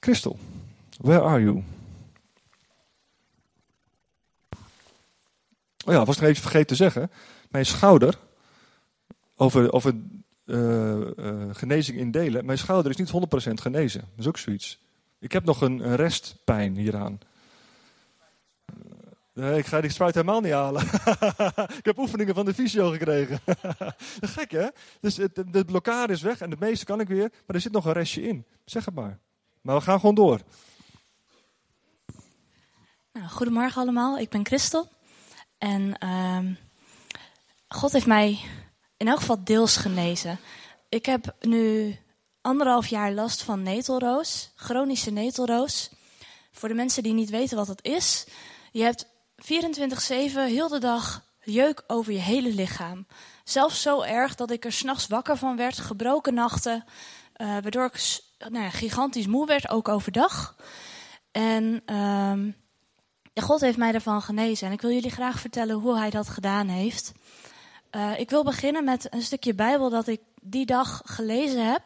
Christel, 0.00 0.38
where 0.98 1.22
are 1.22 1.42
you? 1.42 1.64
Oh 5.86 5.92
ja, 5.92 6.04
was 6.04 6.16
nog 6.16 6.28
even 6.28 6.42
vergeten 6.42 6.66
te 6.66 6.74
zeggen. 6.74 7.10
Mijn 7.50 7.66
schouder, 7.66 8.18
over, 9.36 9.72
over 9.72 9.94
uh, 10.44 11.00
genezing 11.52 11.98
in 11.98 12.10
delen. 12.10 12.44
Mijn 12.44 12.58
schouder 12.58 12.90
is 12.90 12.96
niet 12.96 13.12
100% 13.48 13.52
genezen. 13.54 14.00
Dat 14.00 14.18
is 14.18 14.26
ook 14.26 14.38
zoiets. 14.38 14.78
Ik 15.18 15.32
heb 15.32 15.44
nog 15.44 15.60
een, 15.60 15.96
restpijn 15.96 16.76
hieraan. 16.76 17.18
Nee, 19.32 19.58
ik 19.58 19.66
ga 19.66 19.80
die 19.80 19.90
spuit 19.90 20.14
helemaal 20.14 20.40
niet 20.40 20.52
halen. 20.52 20.82
ik 21.80 21.84
heb 21.84 21.98
oefeningen 21.98 22.34
van 22.34 22.44
de 22.44 22.54
fysio 22.54 22.90
gekregen. 22.90 23.40
Gek 24.36 24.50
hè? 24.50 24.66
Dus 25.00 25.16
het, 25.16 25.42
de 25.50 25.64
blokkade 25.64 26.12
is 26.12 26.22
weg 26.22 26.40
en 26.40 26.50
het 26.50 26.60
meeste 26.60 26.84
kan 26.84 27.00
ik 27.00 27.08
weer, 27.08 27.28
maar 27.46 27.56
er 27.56 27.60
zit 27.60 27.72
nog 27.72 27.84
een 27.84 27.92
restje 27.92 28.22
in. 28.22 28.44
Zeg 28.64 28.84
het 28.84 28.94
maar. 28.94 29.18
Maar 29.60 29.76
we 29.76 29.82
gaan 29.82 30.00
gewoon 30.00 30.14
door. 30.14 30.40
Nou, 33.12 33.28
goedemorgen 33.28 33.82
allemaal, 33.82 34.18
ik 34.18 34.28
ben 34.28 34.46
Christel. 34.46 34.88
En 35.58 35.96
uh, 36.04 36.38
God 37.68 37.92
heeft 37.92 38.06
mij 38.06 38.40
in 39.04 39.10
elk 39.10 39.20
geval 39.20 39.44
deels 39.44 39.76
genezen. 39.76 40.38
Ik 40.88 41.06
heb 41.06 41.34
nu 41.40 41.96
anderhalf 42.40 42.86
jaar 42.86 43.12
last 43.12 43.42
van 43.42 43.62
netelroos, 43.62 44.52
chronische 44.54 45.10
netelroos. 45.10 45.90
Voor 46.52 46.68
de 46.68 46.74
mensen 46.74 47.02
die 47.02 47.12
niet 47.12 47.30
weten 47.30 47.56
wat 47.56 47.66
dat 47.66 47.82
is, 47.82 48.26
je 48.72 48.82
hebt 48.82 49.06
24-7 49.06 49.08
heel 50.34 50.68
de 50.68 50.78
dag 50.78 51.24
jeuk 51.42 51.84
over 51.86 52.12
je 52.12 52.18
hele 52.18 52.54
lichaam. 52.54 53.06
Zelfs 53.44 53.82
zo 53.82 54.02
erg 54.02 54.34
dat 54.34 54.50
ik 54.50 54.64
er 54.64 54.72
s'nachts 54.72 55.06
wakker 55.06 55.36
van 55.36 55.56
werd, 55.56 55.78
gebroken 55.78 56.34
nachten, 56.34 56.84
uh, 57.36 57.46
waardoor 57.46 57.84
ik 57.84 58.20
nou 58.38 58.64
ja, 58.64 58.70
gigantisch 58.70 59.26
moe 59.26 59.46
werd, 59.46 59.68
ook 59.68 59.88
overdag. 59.88 60.56
En 61.30 61.82
Ja, 63.32 63.42
God 63.42 63.60
heeft 63.60 63.78
mij 63.78 63.92
ervan 63.92 64.22
genezen 64.22 64.66
en 64.66 64.72
ik 64.72 64.80
wil 64.80 64.90
jullie 64.90 65.10
graag 65.10 65.40
vertellen 65.40 65.76
hoe 65.76 65.98
hij 65.98 66.10
dat 66.10 66.28
gedaan 66.28 66.68
heeft. 66.68 67.12
Uh, 67.96 68.18
ik 68.18 68.30
wil 68.30 68.44
beginnen 68.44 68.84
met 68.84 69.12
een 69.12 69.22
stukje 69.22 69.54
Bijbel 69.54 69.90
dat 69.90 70.06
ik 70.06 70.20
die 70.40 70.66
dag 70.66 71.02
gelezen 71.04 71.70
heb. 71.70 71.82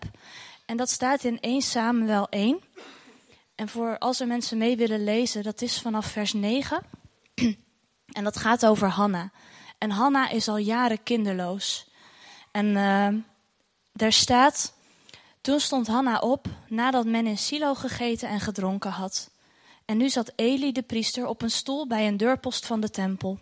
En 0.67 0.77
dat 0.77 0.91
staat 0.91 1.25
in 1.25 1.41
1 1.41 1.63
Samuel 1.63 2.29
1. 2.29 2.61
En 3.55 3.69
voor 3.69 3.99
als 3.99 4.21
er 4.21 4.27
mensen 4.27 4.59
mee 4.59 4.77
willen 4.77 5.05
lezen, 5.05 5.43
dat 5.43 5.63
is 5.63 5.81
vanaf 5.81 6.07
vers 6.07 6.33
9. 6.33 6.83
en 8.19 8.25
dat 8.25 8.37
gaat 8.37 8.67
over 8.67 8.89
Hanna. 8.89 9.31
En 9.79 9.91
Hanna 9.91 10.29
is 10.29 10.49
al 10.49 10.57
jaren 10.57 11.03
kinderloos. 11.03 11.91
En 12.51 12.67
uh, 12.67 13.09
daar 13.93 14.13
staat, 14.13 14.75
toen 15.41 15.61
stond 15.61 15.87
Hanna 15.87 16.19
op 16.19 16.47
nadat 16.69 17.07
men 17.07 17.27
in 17.27 17.39
Silo 17.39 17.75
gegeten 17.75 18.29
en 18.29 18.41
gedronken 18.41 18.91
had. 18.91 19.31
En 19.85 19.97
nu 19.97 20.09
zat 20.09 20.33
Eli 20.37 20.73
de 20.73 20.83
priester 20.83 21.27
op 21.27 21.43
een 21.43 21.51
stoel 21.51 21.87
bij 21.87 22.07
een 22.07 22.17
deurpost 22.17 22.67
van 22.67 22.81
de 22.81 22.91
tempel. 22.91 23.39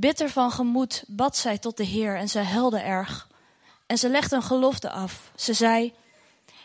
Bitter 0.00 0.30
van 0.30 0.50
gemoed 0.50 1.04
bad 1.06 1.36
zij 1.36 1.58
tot 1.58 1.76
de 1.76 1.84
Heer 1.84 2.16
en 2.16 2.28
zij 2.28 2.44
huilde 2.44 2.78
erg. 2.78 3.28
En 3.86 3.98
ze 3.98 4.08
legde 4.08 4.36
een 4.36 4.42
gelofte 4.42 4.90
af. 4.90 5.30
Ze 5.34 5.52
zei: 5.52 5.92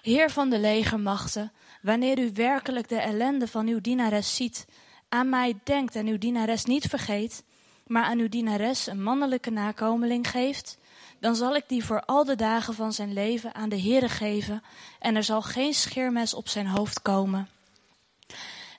Heer 0.02 0.32
van 0.32 0.50
de 0.50 0.60
legermachten, 0.60 1.52
wanneer 1.82 2.20
u 2.20 2.32
werkelijk 2.34 2.90
de 2.90 3.00
ellende 3.00 3.48
van 3.48 3.68
uw 3.68 3.82
dienares 3.82 4.36
ziet, 4.36 4.66
aan 5.10 5.30
mij 5.30 5.60
denkt 5.64 5.96
en 5.96 6.08
uw 6.08 6.18
dienares 6.18 6.66
niet 6.66 6.86
vergeet, 6.86 7.44
maar 7.88 8.04
aan 8.04 8.20
uw 8.20 8.30
dienares 8.30 8.88
een 8.88 9.04
mannelijke 9.04 9.50
nakomeling 9.50 10.30
geeft, 10.30 10.78
dan 11.20 11.36
zal 11.36 11.56
ik 11.56 11.64
die 11.68 11.86
voor 11.86 12.06
al 12.06 12.26
de 12.26 12.36
dagen 12.36 12.74
van 12.74 12.94
zijn 12.94 13.14
leven 13.14 13.56
aan 13.56 13.70
de 13.70 13.82
Heere 13.82 14.10
geven, 14.10 14.64
en 15.00 15.16
er 15.16 15.24
zal 15.24 15.42
geen 15.42 15.74
scheermes 15.74 16.34
op 16.34 16.48
zijn 16.48 16.68
hoofd 16.68 17.02
komen. 17.02 17.50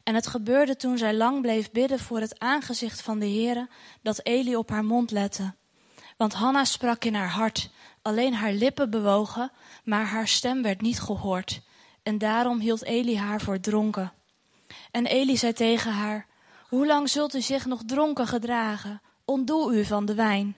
En 0.03 0.15
het 0.15 0.27
gebeurde 0.27 0.77
toen 0.77 0.99
zij 0.99 1.15
lang 1.15 1.41
bleef 1.41 1.71
bidden 1.71 1.99
voor 1.99 2.21
het 2.21 2.39
aangezicht 2.39 3.03
van 3.03 3.19
de 3.19 3.27
Heere, 3.27 3.69
dat 4.03 4.21
Eli 4.23 4.57
op 4.57 4.71
haar 4.71 4.85
mond 4.85 5.11
lette. 5.11 5.55
Want 6.17 6.33
Hanna 6.33 6.65
sprak 6.65 7.05
in 7.05 7.15
haar 7.15 7.31
hart, 7.31 7.71
alleen 8.03 8.35
haar 8.35 8.53
lippen 8.53 8.91
bewogen, 8.91 9.53
maar 9.85 10.05
haar 10.05 10.29
stem 10.29 10.63
werd 10.63 10.81
niet 10.81 11.01
gehoord. 11.01 11.61
En 12.03 12.19
daarom 12.19 12.61
hield 12.61 12.85
Eli 12.85 13.17
haar 13.17 13.41
voor 13.41 13.61
dronken. 13.61 14.13
En 14.91 15.07
Eli 15.07 15.37
zei 15.37 15.53
tegen 15.53 15.93
haar, 15.93 16.27
hoe 16.69 16.87
lang 16.87 17.09
zult 17.09 17.35
u 17.35 17.41
zich 17.41 17.67
nog 17.67 17.83
dronken 17.87 18.27
gedragen? 18.27 19.01
Ontdoe 19.25 19.75
u 19.75 19.85
van 19.85 20.05
de 20.05 20.15
wijn. 20.15 20.57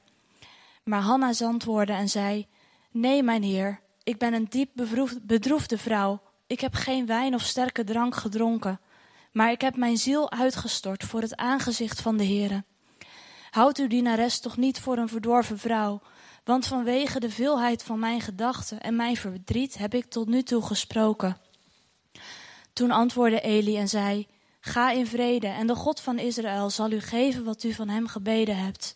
Maar 0.85 1.00
Hanna 1.00 1.33
antwoordde 1.42 1.92
en 1.92 2.09
zei, 2.09 2.46
nee 2.90 3.22
mijn 3.22 3.42
heer, 3.42 3.80
ik 4.02 4.18
ben 4.18 4.35
een 4.35 4.46
diep 4.48 4.70
bedroefde 5.22 5.78
vrouw. 5.78 6.22
Ik 6.46 6.61
heb 6.61 6.74
geen 6.74 7.07
wijn 7.07 7.35
of 7.35 7.42
sterke 7.42 7.85
drank 7.85 8.14
gedronken 8.14 8.80
maar 9.35 9.51
ik 9.51 9.61
heb 9.61 9.77
mijn 9.77 9.97
ziel 9.97 10.31
uitgestort 10.31 11.05
voor 11.05 11.20
het 11.20 11.37
aangezicht 11.37 12.01
van 12.01 12.16
de 12.16 12.25
Heere. 12.25 12.64
Houd 13.51 13.79
uw 13.79 13.87
dienares 13.87 14.40
toch 14.40 14.57
niet 14.57 14.81
voor 14.81 14.99
een 14.99 15.09
verdorven 15.09 15.59
vrouw, 15.59 16.01
want 16.44 16.66
vanwege 16.66 17.20
de 17.20 17.31
veelheid 17.31 17.83
van 17.83 17.99
mijn 17.99 18.20
gedachten 18.20 18.81
en 18.81 18.97
mijn 18.97 19.16
verdriet 19.16 19.79
heb 19.79 19.94
ik 19.94 20.05
tot 20.05 20.29
nu 20.29 20.42
toe 20.42 20.62
gesproken. 20.62 21.37
Toen 22.73 22.90
antwoordde 22.90 23.40
Eli 23.40 23.77
en 23.77 23.88
zei: 23.88 24.27
Ga 24.61 24.90
in 24.90 25.07
vrede, 25.07 25.47
en 25.47 25.66
de 25.66 25.75
God 25.75 26.01
van 26.01 26.18
Israël 26.18 26.70
zal 26.70 26.90
u 26.90 27.01
geven 27.01 27.44
wat 27.44 27.64
u 27.64 27.73
van 27.73 27.88
hem 27.88 28.07
gebeden 28.07 28.57
hebt. 28.57 28.94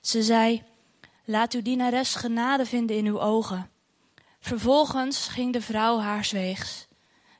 Ze 0.00 0.22
zei: 0.22 0.62
Laat 1.24 1.52
uw 1.52 1.62
dienares 1.62 2.14
genade 2.14 2.66
vinden 2.66 2.96
in 2.96 3.06
uw 3.06 3.20
ogen. 3.20 3.70
Vervolgens 4.40 5.28
ging 5.28 5.52
de 5.52 5.60
vrouw 5.60 5.98
haar 5.98 6.28
weegs. 6.30 6.86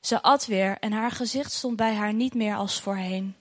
Ze 0.02 0.22
at 0.22 0.46
weer 0.46 0.76
en 0.80 0.92
haar 0.92 1.10
gezicht 1.10 1.52
stond 1.52 1.76
bij 1.76 1.94
haar 1.94 2.12
niet 2.12 2.34
meer 2.34 2.56
als 2.56 2.80
voorheen. 2.80 3.36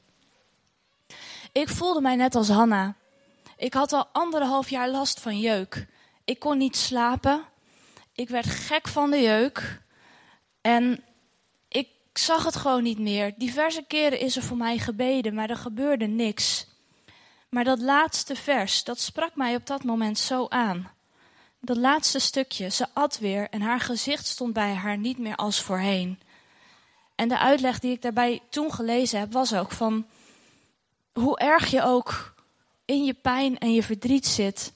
Ik 1.52 1.69
voelde 1.69 2.02
mij 2.02 2.15
net 2.15 2.36
als 2.36 2.50
Hanna. 2.50 2.95
Ik 3.58 3.74
had 3.74 3.93
al 3.93 4.08
anderhalf 4.12 4.69
jaar 4.69 4.89
last 4.89 5.19
van 5.19 5.39
jeuk. 5.39 5.88
Ik 6.26 6.39
kon 6.39 6.58
niet 6.58 6.76
slapen. 6.76 7.43
Ik 8.13 8.30
werd 8.30 8.45
gek 8.45 8.88
van 8.88 9.12
de 9.12 9.21
jeuk. 9.21 9.82
En 10.62 11.04
ik 11.67 11.88
zag 12.13 12.43
het 12.43 12.56
gewoon 12.56 12.84
niet 12.84 13.00
meer. 13.00 13.34
Diverse 13.38 13.84
keren 13.88 14.19
is 14.19 14.36
er 14.36 14.43
voor 14.43 14.58
mij 14.58 14.78
gebeden, 14.78 15.34
maar 15.34 15.50
er 15.50 15.58
gebeurde 15.58 16.08
niks. 16.08 16.67
Maar 17.50 17.63
dat 17.63 17.80
laatste 17.80 18.36
vers, 18.36 18.84
dat 18.84 19.00
sprak 19.00 19.36
mij 19.36 19.56
op 19.56 19.65
dat 19.65 19.84
moment 19.84 20.19
zo 20.19 20.45
aan. 20.50 20.91
Dat 21.60 21.78
laatste 21.78 22.19
stukje, 22.19 22.69
ze 22.69 22.88
at 22.93 23.19
weer 23.19 23.47
en 23.50 23.62
haar 23.62 23.80
gezicht 23.80 24.26
stond 24.26 24.54
bij 24.54 24.74
haar 24.74 24.97
niet 24.97 25.17
meer 25.17 25.36
als 25.36 25.62
voorheen. 25.62 26.19
En 27.21 27.27
de 27.27 27.39
uitleg 27.39 27.79
die 27.79 27.91
ik 27.91 28.01
daarbij 28.01 28.41
toen 28.49 28.73
gelezen 28.73 29.19
heb, 29.19 29.34
was 29.34 29.53
ook 29.53 29.71
van 29.71 30.05
hoe 31.13 31.39
erg 31.39 31.71
je 31.71 31.81
ook 31.81 32.34
in 32.86 33.03
je 33.03 33.13
pijn 33.13 33.57
en 33.57 33.73
je 33.73 33.84
verdriet 33.84 34.27
zit, 34.27 34.73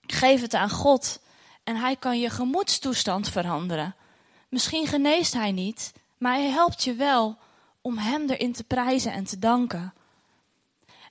geef 0.00 0.40
het 0.40 0.54
aan 0.54 0.70
God 0.70 1.20
en 1.64 1.76
Hij 1.76 1.96
kan 1.96 2.20
je 2.20 2.30
gemoedstoestand 2.30 3.28
veranderen. 3.28 3.94
Misschien 4.48 4.86
geneest 4.86 5.32
Hij 5.32 5.52
niet, 5.52 5.92
maar 6.18 6.32
Hij 6.32 6.48
helpt 6.48 6.84
je 6.84 6.94
wel 6.94 7.38
om 7.80 7.98
Hem 7.98 8.30
erin 8.30 8.52
te 8.52 8.64
prijzen 8.64 9.12
en 9.12 9.24
te 9.24 9.38
danken. 9.38 9.94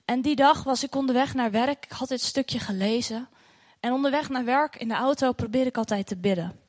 En 0.04 0.20
die 0.20 0.36
dag 0.36 0.62
was 0.62 0.84
ik 0.84 0.94
onderweg 0.94 1.34
naar 1.34 1.50
werk. 1.50 1.84
Ik 1.84 1.92
had 1.92 2.08
dit 2.08 2.22
stukje 2.22 2.58
gelezen. 2.58 3.28
En 3.80 3.92
onderweg 3.92 4.28
naar 4.28 4.44
werk 4.44 4.76
in 4.76 4.88
de 4.88 4.94
auto 4.94 5.32
probeerde 5.32 5.68
ik 5.68 5.76
altijd 5.76 6.06
te 6.06 6.16
bidden. 6.16 6.60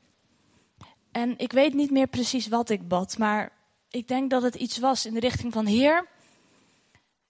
En 1.12 1.38
ik 1.38 1.52
weet 1.52 1.74
niet 1.74 1.90
meer 1.90 2.06
precies 2.06 2.48
wat 2.48 2.70
ik 2.70 2.88
bad, 2.88 3.18
maar 3.18 3.52
ik 3.94 4.08
denk 4.08 4.30
dat 4.30 4.42
het 4.42 4.54
iets 4.54 4.78
was 4.78 5.06
in 5.06 5.14
de 5.14 5.20
richting 5.20 5.52
van 5.52 5.66
Heer, 5.66 6.06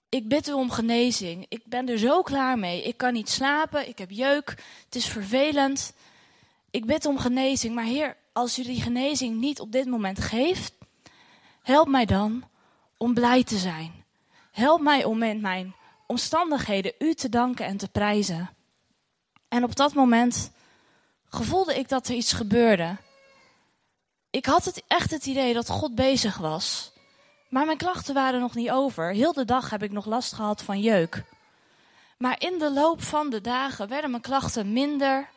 ik 0.09 0.27
bid 0.27 0.47
u 0.47 0.51
om 0.51 0.69
genezing. 0.69 1.45
Ik 1.49 1.65
ben 1.65 1.89
er 1.89 1.97
zo 1.97 2.21
klaar 2.21 2.59
mee. 2.59 2.83
Ik 2.83 2.97
kan 2.97 3.13
niet 3.13 3.29
slapen, 3.29 3.87
ik 3.87 3.97
heb 3.97 4.11
jeuk, 4.11 4.49
het 4.85 4.95
is 4.95 5.05
vervelend. 5.05 5.93
Ik 6.69 6.85
bid 6.85 7.05
om 7.05 7.17
genezing, 7.17 7.75
maar 7.75 7.83
Heer, 7.83 8.17
als 8.33 8.59
u 8.59 8.63
die 8.63 8.81
genezing 8.81 9.39
niet 9.39 9.59
op 9.59 9.71
dit 9.71 9.85
moment 9.85 10.19
geeft, 10.19 10.73
help 11.61 11.87
mij 11.87 12.05
dan 12.05 12.43
om 12.97 13.13
blij 13.13 13.43
te 13.43 13.57
zijn. 13.57 14.03
Help 14.51 14.81
mij 14.81 15.03
om 15.03 15.23
in 15.23 15.41
mijn 15.41 15.75
omstandigheden 16.07 16.93
u 16.99 17.13
te 17.13 17.29
danken 17.29 17.65
en 17.65 17.77
te 17.77 17.87
prijzen. 17.87 18.49
En 19.47 19.63
op 19.63 19.75
dat 19.75 19.93
moment 19.93 20.51
gevoelde 21.29 21.75
ik 21.75 21.89
dat 21.89 22.07
er 22.07 22.15
iets 22.15 22.33
gebeurde 22.33 22.97
ik 24.35 24.45
had 24.45 24.65
het, 24.65 24.83
echt 24.87 25.11
het 25.11 25.25
idee 25.25 25.53
dat 25.53 25.69
God 25.69 25.95
bezig 25.95 26.37
was. 26.37 26.91
Maar 27.49 27.65
mijn 27.65 27.77
klachten 27.77 28.13
waren 28.13 28.39
nog 28.39 28.55
niet 28.55 28.71
over. 28.71 29.13
Heel 29.13 29.33
de 29.33 29.45
dag 29.45 29.69
heb 29.69 29.83
ik 29.83 29.91
nog 29.91 30.05
last 30.05 30.33
gehad 30.33 30.61
van 30.61 30.79
jeuk. 30.79 31.23
Maar 32.17 32.35
in 32.39 32.59
de 32.59 32.71
loop 32.71 33.03
van 33.03 33.29
de 33.29 33.41
dagen 33.41 33.87
werden 33.87 34.09
mijn 34.09 34.21
klachten 34.21 34.73
minder 34.73 35.29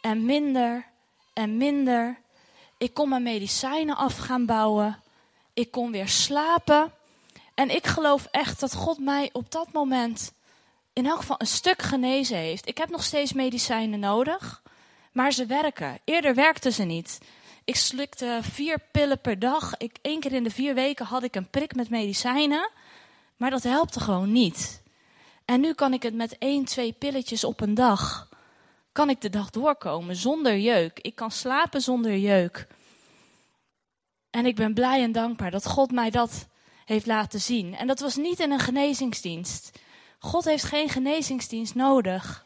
en 0.00 0.24
minder 0.24 0.86
en 1.32 1.56
minder. 1.56 2.18
Ik 2.78 2.94
kon 2.94 3.08
mijn 3.08 3.22
medicijnen 3.22 3.96
af 3.96 4.16
gaan 4.16 4.46
bouwen. 4.46 5.02
Ik 5.54 5.70
kon 5.70 5.90
weer 5.90 6.08
slapen. 6.08 6.92
En 7.54 7.70
ik 7.70 7.86
geloof 7.86 8.26
echt 8.30 8.60
dat 8.60 8.74
God 8.74 8.98
mij 8.98 9.30
op 9.32 9.50
dat 9.50 9.72
moment 9.72 10.32
in 10.92 11.06
elk 11.06 11.18
geval 11.18 11.40
een 11.40 11.46
stuk 11.46 11.82
genezen 11.82 12.36
heeft. 12.36 12.68
Ik 12.68 12.78
heb 12.78 12.90
nog 12.90 13.02
steeds 13.02 13.32
medicijnen 13.32 14.00
nodig, 14.00 14.62
maar 15.12 15.32
ze 15.32 15.46
werken. 15.46 15.98
Eerder 16.04 16.34
werkten 16.34 16.72
ze 16.72 16.82
niet. 16.82 17.18
Ik 17.64 17.76
slikte 17.76 18.38
vier 18.42 18.78
pillen 18.92 19.20
per 19.20 19.38
dag. 19.38 19.76
Ik, 19.76 19.96
één 20.02 20.20
keer 20.20 20.32
in 20.32 20.44
de 20.44 20.50
vier 20.50 20.74
weken 20.74 21.06
had 21.06 21.22
ik 21.22 21.34
een 21.34 21.50
prik 21.50 21.74
met 21.74 21.90
medicijnen. 21.90 22.70
Maar 23.36 23.50
dat 23.50 23.62
helpte 23.62 24.00
gewoon 24.00 24.32
niet. 24.32 24.82
En 25.44 25.60
nu 25.60 25.74
kan 25.74 25.92
ik 25.92 26.02
het 26.02 26.14
met 26.14 26.38
één, 26.38 26.64
twee 26.64 26.92
pilletjes 26.92 27.44
op 27.44 27.60
een 27.60 27.74
dag. 27.74 28.28
Kan 28.92 29.10
ik 29.10 29.20
de 29.20 29.30
dag 29.30 29.50
doorkomen 29.50 30.16
zonder 30.16 30.58
jeuk. 30.58 30.98
Ik 30.98 31.14
kan 31.14 31.30
slapen 31.30 31.80
zonder 31.80 32.16
jeuk. 32.16 32.66
En 34.30 34.46
ik 34.46 34.56
ben 34.56 34.74
blij 34.74 35.02
en 35.02 35.12
dankbaar 35.12 35.50
dat 35.50 35.66
God 35.66 35.90
mij 35.90 36.10
dat 36.10 36.46
heeft 36.84 37.06
laten 37.06 37.40
zien. 37.40 37.76
En 37.76 37.86
dat 37.86 38.00
was 38.00 38.16
niet 38.16 38.40
in 38.40 38.50
een 38.50 38.58
genezingsdienst. 38.58 39.78
God 40.18 40.44
heeft 40.44 40.64
geen 40.64 40.88
genezingsdienst 40.88 41.74
nodig. 41.74 42.44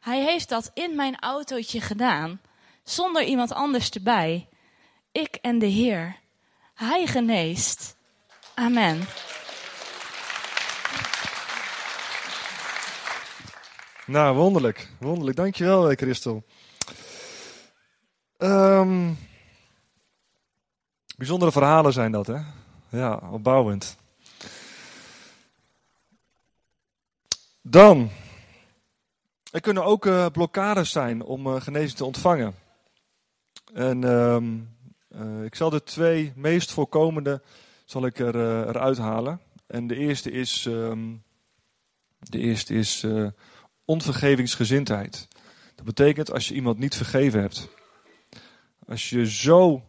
Hij 0.00 0.22
heeft 0.22 0.48
dat 0.48 0.70
in 0.74 0.96
mijn 0.96 1.18
autootje 1.18 1.80
gedaan, 1.80 2.40
zonder 2.82 3.22
iemand 3.22 3.52
anders 3.52 3.90
erbij 3.90 4.48
ik 5.12 5.34
en 5.34 5.58
de 5.58 5.66
Heer. 5.66 6.16
Hij 6.74 7.06
geneest. 7.06 7.96
Amen. 8.54 9.00
Nou, 14.06 14.36
wonderlijk. 14.36 14.88
Wonderlijk. 14.98 15.36
Dankjewel, 15.36 15.92
Christel. 15.94 16.44
Um, 18.38 19.18
bijzondere 21.16 21.52
verhalen 21.52 21.92
zijn 21.92 22.12
dat, 22.12 22.26
hè? 22.26 22.38
Ja, 22.88 23.20
opbouwend. 23.30 23.96
Dan. 27.62 28.10
Er 29.50 29.60
kunnen 29.60 29.84
ook 29.84 30.06
uh, 30.06 30.26
blokkades 30.32 30.90
zijn 30.90 31.22
om 31.22 31.46
uh, 31.46 31.60
genezing 31.60 31.96
te 31.96 32.04
ontvangen. 32.04 32.54
En 33.74 34.02
um, 34.02 34.77
uh, 35.08 35.44
ik 35.44 35.54
zal 35.54 35.70
de 35.70 35.82
twee 35.82 36.32
meest 36.36 36.72
voorkomende 36.72 37.42
zal 37.84 38.06
ik 38.06 38.18
er, 38.18 38.34
uh, 38.34 38.58
eruit 38.60 38.98
halen. 38.98 39.40
En 39.66 39.86
de 39.86 39.96
eerste 39.96 40.30
is, 40.30 40.66
ehm, 40.66 41.14
de 42.18 42.38
eerste 42.38 42.74
is 42.74 43.02
uh, 43.02 43.28
onvergevingsgezindheid. 43.84 45.28
Dat 45.74 45.84
betekent 45.84 46.32
als 46.32 46.48
je 46.48 46.54
iemand 46.54 46.78
niet 46.78 46.94
vergeven 46.94 47.40
hebt. 47.40 47.68
Als 48.86 49.10
je 49.10 49.30
zo. 49.30 49.82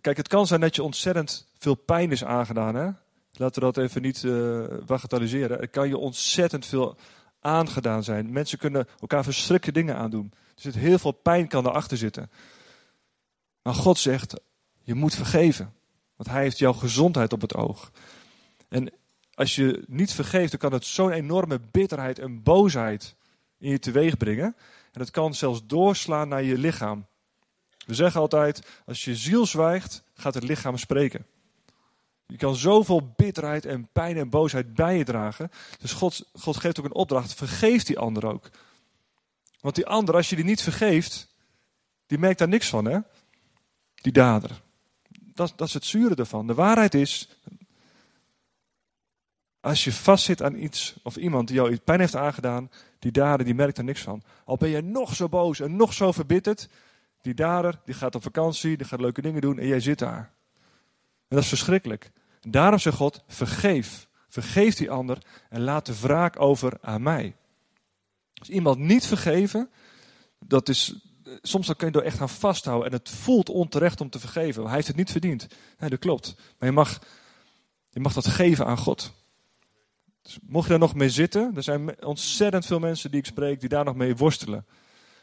Kijk, 0.00 0.16
het 0.16 0.28
kan 0.28 0.46
zijn 0.46 0.60
dat 0.60 0.76
je 0.76 0.82
ontzettend 0.82 1.48
veel 1.58 1.74
pijn 1.74 2.10
is 2.10 2.24
aangedaan. 2.24 2.74
Hè? 2.74 2.90
Laten 3.32 3.62
we 3.62 3.72
dat 3.72 3.84
even 3.84 4.02
niet 4.02 4.22
uh, 4.22 4.64
bagatelliseren. 4.86 5.60
Het 5.60 5.70
kan 5.70 5.88
je 5.88 5.98
ontzettend 5.98 6.66
veel 6.66 6.96
aangedaan 7.40 8.04
zijn. 8.04 8.32
Mensen 8.32 8.58
kunnen 8.58 8.86
elkaar 9.00 9.24
verschrikkelijke 9.24 9.80
dingen 9.80 9.96
aandoen. 9.96 10.32
Er 10.34 10.62
zit 10.62 10.74
heel 10.74 10.98
veel 10.98 11.12
pijn 11.12 11.48
kan 11.48 11.66
erachter 11.66 11.96
zitten. 11.96 12.30
Maar 13.62 13.74
God 13.74 13.98
zegt, 13.98 14.40
je 14.82 14.94
moet 14.94 15.14
vergeven. 15.14 15.74
Want 16.16 16.28
hij 16.28 16.42
heeft 16.42 16.58
jouw 16.58 16.72
gezondheid 16.72 17.32
op 17.32 17.40
het 17.40 17.54
oog. 17.54 17.90
En 18.68 18.92
als 19.34 19.54
je 19.54 19.84
niet 19.86 20.12
vergeeft, 20.12 20.50
dan 20.50 20.60
kan 20.60 20.72
het 20.72 20.84
zo'n 20.84 21.10
enorme 21.10 21.60
bitterheid 21.70 22.18
en 22.18 22.42
boosheid 22.42 23.14
in 23.58 23.70
je 23.70 23.78
teweeg 23.78 24.16
brengen. 24.16 24.56
En 24.92 25.00
het 25.00 25.10
kan 25.10 25.34
zelfs 25.34 25.66
doorslaan 25.66 26.28
naar 26.28 26.42
je 26.42 26.58
lichaam. 26.58 27.06
We 27.86 27.94
zeggen 27.94 28.20
altijd, 28.20 28.66
als 28.86 29.04
je 29.04 29.16
ziel 29.16 29.46
zwijgt, 29.46 30.02
gaat 30.14 30.34
het 30.34 30.44
lichaam 30.44 30.76
spreken. 30.76 31.26
Je 32.26 32.36
kan 32.36 32.56
zoveel 32.56 33.12
bitterheid 33.16 33.64
en 33.66 33.88
pijn 33.92 34.16
en 34.16 34.30
boosheid 34.30 34.74
bij 34.74 34.96
je 34.96 35.04
dragen. 35.04 35.50
Dus 35.78 35.92
God, 35.92 36.28
God 36.32 36.56
geeft 36.56 36.78
ook 36.78 36.84
een 36.84 36.94
opdracht, 36.94 37.34
vergeef 37.34 37.82
die 37.82 37.98
ander 37.98 38.26
ook. 38.26 38.50
Want 39.60 39.74
die 39.74 39.86
ander, 39.86 40.14
als 40.14 40.30
je 40.30 40.36
die 40.36 40.44
niet 40.44 40.62
vergeeft, 40.62 41.34
die 42.06 42.18
merkt 42.18 42.38
daar 42.38 42.48
niks 42.48 42.68
van, 42.68 42.84
hè? 42.84 42.98
Die 43.94 44.12
dader. 44.12 44.62
Dat, 45.34 45.52
dat 45.56 45.68
is 45.68 45.74
het 45.74 45.84
zure 45.84 46.14
ervan. 46.14 46.46
De 46.46 46.54
waarheid 46.54 46.94
is, 46.94 47.28
als 49.60 49.84
je 49.84 49.92
vastzit 49.92 50.42
aan 50.42 50.54
iets 50.54 50.94
of 51.02 51.16
iemand 51.16 51.48
die 51.48 51.56
jou 51.56 51.76
pijn 51.76 52.00
heeft 52.00 52.16
aangedaan, 52.16 52.70
die 52.98 53.12
dader 53.12 53.44
die 53.44 53.54
merkt 53.54 53.78
er 53.78 53.84
niks 53.84 54.00
van. 54.00 54.22
Al 54.44 54.56
ben 54.56 54.68
je 54.68 54.80
nog 54.80 55.14
zo 55.14 55.28
boos 55.28 55.60
en 55.60 55.76
nog 55.76 55.92
zo 55.92 56.12
verbitterd, 56.12 56.68
die 57.20 57.34
dader 57.34 57.80
die 57.84 57.94
gaat 57.94 58.14
op 58.14 58.22
vakantie, 58.22 58.76
die 58.76 58.86
gaat 58.86 59.00
leuke 59.00 59.22
dingen 59.22 59.40
doen 59.40 59.58
en 59.58 59.66
jij 59.66 59.80
zit 59.80 59.98
daar. 59.98 60.32
En 61.28 61.38
dat 61.38 61.42
is 61.42 61.48
verschrikkelijk. 61.48 62.12
Daarom 62.40 62.78
zegt 62.78 62.96
God, 62.96 63.24
vergeef. 63.26 64.08
Vergeef 64.28 64.74
die 64.74 64.90
ander 64.90 65.18
en 65.48 65.60
laat 65.60 65.86
de 65.86 66.00
wraak 66.00 66.40
over 66.40 66.78
aan 66.80 67.02
mij. 67.02 67.36
Als 68.34 68.48
iemand 68.48 68.78
niet 68.78 69.06
vergeven, 69.06 69.70
dat 70.38 70.68
is, 70.68 70.94
soms 71.42 71.66
dan 71.66 71.76
kun 71.76 71.92
je 71.92 71.98
er 71.98 72.04
echt 72.04 72.20
aan 72.20 72.28
vasthouden 72.28 72.90
en 72.90 72.96
het 72.96 73.08
voelt 73.08 73.48
onterecht 73.48 74.00
om 74.00 74.10
te 74.10 74.18
vergeven. 74.18 74.64
Hij 74.64 74.74
heeft 74.74 74.86
het 74.86 74.96
niet 74.96 75.10
verdiend. 75.10 75.46
Nee, 75.78 75.90
dat 75.90 75.98
klopt. 75.98 76.34
Maar 76.58 76.68
je 76.68 76.74
mag, 76.74 76.98
je 77.90 78.00
mag 78.00 78.12
dat 78.12 78.26
geven 78.26 78.66
aan 78.66 78.78
God. 78.78 79.12
Dus 80.22 80.38
mocht 80.42 80.64
je 80.64 80.70
daar 80.70 80.78
nog 80.78 80.94
mee 80.94 81.10
zitten, 81.10 81.52
er 81.56 81.62
zijn 81.62 82.04
ontzettend 82.04 82.66
veel 82.66 82.78
mensen 82.78 83.10
die 83.10 83.20
ik 83.20 83.26
spreek 83.26 83.60
die 83.60 83.68
daar 83.68 83.84
nog 83.84 83.94
mee 83.94 84.16
worstelen. 84.16 84.66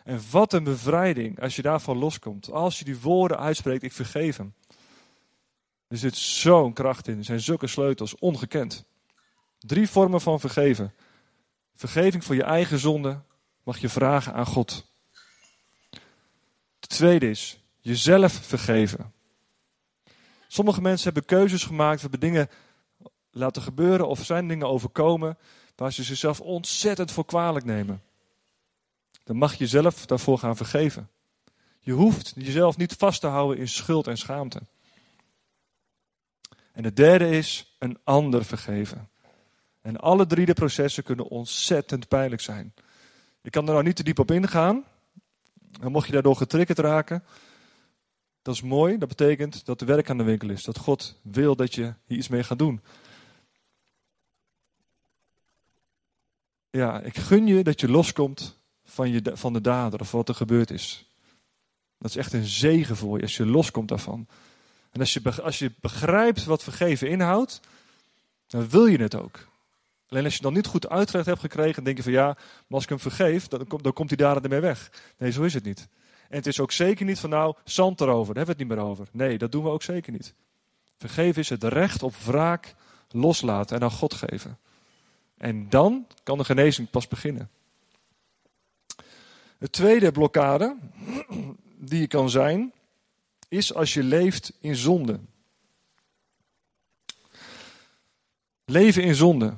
En 0.04 0.22
wat 0.32 0.54
een 0.54 0.64
bevrijding 0.64 1.42
als 1.42 1.56
je 1.56 1.62
daarvan 1.62 1.98
loskomt. 1.98 2.52
Als 2.52 2.80
je 2.80 2.86
die 2.86 3.00
woorden 3.00 3.40
uitspreekt, 3.40 3.84
ik 3.84 3.92
vergeef 3.92 4.38
hem. 4.38 4.54
Er 5.88 5.98
zit 5.98 6.16
zo'n 6.16 6.74
kracht 6.74 7.08
in. 7.08 7.18
Er 7.18 7.24
zijn 7.24 7.40
zulke 7.40 7.68
sleutels, 7.68 8.16
ongekend. 8.16 8.86
Drie 9.60 9.90
vormen 9.90 10.22
van 10.22 10.40
vergeven. 10.40 10.94
Vergeving 11.76 12.24
voor 12.24 12.36
je 12.36 12.44
eigen 12.44 12.80
zonde 12.80 13.22
mag 13.64 13.78
je 13.78 13.90
vragen 13.90 14.34
aan 14.34 14.46
God. 14.46 14.88
De 16.90 16.96
tweede 16.96 17.30
is 17.30 17.60
jezelf 17.80 18.34
vergeven. 18.34 19.14
Sommige 20.48 20.82
mensen 20.82 21.04
hebben 21.04 21.26
keuzes 21.26 21.64
gemaakt, 21.64 22.02
hebben 22.02 22.20
dingen 22.20 22.50
laten 23.32 23.62
gebeuren 23.62 24.08
of 24.08 24.26
zijn 24.26 24.48
dingen 24.48 24.68
overkomen 24.68 25.38
waar 25.76 25.94
ze 25.94 26.04
zichzelf 26.04 26.42
ontzettend 26.42 27.12
voor 27.12 27.26
kwalijk 27.26 27.66
nemen. 27.66 28.02
Dan 29.24 29.36
mag 29.36 29.52
je 29.52 29.58
jezelf 29.58 30.06
daarvoor 30.06 30.38
gaan 30.38 30.56
vergeven. 30.56 31.10
Je 31.80 31.92
hoeft 31.92 32.34
jezelf 32.36 32.78
niet 32.78 32.94
vast 32.94 33.22
te 33.22 33.28
houden 33.28 33.58
in 33.58 33.68
schuld 33.68 34.08
en 34.08 34.18
schaamte. 34.18 34.62
En 36.72 36.84
de 36.84 36.94
derde 36.94 37.30
is 37.30 37.76
een 37.80 37.98
ander 38.04 38.46
vergeven. 38.46 39.10
En 39.82 39.98
alle 39.98 40.26
drie 40.26 40.46
de 40.46 40.54
processen 40.54 41.04
kunnen 41.04 41.28
ontzettend 41.28 42.08
pijnlijk 42.08 42.42
zijn. 42.42 42.74
Ik 43.42 43.52
kan 43.52 43.68
er 43.68 43.74
nou 43.74 43.84
niet 43.84 43.96
te 43.96 44.04
diep 44.04 44.20
op 44.20 44.32
ingaan. 44.32 44.86
Dan 45.80 45.92
mocht 45.92 46.06
je 46.06 46.14
daardoor 46.14 46.36
getriggerd 46.36 46.80
raken. 46.80 47.24
Dat 48.42 48.56
is 48.56 48.62
mooi. 48.62 48.98
Dat 48.98 49.08
betekent 49.08 49.66
dat 49.66 49.82
er 49.82 49.88
werk 49.88 50.10
aan 50.10 50.18
de 50.18 50.24
winkel 50.24 50.50
is. 50.50 50.64
Dat 50.64 50.78
God 50.78 51.20
wil 51.22 51.56
dat 51.56 51.76
je 51.76 51.94
hier 52.06 52.18
iets 52.18 52.28
mee 52.28 52.44
gaat 52.44 52.60
doen. 52.60 52.82
Ja, 56.70 57.00
ik 57.02 57.18
gun 57.18 57.48
je 57.48 57.64
dat 57.64 57.80
je 57.80 57.90
loskomt 57.90 58.58
van, 58.84 59.10
je, 59.12 59.22
van 59.34 59.54
de 59.54 59.62
dader 59.62 60.00
of 60.00 60.12
wat 60.12 60.30
er 60.30 60.36
gebeurd 60.36 60.72
is. 60.72 61.06
Dat 61.98 62.10
is 62.10 62.16
echt 62.16 62.34
een 62.34 62.46
zegen 62.46 62.96
voor 62.96 63.18
je 63.18 63.24
als 63.24 63.38
je 63.38 63.46
loskomt 63.46 63.88
daarvan. 63.88 64.28
En 64.92 65.00
als 65.00 65.14
je, 65.14 65.42
als 65.42 65.60
je 65.60 65.72
begrijpt 65.82 66.44
wat 66.44 66.64
vergeven 66.64 67.10
inhoudt, 67.10 67.60
dan 68.48 68.70
wil 68.70 68.86
je 68.86 68.98
het 68.98 69.16
ook. 69.16 69.49
Alleen 70.10 70.24
als 70.24 70.36
je 70.36 70.42
dan 70.42 70.54
niet 70.54 70.68
goed 70.68 70.90
uitgelegd 70.90 71.28
hebt 71.28 71.40
gekregen, 71.40 71.74
dan 71.76 71.84
denk 71.84 71.98
je 71.98 72.04
van 72.04 72.12
ja, 72.12 72.26
maar 72.26 72.36
als 72.68 72.84
ik 72.84 72.90
hem 72.90 73.00
vergeef, 73.00 73.48
dan, 73.48 73.66
dan 73.82 73.94
komt 73.94 74.10
hij 74.10 74.18
daar 74.18 74.62
weg. 74.62 74.92
Nee, 75.18 75.32
zo 75.32 75.44
is 75.44 75.54
het 75.54 75.64
niet. 75.64 75.88
En 76.30 76.38
het 76.38 76.48
is 76.48 76.60
ook 76.60 76.72
zeker 76.72 77.06
niet 77.06 77.20
van 77.20 77.30
nou, 77.30 77.56
zand 77.64 78.02
erover, 78.02 78.34
daar 78.34 78.46
hebben 78.46 78.56
we 78.56 78.62
het 78.62 78.70
niet 78.70 78.80
meer 78.80 78.92
over. 78.92 79.08
Nee, 79.12 79.38
dat 79.38 79.52
doen 79.52 79.64
we 79.64 79.70
ook 79.70 79.84
zeker 79.84 80.12
niet. 80.12 80.34
Vergeven 80.98 81.42
is 81.42 81.50
het 81.50 81.64
recht 81.64 82.04
op 82.04 82.16
wraak 82.16 82.76
loslaten 83.10 83.76
en 83.76 83.84
aan 83.84 83.92
God 83.92 84.14
geven. 84.14 84.58
En 85.38 85.70
dan 85.70 86.08
kan 86.24 86.38
de 86.38 86.44
genezing 86.44 86.90
pas 86.90 87.08
beginnen. 87.08 87.50
De 89.58 89.70
tweede 89.70 90.12
blokkade 90.12 90.76
die 91.78 92.00
je 92.00 92.08
kan 92.08 92.30
zijn, 92.30 92.74
is 93.48 93.74
als 93.74 93.94
je 93.94 94.04
leeft 94.04 94.54
in 94.60 94.76
zonde. 94.76 95.20
Leven 98.66 99.04
in 99.04 99.16
zonde. 99.16 99.58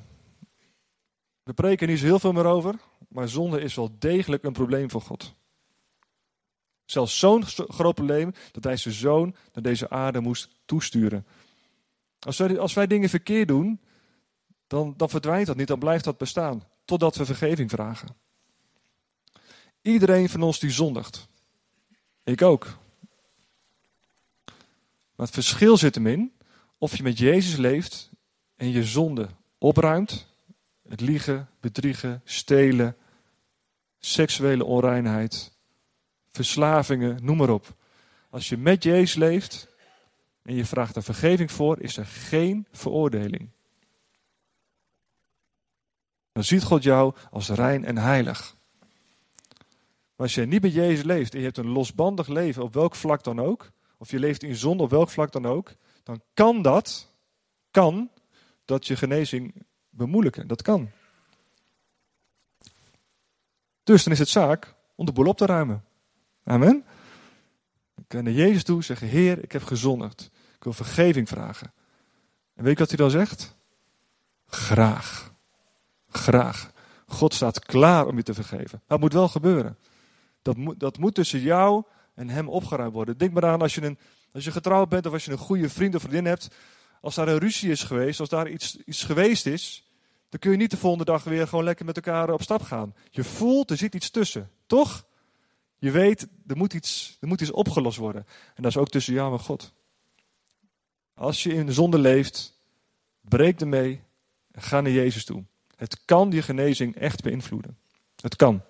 We 1.44 1.54
preken 1.54 1.88
niet 1.88 2.00
zo 2.00 2.06
heel 2.06 2.20
veel 2.20 2.32
meer 2.32 2.46
over, 2.46 2.76
maar 3.10 3.30
zonde 3.30 3.62
is 3.62 3.76
wel 3.76 3.96
degelijk 4.00 4.44
een 4.44 4.54
probleem 4.54 4.90
voor 4.90 5.02
God. 5.02 5.34
Zelfs 6.86 7.20
zo'n 7.20 7.46
groot 7.46 7.96
probleem 7.96 8.34
dat 8.52 8.64
hij 8.64 8.78
zijn 8.78 8.94
zoon 8.94 9.36
naar 9.54 9.64
deze 9.64 9.90
aarde 9.90 10.20
moest 10.20 10.50
toesturen. 10.66 11.26
Als 12.20 12.38
wij, 12.38 12.60
als 12.60 12.74
wij 12.74 12.88
dingen 12.88 13.10
verkeerd 13.10 13.48
doen, 13.48 13.82
dan, 14.68 14.94
dan 14.98 15.10
verdwijnt 15.10 15.48
dat 15.48 15.56
niet, 15.56 15.68
dan 15.68 15.80
blijft 15.80 16.04
dat 16.04 16.18
bestaan. 16.18 16.64
Totdat 16.86 17.16
we 17.16 17.26
vergeving 17.26 17.70
vragen. 17.70 18.16
Iedereen 19.82 20.30
van 20.30 20.42
ons 20.42 20.60
die 20.60 20.70
zondigt. 20.70 21.28
Ik 22.24 22.42
ook. 22.42 22.66
Maar 25.16 25.26
het 25.26 25.36
verschil 25.36 25.78
zit 25.78 25.96
hem 25.96 26.08
in 26.08 26.34
of 26.78 26.98
je 26.98 27.04
met 27.04 27.18
Jezus 27.18 27.56
leeft 27.56 28.10
en 28.56 28.72
je 28.72 28.84
zonde 28.84 29.30
opruimt. 29.58 30.31
Het 30.92 31.02
liegen, 31.02 31.50
bedriegen, 31.60 32.22
stelen, 32.24 32.98
seksuele 34.00 34.66
onreinheid, 34.66 35.58
verslavingen, 36.32 37.26
noem 37.26 37.38
maar 37.38 37.50
op. 37.50 37.76
Als 38.30 38.50
je 38.50 38.58
met 38.58 38.84
Jezus 38.84 39.16
leeft 39.16 39.68
en 40.44 40.56
je 40.56 40.66
vraagt 40.66 40.96
er 40.96 41.04
vergeving 41.04 41.52
voor, 41.52 41.80
is 41.80 41.98
er 41.98 42.06
geen 42.06 42.68
veroordeling. 42.72 43.50
Dan 46.32 46.44
ziet 46.44 46.64
God 46.64 46.84
jou 46.84 47.16
als 47.30 47.50
rein 47.50 47.86
en 47.86 47.98
heilig. 47.98 48.56
Maar 50.16 50.28
als 50.28 50.36
je 50.36 50.46
niet 50.46 50.62
met 50.62 50.74
Jezus 50.74 51.04
leeft 51.04 51.34
en 51.34 51.40
je 51.40 51.46
hebt 51.46 51.58
een 51.58 51.70
losbandig 51.72 52.28
leven 52.28 52.64
op 52.64 52.74
welk 52.74 52.96
vlak 52.96 53.24
dan 53.24 53.40
ook, 53.40 53.72
of 53.98 54.12
je 54.12 54.20
leeft 54.20 54.44
in 54.44 54.56
zonde 54.56 54.84
op 54.84 54.90
welk 54.90 55.10
vlak 55.10 55.32
dan 55.32 55.46
ook, 55.46 55.76
dan 56.04 56.22
kan 56.34 56.62
dat, 56.62 57.14
kan 57.72 58.12
dat 58.66 58.88
je 58.88 58.96
genezing 58.96 59.66
bemoeilijken. 59.92 60.48
Dat 60.48 60.62
kan. 60.62 60.90
Dus 63.84 64.04
dan 64.04 64.14
is 64.14 64.20
het 64.20 64.30
zaak 64.30 64.76
om 64.96 65.06
de 65.06 65.12
boel 65.12 65.28
op 65.28 65.38
te 65.38 65.46
ruimen. 65.46 65.84
Amen. 66.44 66.86
Kan 68.08 68.24
naar 68.24 68.34
Jezus 68.34 68.64
toe 68.64 68.84
zeggen, 68.84 69.08
Heer, 69.08 69.44
ik 69.44 69.52
heb 69.52 69.64
gezondigd. 69.64 70.30
Ik 70.56 70.64
wil 70.64 70.74
vergeving 70.74 71.28
vragen. 71.30 71.74
En 72.56 72.64
weet 72.64 72.74
je 72.74 72.80
wat 72.80 72.88
hij 72.88 72.98
dan 72.98 73.10
zegt? 73.10 73.56
Graag. 74.48 75.34
Graag. 76.10 76.72
God 77.06 77.34
staat 77.34 77.60
klaar 77.60 78.08
om 78.08 78.16
je 78.16 78.24
te 78.24 78.34
vergeven. 78.34 78.82
Dat 78.88 79.00
moet 79.00 79.14
wel 79.14 79.28
gebeuren. 79.28 79.78
Dat 80.42 80.58
moet, 80.58 80.80
dat 80.80 80.98
moet 80.98 81.16
tussen 81.16 81.40
jou 81.40 81.84
en 82.14 82.30
hem 82.30 82.50
opgeruimd 82.50 82.94
worden. 82.94 83.18
Denk 83.18 83.34
maar 83.34 83.46
aan 83.46 83.62
als 83.62 83.76
je, 83.76 83.82
een, 83.82 83.98
als 84.32 84.44
je 84.44 84.52
getrouwd 84.52 84.90
bent 84.90 85.06
of 85.06 85.14
als 85.14 85.26
je 85.26 85.32
een 85.32 85.38
goede 85.38 85.70
vriend 85.70 85.96
of 85.96 86.02
vriendin 86.02 86.26
hebt. 86.26 86.56
Als 87.02 87.16
daar 87.16 87.28
een 87.28 87.38
ruzie 87.38 87.72
is 87.72 87.84
geweest, 87.84 88.20
als 88.20 88.30
daar 88.30 88.50
iets, 88.50 88.78
iets 88.86 89.04
geweest 89.04 89.46
is, 89.46 89.84
dan 90.30 90.40
kun 90.40 90.52
je 90.52 90.58
niet 90.58 90.72
de 90.72 90.78
volgende 90.78 91.06
dag 91.06 91.24
weer 91.24 91.48
gewoon 91.48 91.64
lekker 91.64 91.86
met 91.86 91.96
elkaar 91.96 92.34
op 92.34 92.42
stap 92.42 92.62
gaan. 92.62 92.96
Je 93.10 93.24
voelt, 93.24 93.70
er 93.70 93.78
zit 93.78 93.96
iets 93.96 94.10
tussen, 94.10 94.52
toch? 94.66 95.06
Je 95.78 95.92
weet, 95.92 96.28
er 96.48 96.58
moet 96.58 96.74
iets, 96.74 97.18
er 97.20 97.28
moet 97.28 97.42
iets 97.42 97.52
opgelost 97.52 97.98
worden. 97.98 98.26
En 98.56 98.64
dat 98.64 98.72
is 98.72 98.78
ook 98.78 98.90
tussen 98.90 99.14
jou 99.14 99.34
en 99.34 99.40
God. 99.40 99.74
Als 101.14 101.44
je 101.44 101.54
in 101.54 101.66
de 101.66 101.74
zonde 101.74 102.00
leeft, 102.00 102.54
breek 103.22 103.62
ermee, 103.62 104.02
Ga 104.54 104.82
naar 104.82 104.92
Jezus 104.92 105.26
toe. 105.26 105.44
Het 105.76 106.06
kan 106.06 106.30
die 106.30 106.42
genezing 106.42 106.96
echt 106.96 107.24
beïnvloeden. 107.24 107.78
Het 108.16 108.36
kan. 108.36 108.62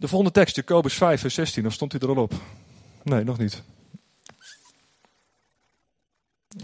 De 0.00 0.08
volgende 0.08 0.32
tekst, 0.32 0.56
Jacobus 0.56 0.94
5, 0.94 1.20
vers 1.20 1.34
16. 1.34 1.66
Of 1.66 1.72
stond 1.72 1.92
hij 1.92 2.00
er 2.00 2.08
al 2.08 2.22
op? 2.22 2.32
Nee, 3.02 3.24
nog 3.24 3.38
niet. 3.38 3.62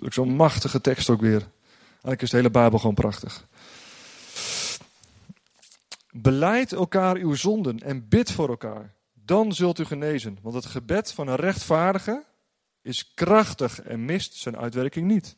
Zo'n 0.08 0.36
machtige 0.36 0.80
tekst 0.80 1.10
ook 1.10 1.20
weer. 1.20 1.48
Eigenlijk 1.90 2.22
is 2.22 2.30
de 2.30 2.36
hele 2.36 2.50
Bijbel 2.50 2.78
gewoon 2.78 2.94
prachtig. 2.94 3.46
Beleid 6.10 6.72
elkaar 6.72 7.16
uw 7.16 7.34
zonden 7.34 7.78
en 7.78 8.08
bid 8.08 8.32
voor 8.32 8.48
elkaar. 8.48 8.94
Dan 9.12 9.52
zult 9.52 9.78
u 9.78 9.84
genezen. 9.84 10.38
Want 10.42 10.54
het 10.54 10.66
gebed 10.66 11.12
van 11.12 11.28
een 11.28 11.36
rechtvaardige 11.36 12.24
is 12.82 13.14
krachtig 13.14 13.82
en 13.82 14.04
mist 14.04 14.34
zijn 14.34 14.56
uitwerking 14.56 15.06
niet. 15.06 15.36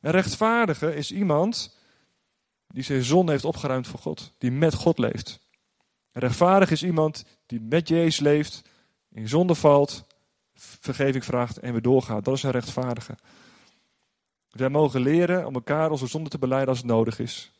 Een 0.00 0.10
rechtvaardige 0.10 0.94
is 0.94 1.12
iemand 1.12 1.76
die 2.66 2.82
zijn 2.82 3.04
zonde 3.04 3.32
heeft 3.32 3.44
opgeruimd 3.44 3.86
voor 3.86 4.00
God. 4.00 4.32
Die 4.38 4.52
met 4.52 4.74
God 4.74 4.98
leeft. 4.98 5.48
Rechtvaardig 6.12 6.70
is 6.70 6.82
iemand 6.82 7.24
die 7.46 7.60
met 7.60 7.88
Jezus 7.88 8.20
leeft, 8.20 8.62
in 9.10 9.28
zonde 9.28 9.54
valt, 9.54 10.06
vergeving 10.54 11.24
vraagt 11.24 11.58
en 11.58 11.72
weer 11.72 11.82
doorgaat. 11.82 12.24
Dat 12.24 12.36
is 12.36 12.42
een 12.42 12.50
rechtvaardige. 12.50 13.14
Wij 14.50 14.68
mogen 14.68 15.00
leren 15.00 15.46
om 15.46 15.54
elkaar 15.54 15.90
onze 15.90 16.06
zonde 16.06 16.30
te 16.30 16.38
beleiden 16.38 16.68
als 16.68 16.78
het 16.78 16.86
nodig 16.86 17.18
is. 17.18 17.52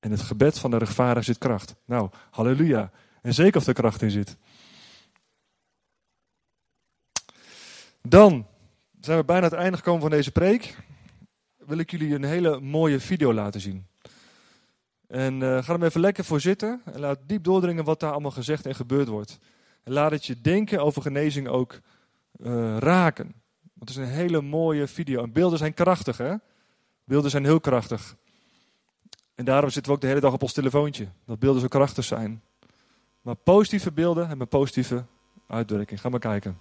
En 0.00 0.10
het 0.10 0.22
gebed 0.22 0.58
van 0.58 0.70
de 0.70 0.78
rechtvaardige 0.78 1.24
zit 1.24 1.38
kracht. 1.38 1.74
Nou, 1.84 2.10
halleluja. 2.30 2.90
En 3.22 3.34
zeker 3.34 3.60
of 3.60 3.66
er 3.66 3.74
kracht 3.74 4.02
in 4.02 4.10
zit. 4.10 4.36
Dan 8.02 8.46
zijn 9.00 9.18
we 9.18 9.24
bijna 9.24 9.44
het 9.44 9.52
einde 9.52 9.76
gekomen 9.76 10.00
van 10.00 10.10
deze 10.10 10.30
preek. 10.30 10.76
Wil 11.56 11.78
ik 11.78 11.90
jullie 11.90 12.14
een 12.14 12.24
hele 12.24 12.60
mooie 12.60 13.00
video 13.00 13.32
laten 13.32 13.60
zien. 13.60 13.86
En 15.14 15.40
uh, 15.40 15.62
ga 15.62 15.74
er 15.74 15.82
even 15.82 16.00
lekker 16.00 16.24
voor 16.24 16.40
zitten 16.40 16.80
en 16.84 17.00
laat 17.00 17.18
diep 17.26 17.44
doordringen 17.44 17.84
wat 17.84 18.00
daar 18.00 18.12
allemaal 18.12 18.30
gezegd 18.30 18.66
en 18.66 18.74
gebeurd 18.74 19.08
wordt. 19.08 19.38
En 19.82 19.92
laat 19.92 20.10
het 20.10 20.26
je 20.26 20.40
denken 20.40 20.82
over 20.82 21.02
genezing 21.02 21.48
ook 21.48 21.80
uh, 22.40 22.76
raken. 22.78 23.24
Want 23.74 23.88
het 23.88 23.88
is 23.88 23.96
een 23.96 24.14
hele 24.14 24.40
mooie 24.40 24.86
video. 24.86 25.22
En 25.22 25.32
beelden 25.32 25.58
zijn 25.58 25.74
krachtig, 25.74 26.18
hè? 26.18 26.34
Beelden 27.04 27.30
zijn 27.30 27.44
heel 27.44 27.60
krachtig. 27.60 28.16
En 29.34 29.44
daarom 29.44 29.70
zitten 29.70 29.90
we 29.90 29.96
ook 29.96 30.02
de 30.02 30.08
hele 30.08 30.20
dag 30.20 30.32
op 30.32 30.42
ons 30.42 30.52
telefoontje. 30.52 31.08
Dat 31.26 31.38
beelden 31.38 31.60
zo 31.60 31.68
krachtig 31.68 32.04
zijn. 32.04 32.42
Maar 33.20 33.34
positieve 33.34 33.92
beelden 33.92 34.22
hebben 34.26 34.42
een 34.42 34.58
positieve 34.58 35.04
uitdrukking. 35.46 36.00
Ga 36.00 36.08
maar 36.08 36.20
kijken. 36.20 36.58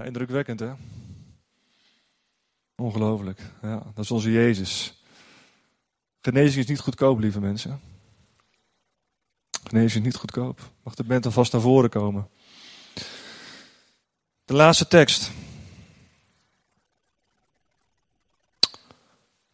Ja, 0.00 0.06
indrukwekkend 0.06 0.60
hè? 0.60 0.72
Ongelooflijk. 2.76 3.40
Ja, 3.62 3.82
dat 3.94 4.04
is 4.04 4.10
onze 4.10 4.32
Jezus. 4.32 5.02
Genezing 6.20 6.62
is 6.62 6.70
niet 6.70 6.80
goedkoop, 6.80 7.18
lieve 7.18 7.40
mensen. 7.40 7.80
Genezing 9.64 10.04
is 10.04 10.10
niet 10.10 10.20
goedkoop. 10.20 10.70
Mag 10.82 10.94
de 10.94 11.04
band 11.04 11.24
alvast 11.26 11.52
naar 11.52 11.60
voren 11.60 11.90
komen. 11.90 12.28
De 14.44 14.54
laatste 14.54 14.88
tekst. 14.88 15.30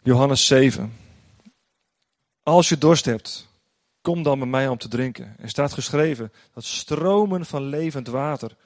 Johannes 0.03 0.47
7. 0.47 0.97
Als 2.43 2.69
je 2.69 2.79
dorst 2.79 3.05
hebt, 3.05 3.49
kom 4.01 4.23
dan 4.23 4.39
bij 4.39 4.49
mij 4.49 4.69
om 4.69 4.79
te 4.79 4.89
drinken. 4.89 5.37
Er 5.39 5.49
staat 5.49 5.73
geschreven 5.73 6.33
dat 6.53 6.65
stromen 6.65 7.47
van 7.47 7.63
levend 7.63 8.07
water 8.07 8.57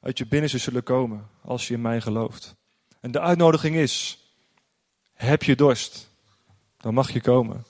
uit 0.00 0.18
je 0.18 0.26
binnenste 0.26 0.58
zullen 0.58 0.82
komen 0.82 1.28
als 1.42 1.68
je 1.68 1.74
in 1.74 1.80
mij 1.80 2.00
gelooft. 2.00 2.54
En 3.00 3.10
de 3.10 3.20
uitnodiging 3.20 3.76
is: 3.76 4.24
heb 5.12 5.42
je 5.42 5.54
dorst, 5.54 6.10
dan 6.76 6.94
mag 6.94 7.10
je 7.10 7.20
komen. 7.20 7.64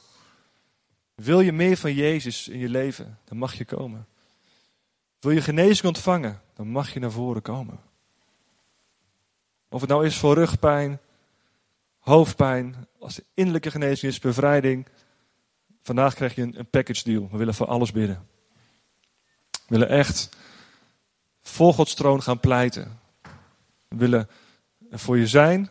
Wil 1.14 1.40
je 1.40 1.52
meer 1.52 1.76
van 1.76 1.94
Jezus 1.94 2.48
in 2.48 2.58
je 2.58 2.68
leven, 2.68 3.18
dan 3.24 3.38
mag 3.38 3.54
je 3.54 3.64
komen. 3.64 4.06
Wil 5.20 5.30
je 5.30 5.40
genezing 5.40 5.86
ontvangen, 5.86 6.40
dan 6.54 6.68
mag 6.68 6.92
je 6.92 7.00
naar 7.00 7.10
voren 7.10 7.42
komen. 7.42 7.80
Of 9.68 9.80
het 9.80 9.90
nou 9.90 10.06
is 10.06 10.16
voor 10.16 10.34
rugpijn, 10.34 11.00
hoofdpijn, 11.98 12.86
als 12.98 13.14
de 13.14 13.24
innerlijke 13.34 13.70
genezing 13.70 14.12
is, 14.12 14.18
bevrijding. 14.18 14.86
Vandaag 15.82 16.14
krijg 16.14 16.34
je 16.34 16.42
een, 16.42 16.70
package 16.70 17.04
deal. 17.04 17.28
We 17.30 17.36
willen 17.36 17.54
voor 17.54 17.66
alles 17.66 17.92
bidden. 17.92 18.28
We 19.50 19.58
willen 19.66 19.88
echt 19.88 20.36
voor 21.48 21.74
Gods 21.74 21.94
troon 21.94 22.22
gaan 22.22 22.40
pleiten. 22.40 22.98
We 23.88 23.96
willen 23.96 24.28
voor 24.90 25.18
je 25.18 25.26
zijn 25.26 25.68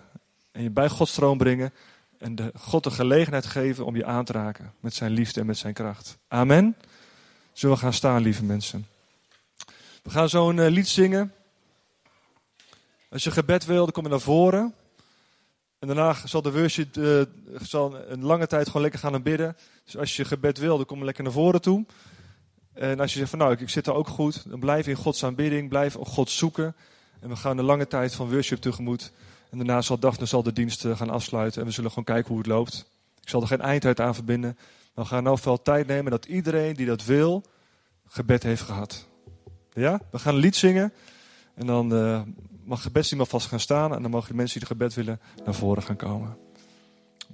en 0.51 0.63
je 0.63 0.69
bij 0.69 0.89
Gods 0.89 1.13
troon 1.13 1.37
brengen. 1.37 1.73
En 2.17 2.35
de 2.35 2.51
God 2.57 2.83
de 2.83 2.91
gelegenheid 2.91 3.45
geven 3.45 3.85
om 3.85 3.95
je 3.95 4.05
aan 4.05 4.25
te 4.25 4.31
raken 4.31 4.73
met 4.79 4.93
zijn 4.93 5.11
liefde 5.11 5.39
en 5.39 5.45
met 5.45 5.57
zijn 5.57 5.73
kracht. 5.73 6.17
Amen. 6.27 6.75
Zullen 7.53 7.75
we 7.75 7.81
gaan 7.81 7.93
staan, 7.93 8.21
lieve 8.21 8.43
mensen. 8.43 8.87
We 10.03 10.09
gaan 10.09 10.29
zo 10.29 10.49
een 10.49 10.59
eh, 10.59 10.71
lied 10.71 10.87
zingen. 10.87 11.33
Als 13.09 13.23
je 13.23 13.31
gebed 13.31 13.65
wil, 13.65 13.83
dan 13.83 13.91
kom 13.91 14.03
je 14.03 14.09
naar 14.09 14.19
voren. 14.19 14.73
En 15.79 15.87
daarna 15.87 16.15
zal 16.25 16.41
de 16.41 16.51
worship 16.51 16.97
uh, 16.97 17.21
zal 17.61 17.95
een 18.07 18.23
lange 18.23 18.47
tijd 18.47 18.65
gewoon 18.67 18.81
lekker 18.81 18.99
gaan 18.99 19.23
bidden. 19.23 19.57
Dus 19.83 19.97
als 19.97 20.15
je 20.15 20.25
gebed 20.25 20.57
wil, 20.57 20.77
dan 20.77 20.85
kom 20.85 20.99
je 20.99 21.05
lekker 21.05 21.23
naar 21.23 21.33
voren 21.33 21.61
toe. 21.61 21.85
En 22.75 22.99
als 22.99 23.11
je 23.13 23.17
zegt 23.17 23.29
van 23.29 23.39
nou, 23.39 23.55
ik 23.57 23.69
zit 23.69 23.87
er 23.87 23.93
ook 23.93 24.07
goed, 24.07 24.49
dan 24.49 24.59
blijf 24.59 24.87
in 24.87 24.95
Gods 24.95 25.23
aanbidding, 25.23 25.69
blijf 25.69 25.93
God 25.93 26.29
zoeken. 26.29 26.75
En 27.19 27.29
we 27.29 27.35
gaan 27.35 27.57
een 27.57 27.65
lange 27.65 27.87
tijd 27.87 28.15
van 28.15 28.31
worship 28.31 28.61
tegemoet. 28.61 29.11
En 29.49 29.57
daarna 29.57 29.81
zal 29.81 29.99
Daphne 29.99 30.25
zal 30.25 30.43
de 30.43 30.53
dienst 30.53 30.85
gaan 30.87 31.09
afsluiten 31.09 31.61
en 31.61 31.67
we 31.67 31.73
zullen 31.73 31.89
gewoon 31.89 32.05
kijken 32.05 32.27
hoe 32.27 32.37
het 32.37 32.47
loopt. 32.47 32.89
Ik 33.21 33.29
zal 33.29 33.41
er 33.41 33.47
geen 33.47 33.61
eind 33.61 33.99
aan 33.99 34.15
verbinden. 34.15 34.57
Maar 34.93 35.03
we 35.03 35.09
gaan 35.09 35.23
nou 35.23 35.37
veel 35.37 35.61
tijd 35.61 35.87
nemen 35.87 36.11
dat 36.11 36.25
iedereen 36.25 36.73
die 36.73 36.85
dat 36.85 37.05
wil, 37.05 37.43
gebed 38.07 38.43
heeft 38.43 38.61
gehad. 38.61 39.07
Ja, 39.73 39.99
we 40.11 40.19
gaan 40.19 40.33
een 40.33 40.39
lied 40.39 40.55
zingen. 40.55 40.93
En 41.53 41.65
dan 41.65 41.93
uh, 41.93 42.21
mag 42.63 42.81
gebedsteam 42.81 43.21
alvast 43.21 43.47
gaan 43.47 43.59
staan. 43.59 43.95
En 43.95 44.01
dan 44.01 44.11
mogen 44.11 44.29
de 44.29 44.35
mensen 44.35 44.59
die 44.59 44.67
het 44.67 44.77
gebed 44.77 44.93
willen 44.93 45.19
naar 45.45 45.53
voren 45.53 45.83
gaan 45.83 45.95
komen. 45.95 46.37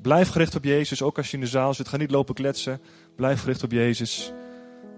Blijf 0.01 0.29
gericht 0.29 0.55
op 0.55 0.63
Jezus, 0.63 1.01
ook 1.01 1.17
als 1.17 1.31
je 1.31 1.37
in 1.37 1.43
de 1.43 1.49
zaal 1.49 1.73
zit. 1.73 1.87
Ga 1.87 1.97
niet 1.97 2.11
lopen 2.11 2.35
kletsen. 2.35 2.81
Blijf 3.15 3.39
gericht 3.39 3.63
op 3.63 3.71
Jezus. 3.71 4.33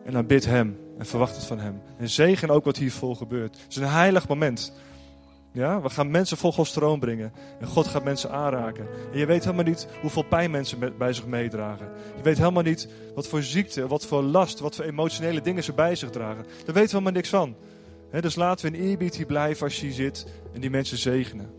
En 0.06 0.12
dan 0.14 0.26
bid 0.26 0.46
Hem 0.46 0.78
en 0.98 1.06
verwacht 1.06 1.36
het 1.36 1.46
van 1.46 1.60
Hem. 1.60 1.82
En 1.98 2.10
zegen 2.10 2.50
ook 2.50 2.66
wat 2.66 2.78
hiervoor 2.78 3.16
gebeurt. 3.16 3.58
Het 3.62 3.72
is 3.72 3.76
een 3.76 3.88
heilig 3.88 4.28
moment. 4.28 4.74
Ja, 5.54 5.82
we 5.82 5.90
gaan 5.90 6.12
mensen 6.12 6.38
vol 6.38 6.52
Gods 6.52 6.72
troon 6.72 7.00
brengen. 7.00 7.34
En 7.60 7.68
God 7.68 7.88
gaat 7.88 8.04
mensen 8.04 8.32
aanraken. 8.32 8.88
En 9.12 9.20
je 9.20 9.26
weet 9.26 9.44
helemaal 9.44 9.66
niet 9.66 9.88
hoeveel 10.02 10.24
pijn 10.24 10.52
mensen 10.52 10.98
bij 10.98 11.14
zich 11.14 11.26
meedragen. 11.26 11.88
Je 12.16 12.24
weet 12.24 12.38
helemaal 12.38 12.64
niet 12.64 12.88
wat 13.16 13.28
voor 13.28 13.44
ziekte, 13.44 13.88
wat 13.88 14.06
voor 14.06 14.22
last, 14.22 14.60
wat 14.60 14.76
voor 14.76 14.86
emotionele 14.86 15.42
dingen 15.42 15.64
ze 15.64 15.74
bij 15.74 15.96
zich 15.96 16.10
dragen. 16.10 16.44
Daar 16.44 16.54
weten 16.56 16.74
we 16.74 16.90
helemaal 16.90 17.12
niks 17.12 17.30
van. 17.30 17.56
dus 18.22 18.36
laten 18.36 18.72
we 18.72 18.78
in 18.78 18.84
eerbied 18.84 19.16
hier 19.16 19.26
blijven 19.26 19.64
als 19.64 19.80
je 19.80 19.86
hier 19.86 19.96
zit 19.96 20.26
en 20.54 20.62
die 20.62 20.70
mensen 20.70 20.98
zegenen. 20.98 21.50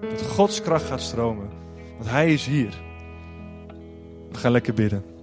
Dat 0.00 0.22
Gods 0.22 0.62
kracht 0.62 0.84
gaat 0.84 1.00
stromen. 1.00 1.48
Want 1.96 2.10
Hij 2.10 2.32
is 2.32 2.46
hier. 2.46 2.74
We 4.30 4.38
gaan 4.38 4.52
lekker 4.52 4.74
bidden. 4.74 5.15